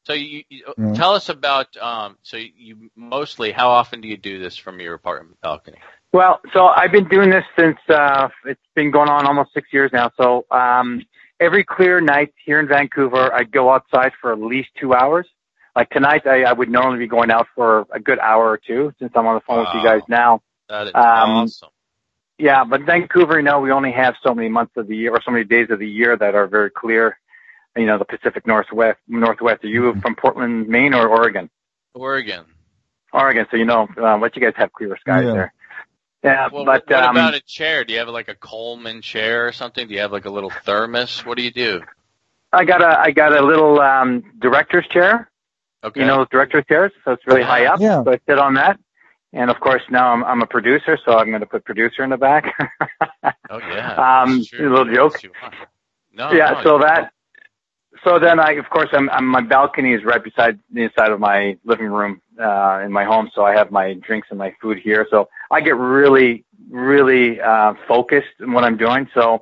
[0.06, 0.94] So you, you Yeah.
[0.94, 2.18] tell us about um.
[2.23, 5.77] So you mostly, how often do you do this from your apartment balcony?
[6.14, 9.91] Well, so I've been doing this since uh, it's been going on almost six years
[9.94, 10.10] now.
[10.18, 11.06] So um,
[11.40, 15.28] every clear night here in Vancouver, I go outside for at least two hours.
[15.76, 18.94] Like tonight, I, I would normally be going out for a good hour or two
[18.99, 20.41] since I'm on the phone with you guys now.
[20.68, 21.70] That is Um, awesome.
[22.38, 25.22] Yeah, but Vancouver, you know, we only have so many months of the year or
[25.24, 27.18] so many days of the year that are very clear.
[27.76, 28.98] You know, the Pacific Northwest.
[29.07, 29.64] Northwest.
[29.64, 31.49] Are you from Portland, Maine, or Oregon?
[31.94, 32.45] Oregon.
[33.14, 33.45] Oregon.
[33.52, 35.34] So you know, uh, what you guys have clearer skies Yeah.
[35.34, 35.53] there.
[36.23, 37.85] Yeah, Well, but what um, about a chair?
[37.85, 39.87] Do you have like a Coleman chair or something?
[39.87, 41.25] Do you have like a little thermos?
[41.25, 41.81] What do you do?
[42.51, 45.29] I got a I got a little um director's chair.
[45.83, 46.01] Okay.
[46.01, 47.79] You know those director's chairs, so it's really high up.
[47.79, 48.03] Yeah.
[48.03, 48.79] So I sit on that.
[49.31, 52.09] And of course now I'm I'm a producer, so I'm going to put producer in
[52.09, 52.53] the back.
[53.49, 54.21] Oh yeah.
[54.23, 54.69] um, That's true.
[54.69, 55.21] a little joke.
[56.11, 56.31] No.
[56.33, 56.51] yeah.
[56.51, 57.13] no, so you- that.
[58.05, 61.19] So then I, of course, I'm, I'm my balcony is right beside the inside of
[61.19, 63.30] my living room uh, in my home.
[63.36, 65.07] So I have my drinks and my food here.
[65.11, 69.07] So I get really, really uh, focused in what I'm doing.
[69.14, 69.41] So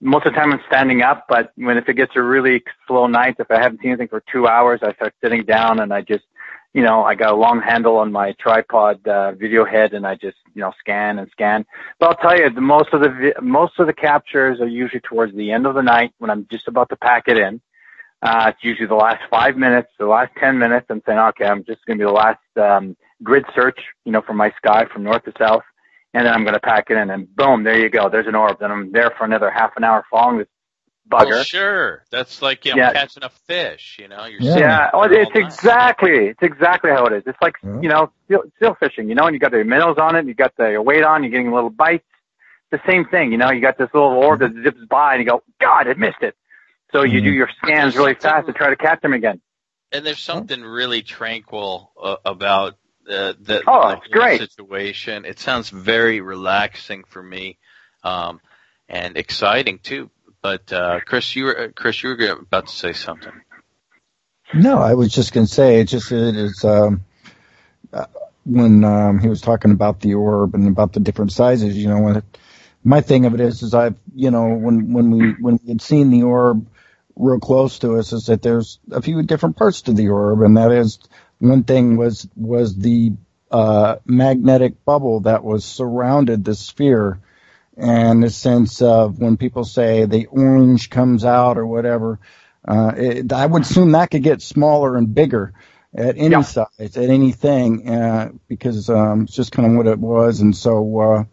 [0.00, 3.06] most of the time I'm standing up, but when if it gets a really slow
[3.06, 6.02] night, if I haven't seen anything for two hours, I start sitting down and I
[6.02, 6.24] just,
[6.72, 10.14] you know, I got a long handle on my tripod uh, video head and I
[10.14, 11.66] just, you know, scan and scan.
[11.98, 15.34] But I'll tell you, the most of the most of the captures are usually towards
[15.34, 17.60] the end of the night when I'm just about to pack it in.
[18.20, 20.86] Uh, it's usually the last five minutes, the last ten minutes.
[20.90, 24.22] I'm saying, okay, I'm just going to be the last um, grid search, you know,
[24.22, 25.62] from my sky from north to south,
[26.14, 28.08] and then I'm going to pack it in, and boom, there you go.
[28.08, 28.58] There's an orb.
[28.58, 30.48] Then I'm there for another half an hour following this
[31.08, 31.28] bugger.
[31.30, 32.04] Well, sure.
[32.10, 32.92] That's like you know, Yeah.
[32.92, 33.96] catching a fish.
[34.00, 34.46] You know, you're Yeah.
[34.54, 35.52] sitting Yeah, there oh, it's night.
[35.52, 37.22] exactly, it's exactly how it is.
[37.26, 37.80] It's like, Yeah.
[37.82, 40.34] you know, still, still fishing, you know, and you got the minnows on it, you
[40.34, 42.04] got the your weight on, you're getting little bites,
[42.72, 43.30] the same thing.
[43.32, 45.94] You know, you got this little orb that zips by, and you go, God, I
[45.94, 46.34] missed it.
[46.92, 49.40] So you do your scans really fast to try to catch them again.
[49.92, 52.74] And there's something really tranquil uh, about
[53.08, 54.40] uh, the, Oh, the whole great.
[54.40, 55.24] situation.
[55.24, 57.58] It sounds very relaxing for me,
[58.04, 58.40] um,
[58.88, 60.10] and exciting too.
[60.42, 63.32] But uh, Chris, you were uh, Chris, you were about to say something.
[64.54, 67.04] No, I was just going to say it's just it is um,
[67.92, 68.06] uh,
[68.44, 71.76] when um, he was talking about the orb and about the different sizes.
[71.76, 72.24] You know, when it,
[72.84, 75.82] my thing of it is, is I've you know when when we when we had
[75.82, 76.66] seen the orb
[77.18, 80.56] real close to us, is that there's a few different parts to the orb, and
[80.56, 80.98] that is
[81.38, 83.12] one thing was was the
[83.50, 87.20] uh, magnetic bubble that was surrounded the sphere,
[87.76, 92.18] and the sense of when people say the orange comes out or whatever.
[92.66, 95.54] Uh, it, I would assume that could get smaller and bigger
[95.94, 100.40] at any size, at anything, uh, because um, it's just kind of what it was.
[100.40, 101.24] And so, uh,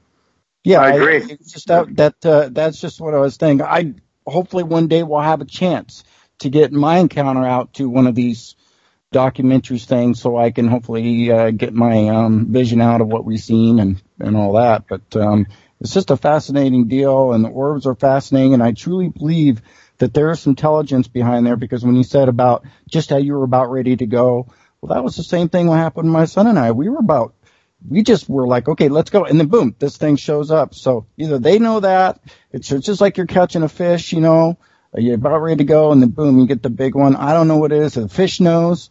[0.64, 1.18] yeah, I agree.
[1.18, 3.66] it's just that that uh, that's just what I was thinking.
[3.66, 3.96] I
[4.26, 6.04] hopefully one day we'll have a chance
[6.40, 8.56] to get my encounter out to one of these
[9.14, 13.40] documentaries things, so I can hopefully uh, get my um, vision out of what we've
[13.40, 14.86] seen and and all that.
[14.88, 15.48] But um,
[15.80, 19.62] it's just a fascinating deal, and the orbs are fascinating, and I truly believe
[19.98, 23.44] that there is intelligence behind there because when you said about just how you were
[23.44, 24.48] about ready to go,
[24.82, 26.72] well, that was the same thing that happened to my son and I.
[26.72, 27.34] We were about,
[27.90, 29.26] we just were like, okay, let's go.
[29.26, 30.74] And then boom, this thing shows up.
[30.74, 32.20] So either they know that,
[32.52, 34.58] it's just like you're catching a fish, you know,
[34.96, 37.16] you're about ready to go and then boom, you get the big one.
[37.16, 37.96] I don't know what it is.
[37.96, 38.90] The fish knows,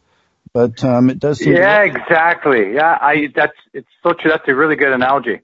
[0.52, 2.74] but, um, it does seem Yeah, exactly.
[2.74, 4.30] Yeah, I that's it's so true.
[4.30, 5.40] That's a really good analogy.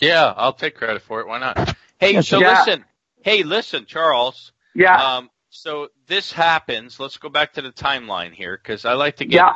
[0.00, 1.26] Yeah, I'll take credit for it.
[1.26, 1.76] Why not?
[1.98, 2.40] Hey, Yeah, so.
[2.40, 2.58] Yeah.
[2.60, 2.84] listen.
[3.22, 4.52] Hey, listen, Charles.
[4.74, 5.16] Yeah.
[5.16, 7.00] Um, so this happens.
[7.00, 9.36] Let's go back to the timeline here because I like to get.
[9.36, 9.52] Yeah.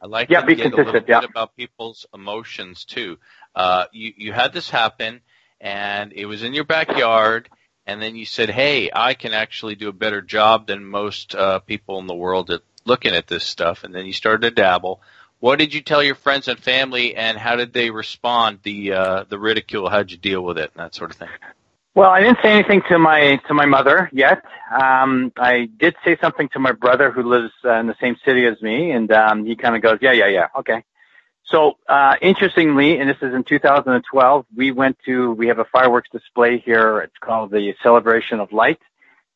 [0.00, 1.20] I like Yeah, to be get a little yeah.
[1.20, 3.18] bit about people's emotions too.
[3.54, 5.20] Uh, you you had this happen,
[5.60, 7.48] and it was in your backyard,
[7.86, 11.58] and then you said, "Hey, I can actually do a better job than most uh,
[11.60, 15.02] people in the world at looking at this stuff." And then you started to dabble.
[15.38, 18.60] What did you tell your friends and family, and how did they respond?
[18.62, 19.88] The uh, the ridicule.
[19.88, 21.28] How'd you deal with it, and that sort of thing?
[21.94, 24.42] Well, I didn't say anything to my to my mother yet.
[24.70, 28.46] Um, I did say something to my brother who lives uh, in the same city
[28.46, 30.84] as me, and um, he kind of goes, "Yeah, yeah, yeah, okay."
[31.46, 36.08] So uh, interestingly, and this is in 2012, we went to we have a fireworks
[36.12, 37.00] display here.
[37.00, 38.78] It's called the Celebration of Light,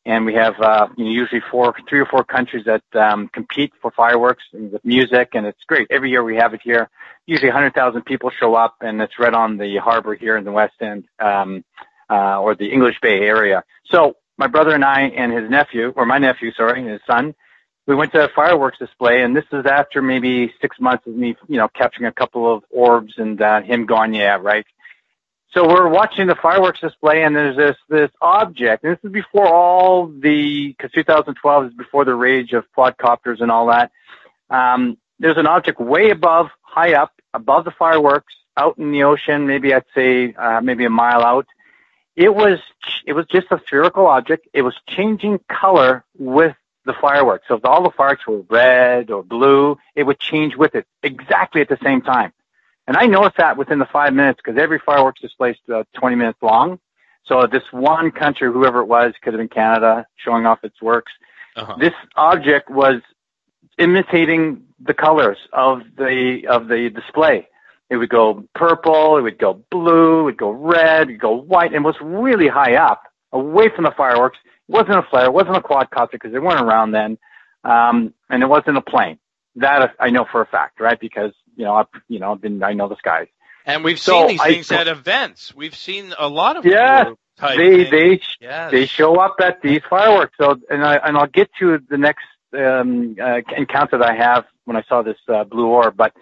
[0.05, 3.73] and we have uh, you know, usually four, three or four countries that um, compete
[3.81, 5.87] for fireworks and with music, and it's great.
[5.91, 6.89] Every year we have it here.
[7.25, 10.75] Usually 100,000 people show up, and it's right on the harbor here in the West
[10.79, 11.03] End.
[11.19, 11.65] Um,
[12.09, 13.63] uh, or the English Bay area.
[13.91, 17.35] So my brother and I and his nephew, or my nephew, sorry, and his son,
[17.87, 21.35] we went to a fireworks display, and this is after maybe six months of me,
[21.47, 24.65] you know, capturing a couple of orbs and uh, him going, yeah, right.
[25.51, 29.47] So we're watching the fireworks display, and there's this this object, and this is before
[29.47, 33.91] all the, because 2012 is before the rage of quadcopters and all that.
[34.49, 39.47] Um, there's an object way above, high up, above the fireworks, out in the ocean,
[39.47, 41.47] maybe I'd say uh, maybe a mile out
[42.15, 42.59] it was
[43.05, 44.47] it was just a spherical object.
[44.53, 46.55] It was changing color with
[46.85, 47.45] the fireworks.
[47.47, 51.61] So if all the fireworks were red or blue, it would change with it exactly
[51.61, 52.31] at the same time.
[52.87, 56.15] And I noticed that within the five minutes because every fireworks display is uh, 20
[56.15, 56.79] minutes long.
[57.25, 61.11] So this one country, whoever it was, could have been Canada, showing off its works.
[61.55, 61.75] Uh-huh.
[61.79, 63.01] This object was
[63.79, 67.47] imitating the colors of the of the display.
[67.89, 71.35] It would go purple, it would go blue, it would go red, it would go
[71.35, 74.37] white, and was really high up, away from the fireworks.
[74.67, 77.17] It wasn't a flare, it wasn't a quadcopter because they weren't around then,
[77.63, 79.19] um, and it wasn't a plane.
[79.57, 80.99] That I know for a fact, right?
[80.99, 83.27] Because you know, I've, you know, I've been, I know the skies.
[83.65, 85.55] And we've So seen these I- things at events.
[85.55, 87.91] We've seen a lot of Yeah, they things.
[87.91, 88.71] they Yes.
[88.71, 90.33] they show up at these fireworks.
[90.39, 94.45] So, and I and I'll get to the next um, uh, encounter that I have
[94.65, 95.95] when I saw this uh, blue orb.
[95.95, 96.13] But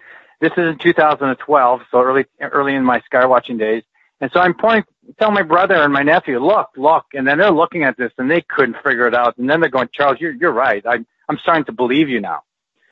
[0.44, 3.82] this is in 2012, so early early in my sky watching days.
[4.20, 4.84] And so I'm pointing,
[5.18, 8.30] telling my brother and my nephew, look, look, and then they're looking at this and
[8.30, 9.38] they couldn't figure it out.
[9.38, 10.84] And then they're going, Charles, you're you're right.
[10.86, 12.42] I'm I'm starting to believe you now.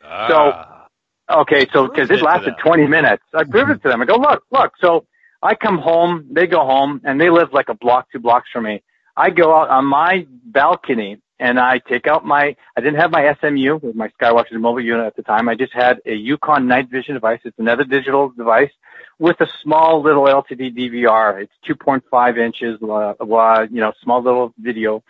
[0.02, 0.88] Ah.
[1.30, 4.02] So, okay, so it it lasted 20 minutes, I proved it to them.
[4.02, 4.72] I go, look, look.
[4.80, 5.06] So
[5.44, 8.64] I come home, they go home, and they live like a block, two blocks from
[8.64, 8.82] me.
[9.18, 13.36] I go out on my balcony and I take out my, I didn't have my
[13.42, 15.50] SMU with my Skywatcher mobile unit at the time.
[15.50, 17.40] I just had a Yukon night vision device.
[17.44, 18.72] It's another digital device
[19.20, 21.42] with a small little LCD DVR.
[21.42, 25.04] It's 2.5 inches, uh, you know, small little video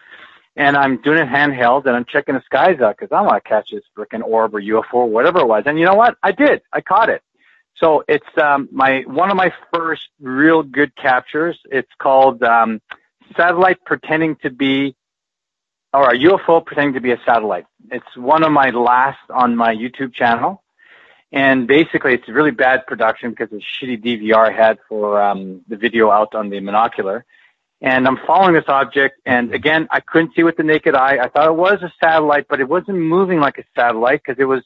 [0.55, 3.49] and I'm doing it handheld and I'm checking the skies out because I want to
[3.49, 5.63] catch this freaking orb or UFO or whatever it was.
[5.65, 6.17] And you know what?
[6.21, 6.61] I did.
[6.73, 7.21] I caught it.
[7.77, 11.57] So it's um, my one of my first real good captures.
[11.65, 12.81] It's called um,
[13.35, 14.95] satellite pretending to be,
[15.93, 17.65] or a UFO pretending to be a satellite.
[17.91, 20.63] It's one of my last on my YouTube channel,
[21.31, 25.75] and basically it's really bad production because of shitty DVR I had for um, the
[25.75, 27.23] video out on the monocular.
[27.83, 31.17] And I'm following this object, and again, I couldn't see with the naked eye.
[31.21, 34.45] I thought it was a satellite, but it wasn't moving like a satellite because it
[34.45, 34.61] was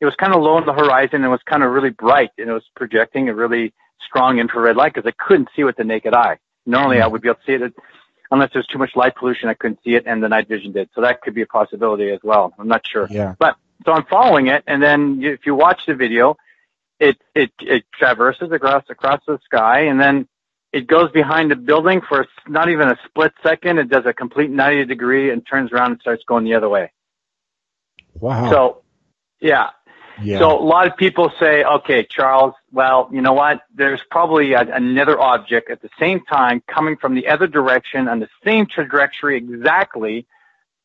[0.00, 2.30] it was kind of low on the horizon and it was kind of really bright
[2.38, 3.72] and it was projecting a really
[4.06, 6.38] strong infrared light because I couldn't see with the naked eye.
[6.66, 7.74] Normally I would be able to see it
[8.30, 9.48] unless there's too much light pollution.
[9.48, 10.88] I couldn't see it and the night vision did.
[10.94, 12.52] So that could be a possibility as well.
[12.58, 13.06] I'm not sure.
[13.10, 13.34] Yeah.
[13.38, 13.56] But
[13.86, 16.36] so I'm following it and then if you watch the video,
[17.00, 20.28] it, it, it traverses across, across the sky and then
[20.72, 23.78] it goes behind the building for not even a split second.
[23.78, 26.92] It does a complete 90 degree and turns around and starts going the other way.
[28.14, 28.50] Wow.
[28.50, 28.82] So,
[29.40, 29.70] yeah.
[30.22, 30.38] Yeah.
[30.38, 33.62] So a lot of people say, okay, Charles, well, you know what?
[33.74, 38.20] There's probably a, another object at the same time coming from the other direction on
[38.20, 40.26] the same trajectory exactly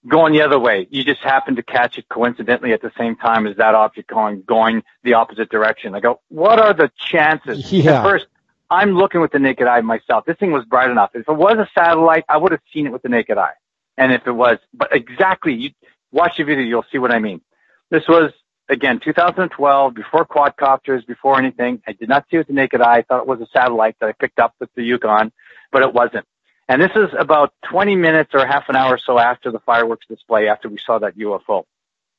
[0.08, 0.88] going the other way.
[0.90, 4.42] You just happen to catch it coincidentally at the same time as that object going,
[4.42, 5.96] going the opposite direction.
[5.96, 7.72] I go, what are the chances?
[7.72, 8.00] Yeah.
[8.00, 8.28] At first,
[8.70, 10.26] I'm looking with the naked eye myself.
[10.26, 11.12] This thing was bright enough.
[11.14, 13.54] If it was a satellite, I would have seen it with the naked eye.
[13.98, 15.70] And if it was, but exactly, you
[16.12, 17.42] watch the video, you'll see what I mean.
[17.90, 18.32] This was
[18.74, 21.82] again, 2012, before quadcopters, before anything.
[21.88, 22.98] I did not see it with the naked eye.
[22.98, 25.32] I thought it was a satellite that I picked up with the Yukon,
[25.72, 26.26] but it wasn't.
[26.68, 30.08] And this is about 20 minutes or half an hour or so after the fireworks
[30.08, 31.64] display, after we saw that UFO.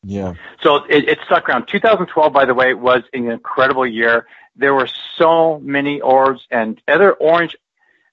[0.02, 0.34] Yeah.
[0.62, 1.66] So it, it stuck around.
[1.66, 4.26] 2012, by the way, was an incredible year.
[4.54, 7.56] There were so many orbs and other orange,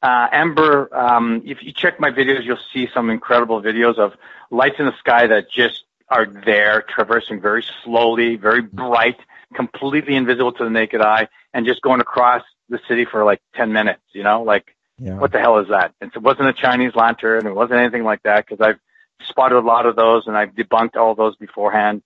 [0.01, 0.89] uh, amber.
[0.95, 4.13] Um, if you check my videos, you'll see some incredible videos of
[4.49, 9.17] lights in the sky that just are there, traversing very slowly, very bright,
[9.55, 13.71] completely invisible to the naked eye, and just going across the city for like 10
[13.73, 15.15] minutes, you know, like, Yeah.
[15.17, 15.93] what the hell is that?
[16.01, 17.47] And so it wasn't a Chinese lantern.
[17.47, 18.79] It wasn't anything like that because I've
[19.27, 22.03] spotted a lot of those and I've debunked all those beforehand.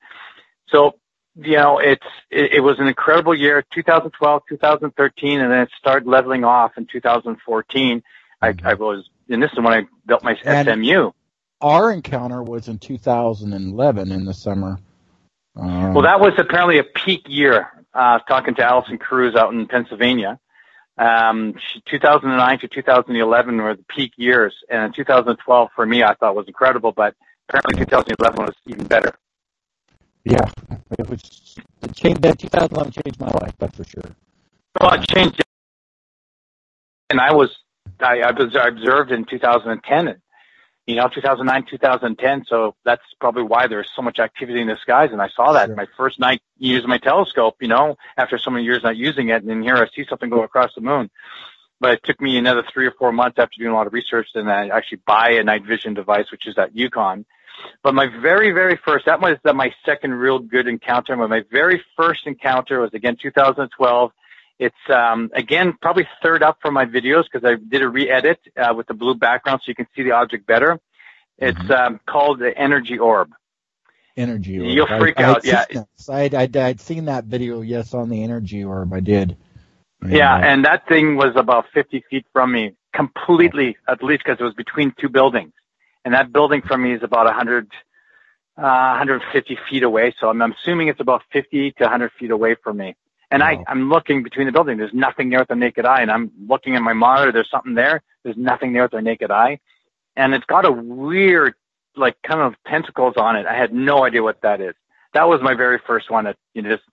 [0.70, 0.94] So,
[1.36, 6.08] you know, it's, it, it was an incredible year, 2012, 2013, and then it started
[6.08, 8.04] leveling off in 2014.
[8.42, 8.68] I, mm-hmm.
[8.68, 11.12] I was, and this is when I built my And- SMU.
[11.66, 14.78] Our encounter was in 2011 in the summer.
[15.56, 17.84] Um, Well, that was apparently a peak year.
[17.92, 20.40] Uh, talking to Allison Cruz out in Pennsylvania.
[21.00, 26.36] Um, she- 2009 to 2011 were the peak years, and 2012 for me I thought
[26.36, 27.16] was incredible, but
[27.50, 29.16] apparently 2011 was even better.
[30.24, 30.48] yeah,
[31.00, 32.22] it was it changed.
[32.22, 34.12] That 2011 changed my life, that's for sure.
[34.80, 35.42] Well, it changed,
[37.10, 37.50] and I was
[38.00, 40.20] I, I was observed in 2010, and,
[40.86, 42.46] you know, 2009, 2010.
[42.48, 45.10] So that's probably why there's so much activity in the skies.
[45.12, 47.58] And I saw that my first night using my telescope.
[47.60, 50.30] You know, after so many years not using it, and then here I see something
[50.30, 51.10] go across the moon.
[51.80, 54.30] But it took me another three or four months after doing a lot of research
[54.34, 57.26] then I actually buy a night vision device, which is that Yukon.
[57.84, 61.16] But my very, very first, that was that my second real good encounter.
[61.16, 64.12] But my very first encounter was again 2012.
[64.58, 68.74] It's um, again probably third up from my videos because I did a re-edit uh,
[68.74, 70.80] with the blue background so you can see the object better.
[71.38, 73.32] It's um, called the Energy Orb.
[74.16, 74.70] Energy orb.
[74.70, 75.84] You'll freak I, out, I'd yeah.
[76.10, 78.94] I'd, I'd, I'd seen that video, yes, on the energy orb.
[78.94, 79.36] I did.
[80.08, 84.40] Yeah, uh, and that thing was about 50 feet from me, completely, at least because
[84.40, 85.52] it was between two buildings.
[86.06, 87.68] And that building from me is about 100,
[88.58, 90.14] uh, 150 feet away.
[90.20, 92.96] So I'm assuming it's about 50 to 100 feet away from me.
[93.32, 94.78] And I, I'm looking between the building.
[94.78, 96.02] There's nothing there with the naked eye.
[96.02, 97.32] And I'm looking at my monitor.
[97.32, 98.04] There's something there.
[98.24, 99.60] There's nothing there with the naked eye.
[100.16, 101.56] And it's got a weird,
[101.96, 103.46] like, kind of tentacles on it.
[103.46, 104.76] I had no idea what that is.
[105.14, 106.84] That was my very first one that, you know, just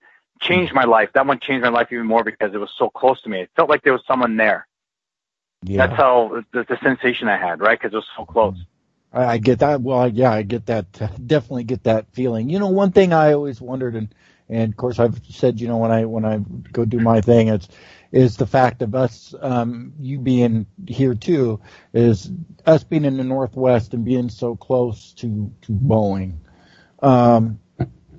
[0.41, 1.09] changed my life.
[1.13, 3.41] That one changed my life even more because it was so close to me.
[3.41, 4.67] It felt like there was someone there.
[5.63, 5.87] Yeah.
[5.87, 7.79] That's how the, the sensation I had, right?
[7.79, 8.55] Because it was so close.
[8.55, 9.17] Mm-hmm.
[9.17, 9.81] I, I get that.
[9.81, 10.91] Well, yeah, I get that.
[11.27, 12.49] Definitely get that feeling.
[12.49, 14.13] You know, one thing I always wondered, and
[14.49, 16.39] and of course I've said, you know, when I when I
[16.71, 17.67] go do my thing, it's
[18.11, 21.59] is the fact of us, um, you being here too,
[21.93, 22.31] is
[22.65, 26.37] us being in the Northwest and being so close to to Boeing.
[27.01, 27.59] Um,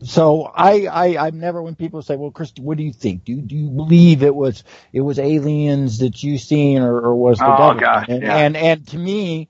[0.03, 3.25] so I, I, I've never when people say, well, Chris, what do you think?
[3.25, 7.15] Do you, do you believe it was, it was aliens that you seen or, or
[7.15, 7.51] was the Oh,
[8.09, 8.37] and, yeah.
[8.37, 9.49] and, and to me,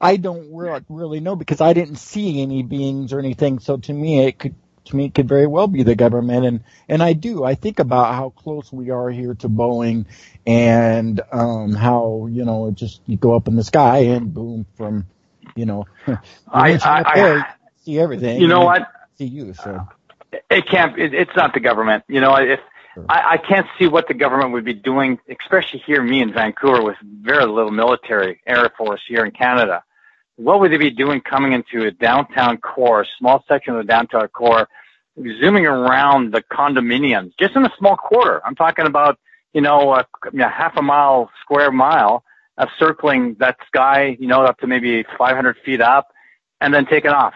[0.00, 3.58] I don't re- really know because I didn't see any beings or anything.
[3.58, 4.54] So to me, it could,
[4.86, 6.44] to me, could very well be the government.
[6.44, 10.06] And, and I do, I think about how close we are here to Boeing
[10.46, 14.66] and, um, how, you know, it just, you go up in the sky and boom
[14.76, 15.06] from,
[15.54, 17.54] you know, I- I- up I-
[17.84, 18.40] see everything.
[18.40, 18.86] You know what?
[19.18, 19.54] See you.
[19.54, 19.86] So
[20.50, 20.98] It can't.
[20.98, 22.04] It, it's not the government.
[22.08, 22.60] You know, if
[23.08, 26.82] I, I can't see what the government would be doing, especially here, me in Vancouver,
[26.82, 29.84] with very little military air force here in Canada.
[30.42, 33.88] What would they be doing coming into a downtown core, a small section of the
[33.88, 34.68] downtown core,
[35.40, 38.44] zooming around the condominiums, just in a small quarter?
[38.44, 39.18] I'm talking about,
[39.52, 40.04] you know, a,
[40.48, 42.24] half a mile, square mile
[42.58, 46.08] of circling that sky, you know, up to maybe 500 feet up,
[46.60, 47.34] and then taking off.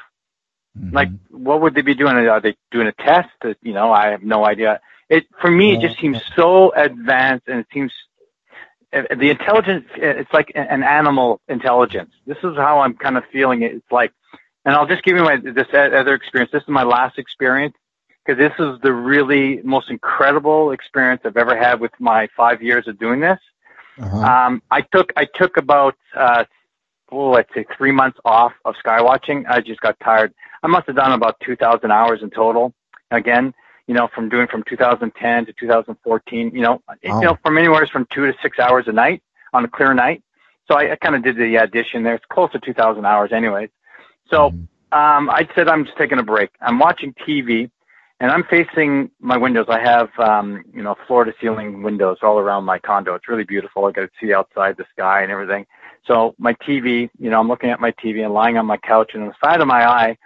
[0.76, 0.94] Mm-hmm.
[0.94, 2.16] Like, what would they be doing?
[2.16, 3.28] Are they doing a test?
[3.62, 4.80] You know, I have no idea.
[5.08, 7.92] It for me, it just seems so advanced, and it seems
[8.92, 9.86] the intelligence.
[9.96, 12.12] It's like an animal intelligence.
[12.26, 13.72] This is how I'm kind of feeling it.
[13.72, 14.12] It's like,
[14.64, 16.50] and I'll just give you my this other experience.
[16.52, 17.74] This is my last experience
[18.24, 22.88] because this is the really most incredible experience I've ever had with my five years
[22.88, 23.38] of doing this.
[24.24, 26.44] Um, I took I took about uh,
[27.10, 29.44] oh, let's say three months off of skywatching.
[29.48, 30.34] I just got tired.
[30.62, 32.72] I must have done about 2,000 hours in total.
[33.10, 33.54] Again,
[33.86, 38.06] you know, from doing from 2010 to 2014, you know, you know, from anywhere from
[38.12, 39.22] two to six hours a night
[39.52, 40.22] on a clear night.
[40.68, 42.14] So I, I kind of did the addition there.
[42.14, 43.70] It's close to 2,000 hours anyways.
[44.30, 44.46] So,
[44.92, 46.50] um, I said I'm just taking a break.
[46.60, 47.70] I'm watching TV
[48.20, 49.66] and I'm facing my windows.
[49.68, 53.14] I have, um, you know, floor to ceiling windows all around my condo.
[53.14, 53.84] It's really beautiful.
[53.84, 55.66] I got to see outside the sky and everything.
[56.06, 59.10] So my TV, you know, I'm looking at my TV and lying on my couch
[59.14, 60.16] and on the side of my eye,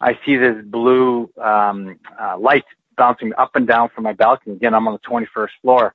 [0.00, 2.64] I see this blue, um, uh, light
[2.96, 4.56] bouncing up and down from my balcony.
[4.56, 5.94] Again, I'm on the 21st floor.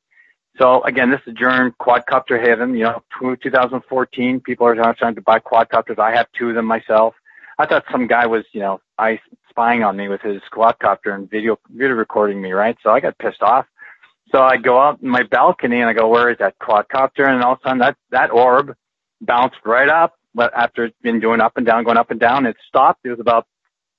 [0.58, 4.42] So again, this is during quadcopter heaven, you know, 2014.
[4.42, 6.00] People are trying to buy quadcopters.
[6.00, 7.16] I have two of them myself.
[7.58, 9.20] I thought some guy was, you know, I
[9.50, 12.78] spying on me with his quadcopter and video video recording me, right?
[12.84, 13.66] So I got pissed off.
[14.32, 17.28] So I go out in my balcony and I go, where is that quadcopter?
[17.28, 18.76] And all of a sudden that that orb
[19.22, 20.16] bounced right up.
[20.36, 23.02] But after it's been going up and down, going up and down, it stopped.
[23.06, 23.48] It was about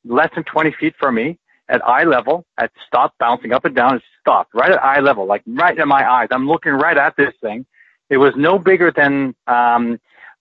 [0.05, 1.39] less than 20 feet from me
[1.71, 2.45] at eye level.
[2.61, 3.97] It stopped bouncing up and down.
[3.97, 6.29] It stopped right at eye level, like right in my eyes.
[6.31, 7.67] I'm looking right at this thing.
[8.09, 10.01] It was no bigger than um,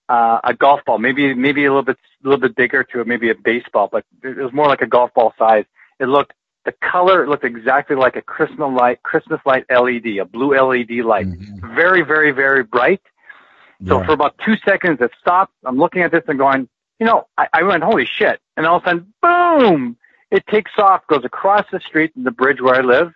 [0.10, 3.08] uh, a golf ball, maybe maybe a little bit a little bit bigger to it,
[3.08, 5.66] maybe a baseball, but it was more like a golf ball size.
[6.00, 6.34] It looked
[6.66, 11.28] the color looked exactly like a Christmas light Christmas light LED, a blue LED light,
[11.76, 13.02] very very very bright.
[13.88, 15.54] So for about two seconds, it stopped.
[15.64, 16.68] I'm looking at this and going,
[17.00, 18.42] you know, I, I went, holy shit!
[18.58, 19.96] And all of a sudden, boom!
[20.32, 23.14] It takes off, goes across the street, the bridge where I live,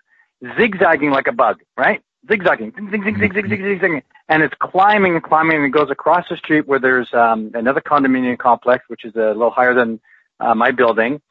[0.57, 2.01] zigzagging like a bug, right?
[2.27, 5.65] Zigzagging, zig, zig, zig, zig, zig, zig, zig, zig, and it's climbing and climbing, and
[5.65, 9.51] it goes across the street where there's um, another condominium complex, which is a little
[9.51, 9.99] higher than
[10.39, 11.21] uh, my building,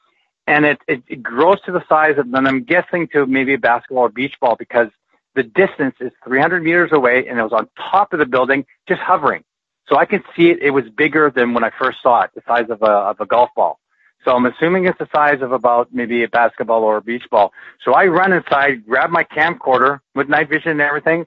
[0.47, 3.59] and it, it it grows to the size of, and I'm guessing to maybe a
[3.59, 4.89] basketball or beach ball because
[5.35, 9.01] the distance is 300 meters away, and it was on top of the building, just
[9.01, 9.45] hovering.
[9.89, 10.63] So I can see it.
[10.63, 13.27] It was bigger than when I first saw it, the size of a of a
[13.27, 13.79] golf ball.
[14.25, 17.53] So I'm assuming it's the size of about maybe a basketball or a beach ball.
[17.85, 21.27] So I run inside, grab my camcorder with night vision and everything,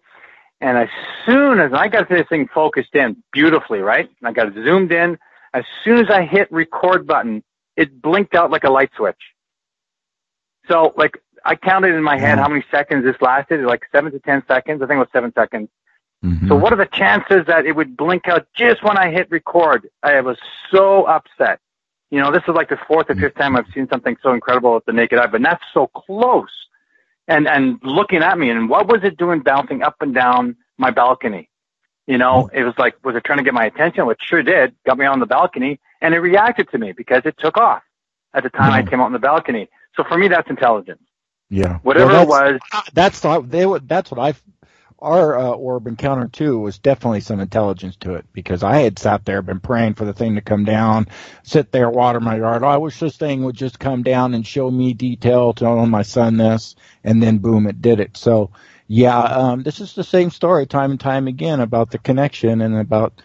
[0.62, 0.90] and as
[1.26, 4.10] soon as I got this thing focused in beautifully, right?
[4.24, 5.18] I got it zoomed in.
[5.54, 7.44] As soon as I hit record button,
[7.76, 9.20] it blinked out like a light switch.
[10.68, 12.44] So like I counted in my head mm-hmm.
[12.44, 14.82] how many seconds this lasted, like seven to ten seconds.
[14.82, 15.70] I think it was seven seconds.
[16.24, 16.48] Mm-hmm.
[16.48, 19.90] So what are the chances that it would blink out just when I hit record?
[20.02, 20.38] I was
[20.72, 21.60] so upset.
[22.16, 23.20] You know, this is like the fourth or mm.
[23.20, 26.48] fifth time I've seen something so incredible with the naked eye, but that's so close.
[27.28, 30.92] And and looking at me, and what was it doing, bouncing up and down my
[30.92, 31.50] balcony?
[32.08, 32.58] You know, mm.
[32.58, 34.06] it was like, was it trying to get my attention?
[34.06, 34.74] Which sure did.
[34.86, 37.84] Got me on the balcony, and it reacted to me because it took off
[38.34, 38.90] at the time I mm.
[38.90, 39.68] came out on the balcony.
[39.98, 41.04] So for me, that's intelligence.
[41.50, 41.80] Yeah.
[41.80, 42.60] Whatever Well, it was,
[42.94, 44.36] That's not, they that's what I,
[45.00, 49.26] our uh, orb encounter too was definitely some intelligence to it because I had sat
[49.26, 51.08] there, been praying for the thing to come down,
[51.44, 52.64] sit there, water my yard.
[52.64, 56.38] I wish this thing would just come down and show me detail, tell my son
[56.38, 58.18] this, and then boom, it did it.
[58.18, 58.52] So
[58.88, 62.78] yeah, um, this is the same story time and time again about the connection and
[62.78, 63.22] about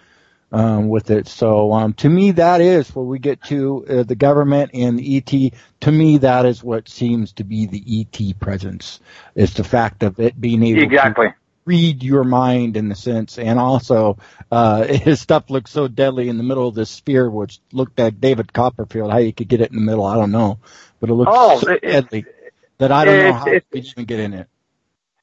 [0.52, 1.28] um, with it.
[1.28, 5.16] So um, to me, that is where we get to uh, the government and the
[5.18, 5.52] ET.
[5.82, 9.00] To me, that is what seems to be the ET presence.
[9.34, 11.28] Is the fact of it being able Exactly.
[11.28, 11.34] to
[11.70, 14.18] read your mind in the sense, and also
[14.50, 18.20] uh, his stuff looks so deadly in the middle of this sphere, which looked like
[18.20, 19.10] David Copperfield.
[19.12, 20.58] How you could get it in the middle, I don't know,
[21.00, 22.24] but it looks Oh, so it- it- deadly
[22.78, 24.48] that I don't know it's- how you it's- could even get in it.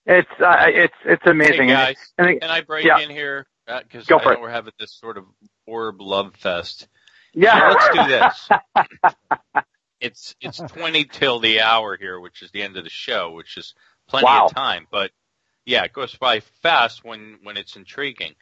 [0.06, 1.68] it's uh, it's it's amazing.
[1.68, 3.00] Hey guys, And it- can I break yeah.
[3.00, 3.46] in here?
[3.66, 5.26] Because Go I know we're having this sort of
[5.66, 6.88] orb love fest.
[7.34, 7.60] Yeah.
[7.60, 8.84] So let's do this.
[10.00, 13.58] it's it's twenty till the hour here, which is the end of the show, which
[13.58, 13.74] is
[14.08, 14.46] plenty Wow.
[14.46, 14.88] of time.
[14.90, 15.12] But
[15.68, 18.34] yeah, it goes by fast when when it's intriguing,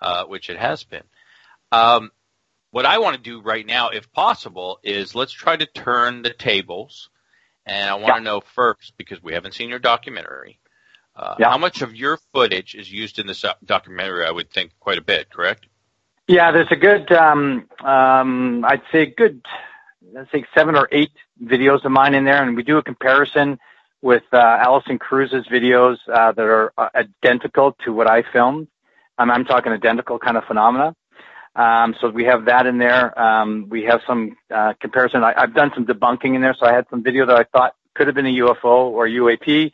[0.00, 1.02] uh, which it has been.
[1.72, 2.12] Um,
[2.70, 6.30] what I want to do right now, if possible, is let's try to turn the
[6.30, 7.10] tables.
[7.66, 10.58] And I want to know first, because we haven't seen your documentary,
[11.16, 14.26] Uh, How much of your footage is used in this documentary?
[14.26, 15.66] I would think quite a bit, correct?
[16.26, 19.40] Yeah, there's a good, um, um, I'd say good,
[20.12, 21.12] let's say seven or eight
[21.42, 23.58] videos of mine in there, and we do a comparison
[24.04, 28.68] with uh, Alison Krause's videos uh, that are uh, identical to what I filmed.
[29.16, 30.94] Um, I'm talking identical kind of phenomena.
[31.56, 33.18] Um, so we have that in there.
[33.18, 35.24] Um, we have some uh, comparison.
[35.24, 37.76] I, I've done some debunking in there, so I had some video that I thought
[37.94, 39.72] could have been a UFO or UAP,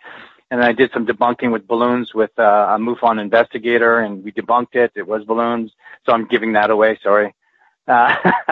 [0.53, 4.77] and I did some debunking with balloons with uh, a MUFON investigator, and we debunked
[4.77, 4.93] it.
[4.95, 5.73] It was balloons,
[6.07, 7.01] so I'm giving that away.
[7.03, 7.35] Sorry.
[7.89, 8.15] Uh,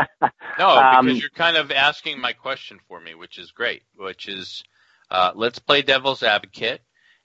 [0.58, 3.82] no, because um, you're kind of asking my question for me, which is great.
[3.94, 4.64] Which is,
[5.10, 6.80] uh, let's play devil's advocate,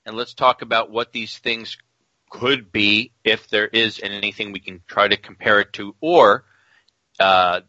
[0.06, 1.78] and let's talk about what these things
[2.30, 6.46] could be if there is anything we can try to compare it to, or
[7.20, 7.62] uh,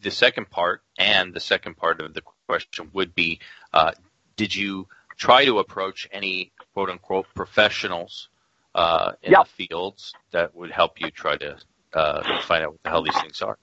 [0.00, 3.40] the second part, and the second part of the question would be,
[3.72, 3.92] uh,
[4.36, 4.86] did you
[5.16, 8.28] try to approach any quote unquote professionals
[8.74, 9.46] uh, in yep.
[9.46, 11.56] the fields that would help you try to
[11.92, 13.58] uh, find out what the hell these things are?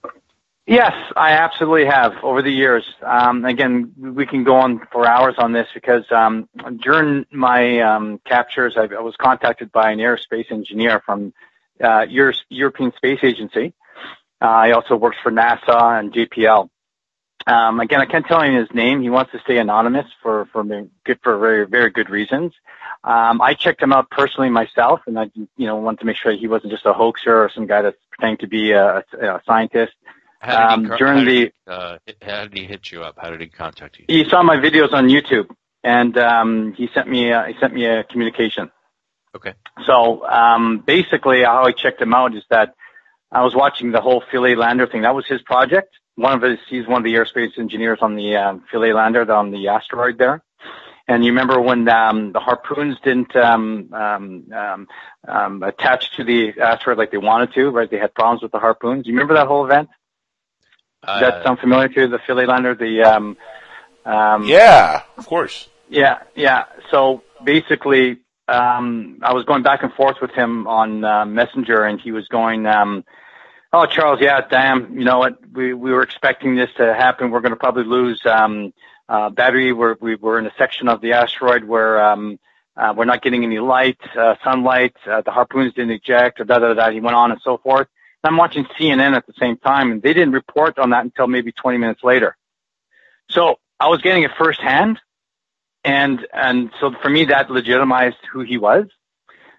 [0.69, 2.85] Yes, I absolutely have over the years.
[3.01, 6.47] Um, again, we can go on for hours on this because um,
[6.83, 11.33] during my um, captures, I, I, was contacted by an aerospace engineer from
[11.83, 13.73] uh, Euro- European Space Agency.
[14.39, 16.69] Uh, I also worked for NASA and JPL.
[17.47, 19.01] Um, again, I can't tell you his name.
[19.01, 22.53] He wants to stay anonymous for for good for very very good reasons.
[23.03, 26.31] Um, I checked him out personally myself, and I you know wanted to make sure
[26.31, 29.93] he wasn't just a hoaxer or some guy that's pretending to be a, a scientist.
[30.39, 33.15] How did, he, um, during did, the, uh, how did he hit you up?
[33.17, 34.05] How did he contact you?
[34.07, 35.49] He saw my videos on YouTube,
[35.83, 38.71] and um, he sent me uh, he sent me a communication.
[39.35, 39.53] Okay.
[39.85, 42.75] So um, basically, how I checked him out is that
[43.31, 45.03] I was watching the whole Philae lander thing.
[45.03, 45.93] That was his project.
[46.15, 49.51] One of his, he's one of the aerospace engineers on the um, Philae lander on
[49.51, 50.41] the asteroid there.
[51.07, 54.87] And you remember when um, the harpoons didn't um, um, um,
[55.27, 57.89] um, attach to the asteroid like they wanted to, right?
[57.89, 59.07] They had problems with the harpoons.
[59.07, 59.89] You remember that whole event?
[61.05, 62.75] Does that uh, sound familiar to you, the Philae lander?
[62.75, 63.37] The um,
[64.05, 65.69] um, yeah, of course.
[65.89, 66.65] Yeah, yeah.
[66.91, 72.01] So basically, um, I was going back and forth with him on uh, Messenger, and
[72.01, 73.05] he was going, um,
[73.71, 75.37] "Oh, Charles, yeah, damn, you know what?
[75.53, 77.31] We we were expecting this to happen.
[77.31, 78.73] We're going to probably lose um,
[79.07, 79.71] uh, battery.
[79.71, 82.39] We're we, we're in a section of the asteroid where um,
[82.75, 84.95] uh, we're not getting any light, uh, sunlight.
[85.09, 87.87] Uh, the harpoons didn't eject, or da da da." He went on and so forth.
[88.23, 91.51] I'm watching CNN at the same time, and they didn't report on that until maybe
[91.51, 92.35] 20 minutes later.
[93.29, 94.99] So I was getting it firsthand,
[95.83, 98.85] and and so for me that legitimized who he was.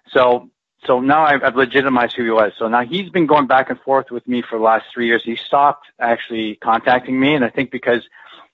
[0.09, 0.49] So
[0.85, 2.53] so now I've, I've legitimized who he was.
[2.57, 5.23] So now he's been going back and forth with me for the last three years.
[5.23, 8.07] He stopped actually contacting me, and I think because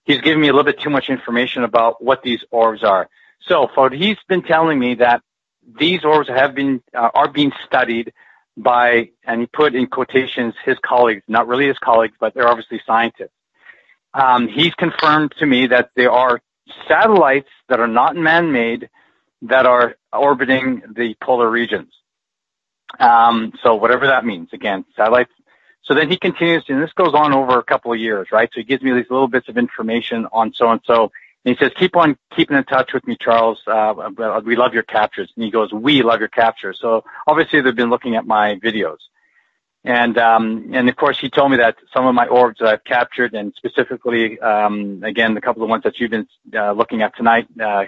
[0.05, 3.09] he's giving me a little bit too much information about what these orbs are.
[3.41, 5.21] So for he's been telling me that
[5.79, 8.13] these orbs have been uh, are being studied
[8.57, 12.81] by, and he put in quotations his colleagues, not really his colleagues, but they're obviously
[12.85, 13.29] scientists.
[14.13, 16.41] Um, he's confirmed to me that there are
[16.87, 18.89] satellites that are not man-made
[19.43, 21.93] that are orbiting the polar regions.
[22.99, 25.31] Um, so whatever that means, again, satellites.
[25.83, 28.49] So then he continues, and this goes on over a couple of years, right?
[28.51, 31.11] So he gives me these little bits of information on so and so,
[31.47, 33.61] and he says, keep on keeping in touch with me, Charles.
[33.65, 33.93] Uh,
[34.43, 35.31] we love your captures.
[35.37, 36.77] And he goes, we love your captures.
[36.81, 38.97] So obviously they've been looking at my videos.
[39.85, 42.83] And, um, and of course he told me that some of my orbs that I've
[42.83, 47.15] captured and specifically, um, again, the couple of ones that you've been uh, looking at
[47.15, 47.85] tonight, uh,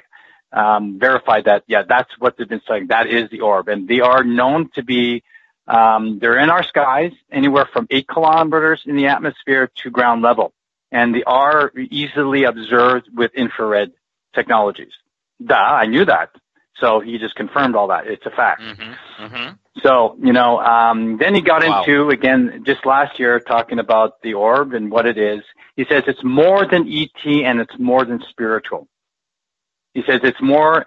[0.54, 2.88] um, verified that, yeah, that's what they've been saying.
[2.88, 3.68] That is the orb.
[3.68, 5.22] And they are known to be,
[5.68, 10.54] um, they're in our skies anywhere from eight kilometers in the atmosphere to ground level
[10.92, 13.92] and they are easily observed with infrared
[14.34, 14.92] technologies.
[15.44, 16.32] Duh, I knew that.
[16.80, 18.08] So he just confirmed all that.
[18.08, 18.62] It's a fact.
[18.62, 19.56] Mm-hmm, mm-hmm.
[19.84, 21.82] So, you know, um, then he got wow.
[21.82, 25.42] into, again, just last year talking about the orb and what it is.
[25.76, 28.88] He says it's more than ET and it's more than spiritual.
[29.94, 30.86] He says it's more,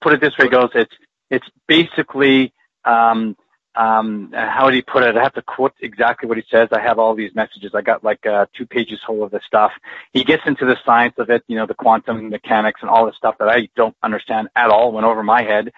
[0.00, 0.94] put it this way, goes, it's,
[1.30, 2.52] it's basically,
[2.84, 3.36] um,
[3.76, 5.16] um, how did he put it?
[5.16, 6.68] I have to quote exactly what he says.
[6.70, 7.72] I have all these messages.
[7.74, 9.72] I got like uh, two pages full of this stuff.
[10.12, 13.16] He gets into the science of it, you know, the quantum mechanics and all this
[13.16, 14.92] stuff that I don't understand at all.
[14.92, 15.72] Went over my head,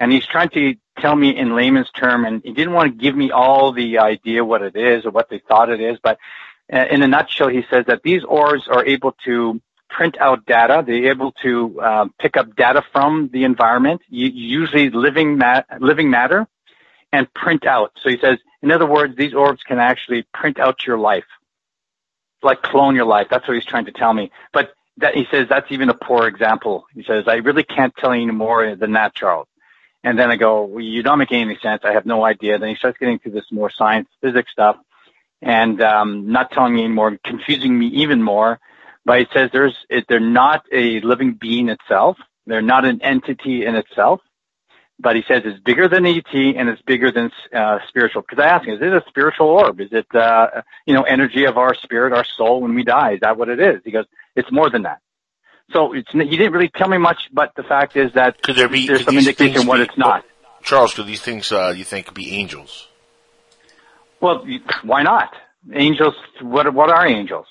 [0.00, 3.14] and he's trying to tell me in layman's term, and he didn't want to give
[3.14, 5.98] me all the idea what it is or what they thought it is.
[6.02, 6.18] But
[6.72, 9.60] uh, in a nutshell, he says that these orbs are able to
[9.90, 10.82] print out data.
[10.86, 16.46] They're able to uh, pick up data from the environment, usually living mat- living matter
[17.12, 17.92] and print out.
[18.02, 21.24] So he says, in other words, these orbs can actually print out your life,
[22.42, 23.26] like clone your life.
[23.30, 24.30] That's what he's trying to tell me.
[24.52, 26.86] But that, he says that's even a poor example.
[26.94, 29.48] He says, I really can't tell you any more than that, Charles.
[30.04, 31.82] And then I go, well, you don't make any sense.
[31.84, 32.58] I have no idea.
[32.58, 34.76] Then he starts getting into this more science, physics stuff
[35.42, 38.60] and um, not telling me anymore, confusing me even more.
[39.04, 39.74] But he says there's
[40.08, 42.16] they're not a living being itself.
[42.46, 44.20] They're not an entity in itself.
[45.02, 48.22] But he says it's bigger than ET and it's bigger than uh, spiritual.
[48.22, 49.80] Because I asked him, is it a spiritual orb?
[49.80, 53.14] Is it uh, you know energy of our spirit, our soul when we die?
[53.14, 53.82] Is that what it is?
[53.84, 54.06] He goes,
[54.36, 55.00] it's more than that.
[55.72, 58.68] So it's, he didn't really tell me much, but the fact is that Could there
[58.68, 60.24] be there's some indication things what be- it's not.
[60.62, 62.88] Charles, could these things uh, you think be angels?
[64.20, 64.46] Well,
[64.84, 65.34] why not?
[65.72, 66.14] Angels.
[66.40, 67.46] What what are angels?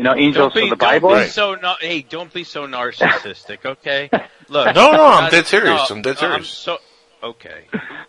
[0.00, 1.10] You know, angels don't be, for the Bible.
[1.10, 4.08] Don't be so na- hey, don't be so narcissistic, okay?
[4.48, 5.90] Look, No, no, I'm dead serious.
[5.90, 6.48] no, I'm dead I'm serious.
[6.48, 6.78] so
[7.22, 7.64] okay.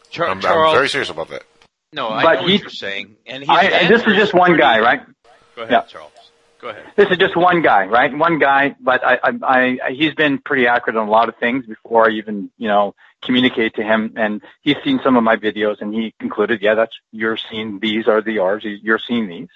[0.09, 1.43] Char- I'm, I'm very serious about that.
[1.91, 4.55] No, I But know what you're saying, and he's I, and this is just one
[4.57, 5.01] guy, right?
[5.57, 5.81] Go ahead, Yeah.
[5.81, 6.11] Charles.
[6.61, 6.85] Go ahead.
[6.95, 8.15] This is just one guy, right?
[8.18, 11.65] One guy, but I, I, I, he's been pretty accurate on a lot of things
[11.65, 14.13] before I even, you know, communicate to him.
[14.15, 18.07] And he's seen some of my videos, and he concluded, yeah, that's you're seeing these
[18.07, 18.63] are the R's.
[18.63, 19.49] You're seeing these,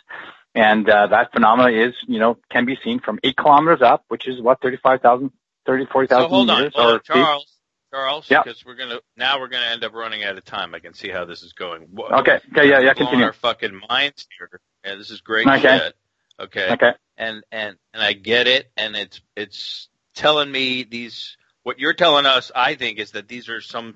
[0.55, 4.27] and uh, that phenomena is, you know, can be seen from eight kilometers up, which
[4.27, 5.29] is what 35,000,
[5.65, 6.73] 30, 40,000 So hold on, meters.
[6.75, 7.05] hold or on, feet.
[7.13, 7.51] Charles.
[7.93, 8.41] Charles, Yeah.
[8.43, 10.75] because we're gonna now we're gonna end up running out of time.
[10.75, 11.87] I can see how this is going.
[11.97, 12.39] Okay.
[12.51, 12.69] Okay.
[12.69, 12.79] Yeah.
[12.79, 12.93] Yeah.
[12.93, 13.23] Continue.
[13.25, 14.59] our fucking minds here.
[14.83, 15.61] Yeah, this is great Okay.
[15.79, 15.93] shit.
[16.39, 16.71] Okay.
[16.73, 16.91] Okay.
[17.17, 22.25] And and and I get it, and it's it's telling me these what you're telling
[22.25, 22.51] us.
[22.53, 23.95] I think is that these are some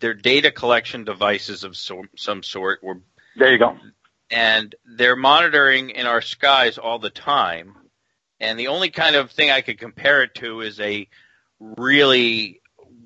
[0.00, 2.80] they're data collection devices of so, some sort.
[2.84, 3.00] We're
[3.36, 3.76] There you go.
[4.30, 7.74] And they're monitoring in our skies all the time.
[8.40, 11.08] And the only kind of thing I could compare it to is a
[11.60, 12.60] really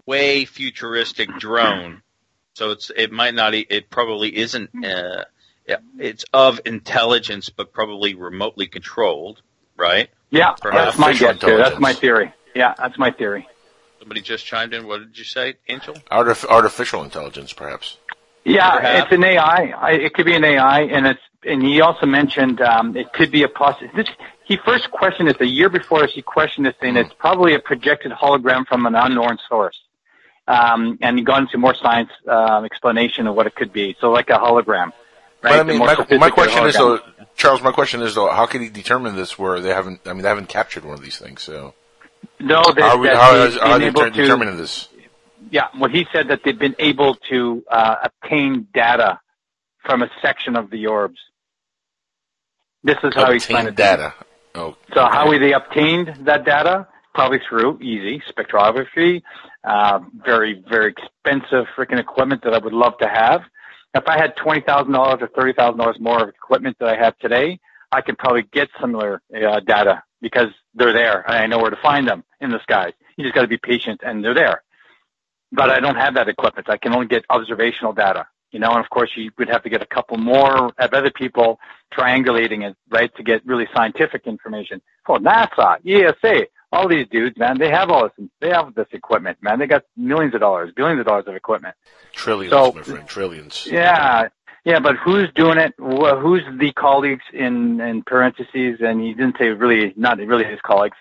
[0.06, 2.02] way futuristic drone.
[2.54, 5.24] So it's it might not e- it probably isn't uh,
[5.98, 9.40] it's of intelligence but probably remotely controlled,
[9.76, 10.10] right?
[10.30, 10.50] Yeah.
[10.52, 11.56] Perhaps That's my guess too.
[11.56, 12.32] That's my theory.
[12.54, 12.74] Yeah.
[12.76, 13.48] That's my theory.
[13.98, 14.86] Somebody just chimed in.
[14.86, 15.94] What did you say, Angel?
[16.10, 17.98] Artif- artificial intelligence, perhaps.
[18.44, 19.72] Yeah, it's an AI.
[19.76, 23.30] I, it could be an AI, and it's and he also mentioned um, it could
[23.30, 23.88] be a process.
[23.94, 24.08] This,
[24.44, 26.06] he first questioned it the year before.
[26.06, 26.96] He questioned this thing.
[26.96, 29.78] It's probably a projected hologram from an unknown source,
[30.48, 33.96] um, and he got into more science um, explanation of what it could be.
[34.00, 34.92] So like a hologram, right?
[35.42, 37.00] But I mean, my, my question is though.
[37.34, 37.62] Charles.
[37.62, 40.00] My question is though, how can he determine this where they haven't?
[40.04, 41.42] I mean, they haven't captured one of these things.
[41.42, 41.74] So
[42.40, 44.88] no, that, how are, we, how he's are they able ter- to- determining this?
[45.52, 49.20] Yeah, well, he said that they've been able to uh, obtain data
[49.84, 51.18] from a section of the orbs.
[52.82, 53.96] This is how he explained Obtain it.
[53.96, 54.14] data.
[54.54, 56.88] Oh, So how they obtained that data?
[57.14, 59.22] Probably through easy spectrography,
[59.64, 63.42] uh, very very expensive freaking equipment that I would love to have.
[63.94, 66.96] If I had twenty thousand dollars or thirty thousand dollars more of equipment that I
[66.96, 67.60] have today,
[67.92, 71.76] I could probably get similar uh, data because they're there and I know where to
[71.82, 72.94] find them in the skies.
[73.18, 74.62] You just got to be patient and they're there.
[75.52, 76.68] But I don't have that equipment.
[76.70, 78.26] I can only get observational data.
[78.52, 81.10] You know, and of course you would have to get a couple more of other
[81.10, 81.58] people
[81.96, 84.82] triangulating it, right, to get really scientific information.
[85.08, 89.38] Oh, NASA, ESA, all these dudes, man, they have all this, they have this equipment,
[89.42, 89.58] man.
[89.58, 91.74] They got millions of dollars, billions of dollars of equipment.
[92.12, 93.66] Trillions, So- my friend, trillions.
[93.70, 94.28] Yeah,
[94.64, 95.74] yeah, but who's doing it?
[95.78, 98.80] Who's the colleagues in in parentheses?
[98.80, 100.96] And he didn't say really, not really his colleagues.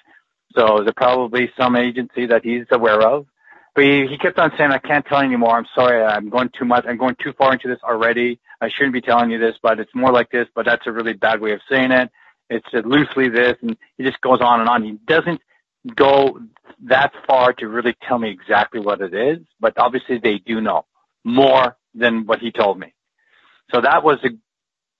[0.56, 3.26] So there's probably some agency that he's aware of.
[3.74, 5.56] But he, he kept on saying, "I can't tell you anymore.
[5.58, 6.04] I'm sorry.
[6.04, 6.86] I'm going too much.
[6.88, 8.40] I'm going too far into this already.
[8.60, 10.48] I shouldn't be telling you this, but it's more like this.
[10.54, 12.10] But that's a really bad way of saying it.
[12.50, 14.84] It's loosely this, and he just goes on and on.
[14.84, 15.42] He doesn't
[15.96, 16.40] go
[16.84, 20.86] that far to really tell me exactly what it is, but obviously they do know
[21.24, 22.94] more than what he told me.
[23.74, 24.30] So that was a,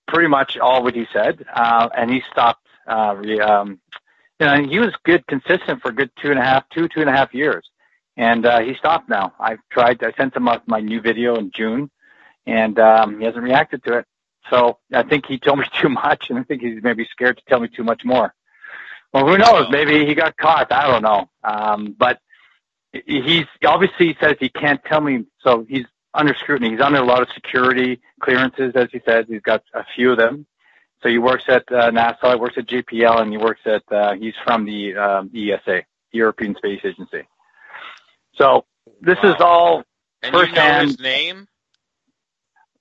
[0.08, 2.66] pretty much all what he said, uh, and he stopped.
[2.86, 3.14] Uh,
[3.46, 3.80] um,
[4.40, 7.08] you know, he was good, consistent for good two and a half, two, two and
[7.08, 7.68] a half years,
[8.16, 9.32] and uh, he stopped now.
[9.38, 10.02] I've tried.
[10.02, 11.90] I sent him up my new video in June,
[12.46, 14.06] and um, he hasn't reacted to it.
[14.50, 17.44] So I think he told me too much, and I think he's maybe scared to
[17.48, 18.34] tell me too much more.
[19.12, 19.66] Well, who knows?
[19.70, 20.72] Maybe he got caught.
[20.72, 21.28] I don't know.
[21.44, 22.18] Um, but
[22.92, 26.70] he's obviously he says he can't tell me, so he's under scrutiny.
[26.70, 29.26] He's under a lot of security clearances, as he says.
[29.28, 30.46] He's got a few of them.
[31.02, 33.82] So he works at uh, NASA, he works at JPL, and he works at.
[33.90, 35.82] Uh, he's from the um, ESA,
[36.12, 37.26] European Space Agency.
[38.42, 38.64] So
[39.00, 39.84] this is all
[40.22, 40.88] And you know firsthand.
[40.88, 41.46] his name?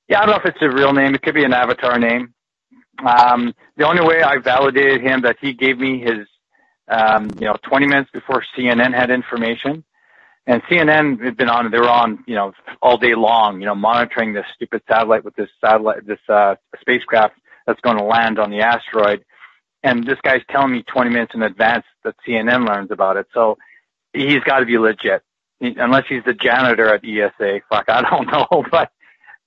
[0.10, 1.14] Yeah, I don't know if it's a real name.
[1.14, 2.34] It could be an avatar name.
[3.06, 6.28] Um, the only way I validated him that he gave me his,
[6.88, 9.84] um, you know, 20 minutes before CNN had information.
[10.48, 13.76] And CNN had been on, they were on, you know, all day long, you know,
[13.76, 17.36] monitoring this stupid satellite with this satellite, this, uh, spacecraft
[17.68, 19.24] that's going to land on the asteroid.
[19.84, 23.28] And this guy's telling me 20 minutes in advance that CNN learns about it.
[23.34, 23.60] So
[24.14, 25.22] he's got to be legit.
[25.62, 27.62] Unless he's the janitor at ESA.
[27.70, 28.92] Fuck, I don't know, but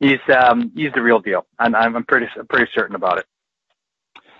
[0.00, 3.26] he's um, he's the real deal, and I'm, I'm pretty I'm pretty certain about it.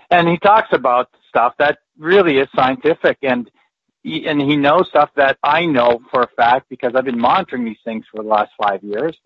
[0.09, 3.49] And he talks about stuff that really is scientific, and
[4.03, 7.65] he, and he knows stuff that I know for a fact because I've been monitoring
[7.65, 9.17] these things for the last five years.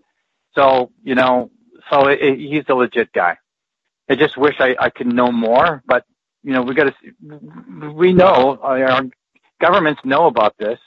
[0.56, 1.52] So you know,
[1.92, 3.38] so it, it, he's a legit guy.
[4.10, 6.06] I just wish I, I could know more, but
[6.44, 7.92] you know, we got to.
[7.92, 9.04] We know our
[9.62, 10.80] governments know about this,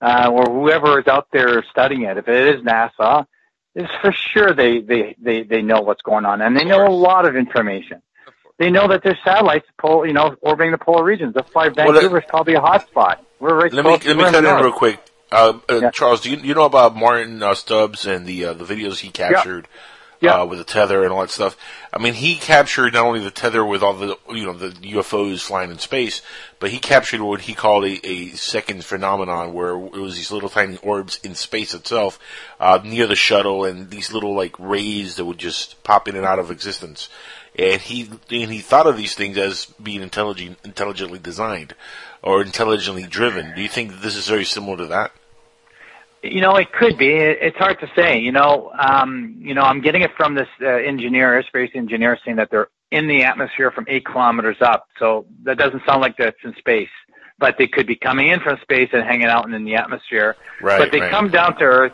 [0.00, 2.16] uh, or whoever is out there studying it.
[2.16, 3.26] If it is NASA,
[3.74, 6.90] it's for sure they they they they know what's going on, and they know a
[6.90, 8.02] lot of information.
[8.58, 11.34] They know that there's satellites, pol- you know, orbiting the polar regions.
[11.34, 13.18] That's why Vancouver Well, is probably a hotspot.
[13.38, 15.00] We're right Let me let me cut in real quick.
[15.30, 18.64] Uh, uh, Charles, do you you know about Martyn uh, Stubbs and the uh, the
[18.64, 19.68] videos he captured
[20.28, 21.56] Uh, with the tether and all that stuff?
[21.92, 25.40] I mean, he captured not only the tether with all the you know the UFOs
[25.40, 26.22] flying in space,
[26.58, 30.48] but he captured what he called a, a second phenomenon where it was these little
[30.48, 32.18] tiny orbs in space itself
[32.60, 36.26] uh, near the shuttle and these little like rays that would just pop in and
[36.26, 37.08] out of existence.
[37.58, 41.74] And he and he thought of these things as being intelligent, intelligently designed
[42.22, 43.54] or intelligently driven.
[43.54, 45.12] Do you think this is very similar to that?
[46.32, 47.08] You know, it could be.
[47.08, 48.18] It's hard to say.
[48.18, 52.36] You know, um, you know, I'm getting it from this uh, engineer, airspace engineer, saying
[52.36, 54.88] that they're in the atmosphere from eight kilometers up.
[54.98, 56.88] So that doesn't sound like that's in space,
[57.38, 60.36] but they could be coming in from space and hanging out in the atmosphere.
[60.60, 61.10] Right, but they right.
[61.10, 61.92] come down to Earth.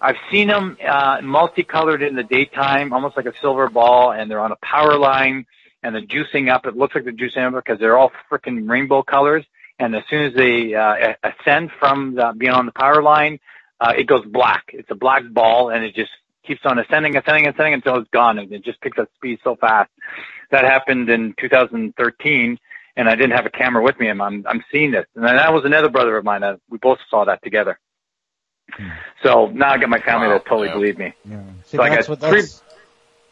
[0.00, 4.40] I've seen them uh, multicolored in the daytime, almost like a silver ball, and they're
[4.40, 5.46] on a power line,
[5.82, 6.66] and they're juicing up.
[6.66, 9.44] It looks like they're juicing up because they're all freaking rainbow colors.
[9.78, 13.40] And as soon as they uh, ascend from the, being on the power line,
[13.84, 14.64] uh, it goes black.
[14.72, 16.10] It's a black ball, and it just
[16.46, 19.56] keeps on ascending, ascending, ascending until it's gone, and it just picks up speed so
[19.56, 19.90] fast.
[20.50, 22.58] That happened in 2013,
[22.96, 25.06] and I didn't have a camera with me, and I'm I'm seeing this.
[25.14, 26.42] And that was another brother of mine.
[26.42, 27.78] Uh, we both saw that together.
[29.22, 31.12] So now I got my family that totally believe me.
[31.28, 31.42] Yeah.
[31.66, 32.42] See, So I got what three-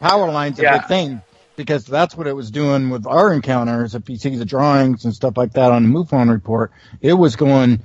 [0.00, 0.78] power lines a Yeah.
[0.78, 1.22] big thing
[1.56, 3.94] because that's what it was doing with our encounters.
[3.94, 7.36] If you see the drawings and stuff like that on the MUFON report, it was
[7.36, 7.80] going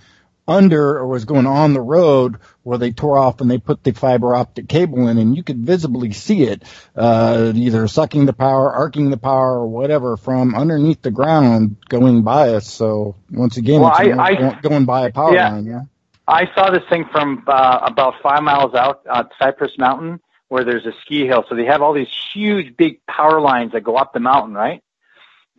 [0.47, 3.91] under or was going on the road where they tore off and they put the
[3.91, 6.63] fiber optic cable in and you could visibly see it,
[6.95, 12.23] uh, either sucking the power, arcing the power or whatever from underneath the ground going
[12.23, 12.67] by us.
[12.71, 15.49] So once again, Well, it's I- I- going- by a power Yeah.
[15.51, 15.81] line, yeah.
[16.27, 20.19] I saw this thing from uh, about five miles out at Cypress Mountain,
[20.49, 21.43] where there's a ski hill.
[21.49, 24.81] So they have all these huge, big power lines that go up the mountain, right?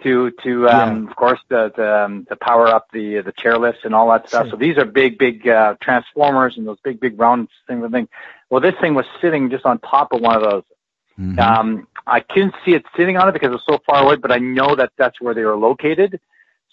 [0.05, 3.95] To to um, of course the the, um, to power up the the chairlifts and
[3.95, 4.49] all that stuff.
[4.51, 7.83] So these are big, big uh, transformers and those big, big round things.
[7.83, 8.09] and thing.
[8.51, 10.62] Well, this thing was sitting just on top of one of those.
[11.41, 14.31] Um, I couldn't see it sitting on it because it was so far away, but
[14.31, 16.20] I know that that's where they were located.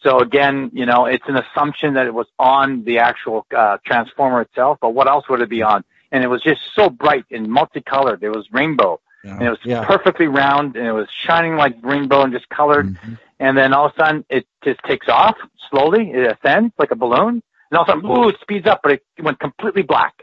[0.03, 4.41] So again, you know, it's an assumption that it was on the actual uh, transformer
[4.41, 5.83] itself, but what else would it be on?
[6.11, 8.21] And it was just so bright and multicolored.
[8.21, 9.01] It was rainbow,
[9.33, 9.83] and it was Yeah.
[9.85, 12.87] perfectly round, and it was shining like rainbow and just colored.
[12.87, 13.13] Mm-hmm.
[13.39, 15.35] And then all of a sudden, it just takes off
[15.69, 16.11] slowly.
[16.11, 18.93] It ascends like a balloon, and all of a sudden, ooh, it speeds up, but
[18.93, 20.13] it went completely black.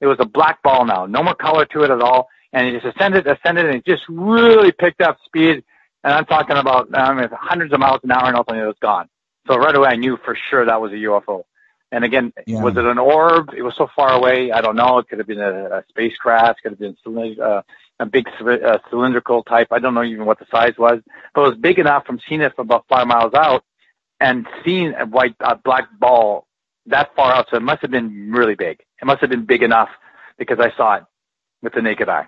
[0.00, 2.80] It was a black ball now, no more color to it at all, and it
[2.80, 5.64] just ascended, ascended, and it just really picked up speed.
[6.04, 8.50] And I'm talking about I mean, hundreds of miles an hour, and all of a
[8.50, 9.08] sudden it was gone.
[9.46, 11.44] So right away, I knew for sure that was a UFO.
[11.92, 12.62] And again, Yeah.
[12.62, 13.50] was it an orb?
[13.54, 14.50] It was so far away.
[14.50, 14.98] I don't know.
[14.98, 16.62] It could have been a, a spacecraft.
[16.62, 16.96] Could have been
[17.40, 17.62] uh,
[18.02, 19.68] a big uh, cylindrical type.
[19.70, 21.00] I don't know even what the size was,
[21.34, 23.64] but it was big enough from seeing it from about five miles out
[24.20, 26.46] and seeing a white, a black ball
[26.86, 27.46] that far out.
[27.50, 28.80] So it must have been really big.
[29.00, 29.88] It must have been big enough
[30.36, 31.04] because I saw it
[31.62, 32.26] with the naked eye.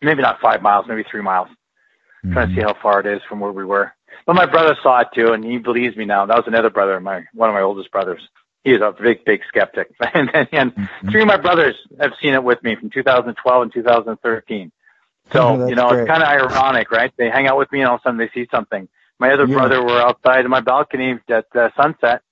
[0.00, 1.48] Maybe not five miles, maybe three miles.
[2.32, 3.92] Trying to see how far it is from where we were.
[4.26, 6.26] But my brother saw it too, and he believes me now.
[6.26, 8.20] That was another brother, my one of my oldest brothers.
[8.64, 9.94] He is a big, big skeptic.
[10.14, 10.72] and and
[11.10, 14.72] three of my brothers have seen it with me from 2012 and 2013.
[15.32, 16.00] So Oh, you know, great.
[16.02, 17.12] it's kind of ironic, right?
[17.16, 18.88] They hang out with me, and all of a sudden they see something.
[19.18, 19.54] My other Yeah.
[19.56, 22.22] brother were outside of my balcony at uh, sunset,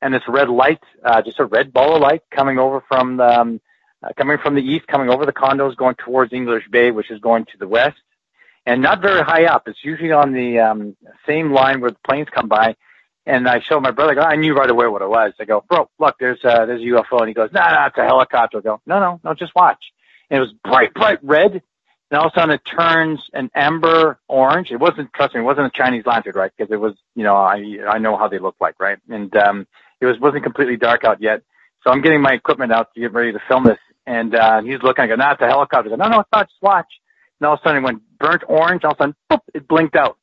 [0.00, 3.40] and this red light, uh, just a red ball of light coming over from the,
[3.40, 3.60] um,
[4.02, 7.20] uh, coming from the east, coming over the condos, going towards English Bay, which is
[7.20, 7.98] going to the west,
[8.66, 9.68] and not very high up.
[9.68, 10.96] It's usually on the um,
[11.26, 12.74] same line where the planes come by.
[13.24, 14.10] And I showed my brother.
[14.12, 15.32] I, go, I knew right away what it was.
[15.38, 17.96] I go, bro, look, there's uh, there's a UFO, and he goes, nah, nah, it's
[17.96, 18.58] a helicopter.
[18.58, 19.78] I go, no, no, no, just watch.
[20.28, 21.62] And it was bright, bright red,
[22.12, 24.70] and all of a sudden it turns an amber orange.
[24.70, 26.52] It wasn't, trust me, it wasn't a Chinese lantern, right?
[26.54, 28.98] Because it was, you know, I I know how they look like, right?
[29.08, 29.66] And um,
[29.98, 31.40] it was wasn't completely dark out yet.
[31.82, 34.82] So I'm getting my equipment out to get ready to film this, and uh, he's
[34.82, 35.04] looking.
[35.04, 35.88] I go, nah, it's a helicopter.
[35.88, 36.48] I go, no, no, it's not.
[36.48, 36.86] Just watch.
[37.40, 38.84] And all of a sudden it went burnt orange.
[38.84, 40.18] All of a sudden, boop, it blinked out.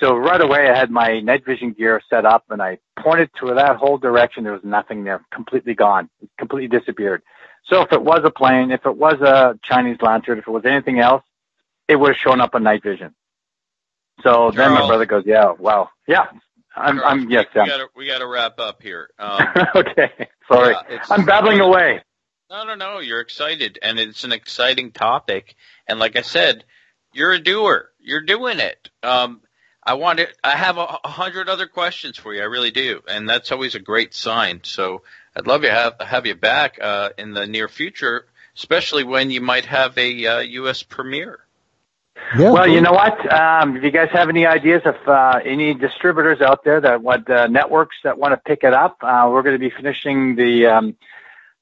[0.00, 3.54] So right away, I had my night vision gear set up, and I pointed to
[3.54, 4.44] that whole direction.
[4.44, 7.22] There was nothing there, completely gone, it completely disappeared.
[7.66, 10.64] So if it was a plane, if it was a Chinese lantern, if it was
[10.66, 11.22] anything else,
[11.88, 13.14] it would have shown up on night vision.
[14.22, 16.26] So then my brother goes, "Yeah, wow, yeah,
[16.76, 19.10] I'm, I'm yes, we gotta we gotta wrap up here.
[19.18, 19.40] Um,
[19.76, 22.00] okay, sorry, Yeah, I'm babbling away."
[22.50, 22.98] No, no, no.
[23.00, 25.56] You're excited, and it's an exciting topic.
[25.88, 26.64] And like I said,
[27.12, 27.90] you're a doer.
[27.98, 28.90] You're doing it.
[29.02, 29.40] Um,
[29.86, 30.28] I want to.
[30.42, 32.40] I have a, a hundred other questions for you.
[32.40, 34.60] I really do, and that's always a great sign.
[34.62, 35.02] So
[35.36, 39.42] I'd love to have have you back uh, in the near future, especially when you
[39.42, 40.82] might have a uh, U.S.
[40.82, 41.40] premiere.
[42.38, 43.30] well, you know what?
[43.30, 47.28] Um, if you guys have any ideas of uh, any distributors out there that want
[47.28, 50.66] uh, networks that want to pick it up, uh, we're going to be finishing the
[50.66, 50.96] um,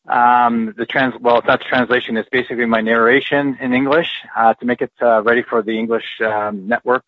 [0.07, 1.15] um, the trans.
[1.21, 2.17] Well, it's not translation.
[2.17, 6.21] It's basically my narration in English uh, to make it uh, ready for the English
[6.21, 7.05] um, network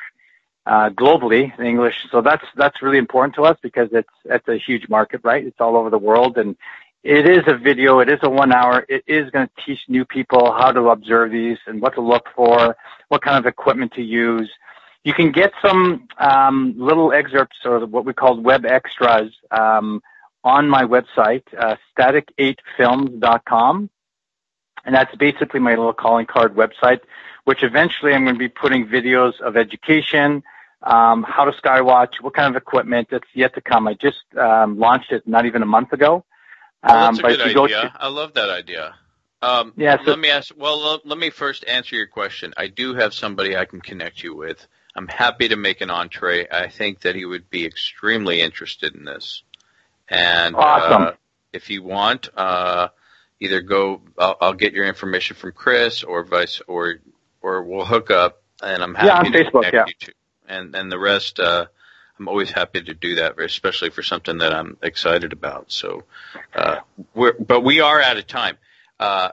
[0.66, 1.94] uh, globally in English.
[2.10, 5.44] So that's that's really important to us because it's it's a huge market, right?
[5.44, 6.56] It's all over the world, and
[7.04, 7.98] it is a video.
[8.00, 8.86] It is a one hour.
[8.88, 12.28] It is going to teach new people how to observe these and what to look
[12.34, 12.76] for,
[13.08, 14.50] what kind of equipment to use.
[15.04, 20.02] You can get some um, little excerpts or what we call web extras um,
[20.44, 23.90] on my website, uh, static8films.com.
[24.86, 27.00] And that's basically my little calling card website,
[27.44, 30.42] which eventually I'm going to be putting videos of education,
[30.84, 33.08] how to skywatch, what kind of equipment.
[33.10, 33.88] It's yet to come.
[33.88, 36.24] I just um, launched it not even a month ago.
[36.82, 37.80] Um, that's a but good idea.
[37.82, 38.94] to- I love that idea.
[39.42, 40.52] Um, Yeah, so- let me ask.
[40.56, 42.54] Well, let, me first answer your question.
[42.56, 44.66] I do have somebody I can connect you with.
[44.96, 46.46] I'm happy to make an entree.
[46.50, 49.42] I think that he would be extremely interested in this.
[50.08, 51.02] And Awesome.
[51.02, 51.10] uh,
[51.52, 52.88] if you want, uh,
[53.40, 54.02] either go.
[54.18, 56.96] I'll, I'll get your information from Chris, or vice, or
[57.40, 58.42] or we'll hook up.
[58.62, 59.74] And I'm happy Yeah, on to Facebook, connect
[60.08, 60.14] yeah.
[60.48, 60.56] You to.
[60.56, 61.40] And and the rest.
[61.40, 61.66] Uh,
[62.18, 65.72] I'm always happy to do that, especially for something that I'm excited about.
[65.72, 66.04] So,
[66.54, 66.78] uh,
[67.12, 68.56] we're, but we are out of time.
[69.00, 69.30] Uh,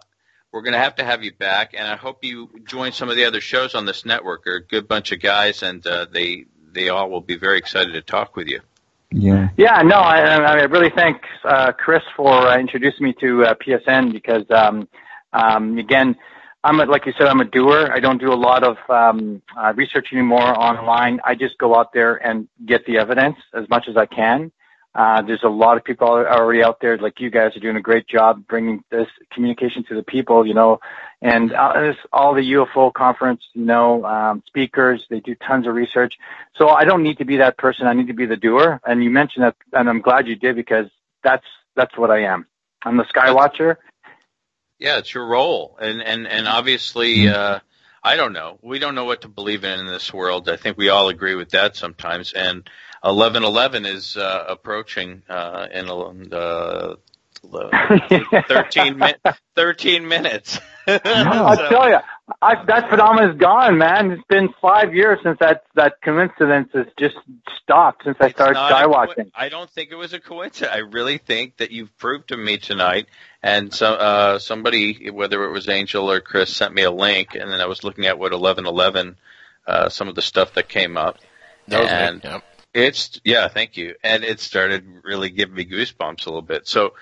[0.51, 3.15] we're going to have to have you back, and I hope you join some of
[3.15, 4.43] the other shows on this network.
[4.43, 7.93] They're a good bunch of guys, and uh, they they all will be very excited
[7.93, 8.61] to talk with you.
[9.11, 9.49] Yeah.
[9.57, 14.13] Yeah, no, I, I really thank uh, Chris for uh, introducing me to uh, PSN
[14.13, 14.87] because, um,
[15.33, 16.15] um, again,
[16.63, 17.89] I'm a, like you said, I'm a doer.
[17.91, 21.19] I don't do a lot of um, uh, research anymore online.
[21.23, 24.51] I just go out there and get the evidence as much as I can.
[24.93, 27.81] Uh, there's a lot of people already out there, like you guys are doing a
[27.81, 30.81] great job bringing this communication to the people, you know,
[31.21, 36.15] and uh, all the UFO conference, you know, um, speakers, they do tons of research.
[36.57, 37.87] So I don't need to be that person.
[37.87, 38.81] I need to be the doer.
[38.85, 40.87] And you mentioned that, and I'm glad you did because
[41.23, 42.45] that's, that's what I am.
[42.83, 43.79] I'm the sky watcher.
[44.81, 47.59] Yeah, it's your role, and and and obviously, uh,
[48.03, 48.57] I don't know.
[48.63, 50.49] We don't know what to believe in in this world.
[50.49, 52.33] I think we all agree with that sometimes.
[52.33, 52.67] And
[53.05, 55.87] eleven eleven is uh, approaching uh, in
[56.33, 56.95] uh,
[58.47, 59.13] thirteen mi-
[59.55, 60.59] thirteen minutes.
[60.87, 61.99] I So- tell you,
[62.41, 64.11] I, that phenomenon is gone, man.
[64.11, 67.15] It's been five years since that that coincidence has just
[67.63, 69.31] stopped since I started not a sky watching.
[69.33, 70.71] I don't think it was a coincidence.
[70.73, 73.07] I really think that you've proved to me tonight.
[73.41, 77.51] And so, uh, somebody, whether it was Angel or Chris, sent me a link, and
[77.51, 79.17] then I was looking at what eleven eleven,
[79.65, 81.17] uh, some of the stuff that came up.
[81.67, 82.43] That was me, and yep.
[82.73, 83.95] it's yeah, thank you.
[84.03, 86.67] And it started really giving me goosebumps a little bit.
[86.67, 86.93] So.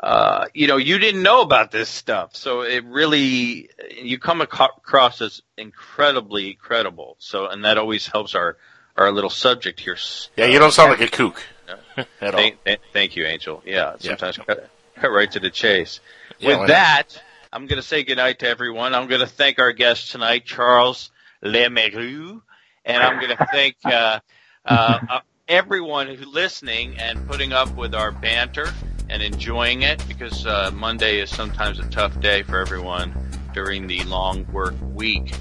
[0.00, 5.22] Uh, you know, you didn't know about this stuff, so it really you come across
[5.22, 7.16] as incredibly credible.
[7.20, 8.56] So, and that always helps our
[8.96, 9.96] our little subject here.
[10.36, 11.42] Yeah, you don't sound like a kook
[11.96, 12.32] at all.
[12.32, 13.62] Thank, thank- thank you, Angel.
[13.64, 16.00] Yeah, sometimes cut, cut right to the chase.
[16.38, 16.68] Yeah, With not?
[16.68, 17.22] that,
[17.52, 18.94] I'm going to say goodnight to everyone.
[18.94, 21.10] I'm going to thank our guest tonight, Charles
[21.42, 22.40] Lamoureux,
[22.84, 24.20] and I'm going to thank uh,
[24.64, 28.72] uh, uh, everyone who's listening and putting up with our banter
[29.08, 33.14] and enjoying it because uh, Monday is sometimes a tough day for everyone
[33.52, 35.34] during the long work week.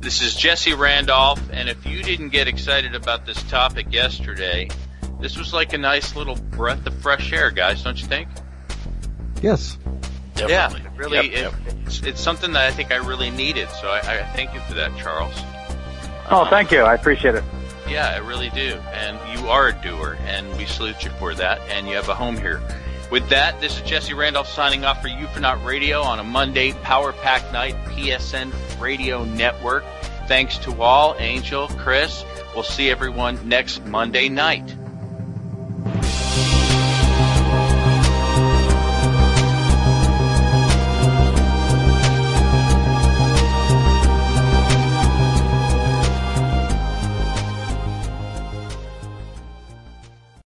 [0.00, 4.68] This is Jesse Randolph, and if you didn't get excited about this topic yesterday,
[5.20, 8.28] this was like a nice little breath of fresh air, guys, don't you think?
[9.42, 9.76] Yes.
[10.36, 11.52] Yeah, it really, it,
[11.84, 13.68] It's, it's something that I think I really needed.
[13.70, 15.34] So I, I thank you for that, Charles.
[16.30, 16.82] Oh, thank you.
[16.82, 17.42] I appreciate it.
[17.88, 18.74] Yeah, I really do.
[18.92, 21.60] And you are a doer, and we salute you for that.
[21.70, 22.60] And you have a home here.
[23.10, 27.14] With that, this is Jesse Randolph signing off for UFONAUT Radio on a Monday Power
[27.14, 29.82] Pack Night PSN Radio Network.
[30.26, 32.22] Thanks to all, Angel, Chris.
[32.54, 34.76] We'll see everyone next Monday night.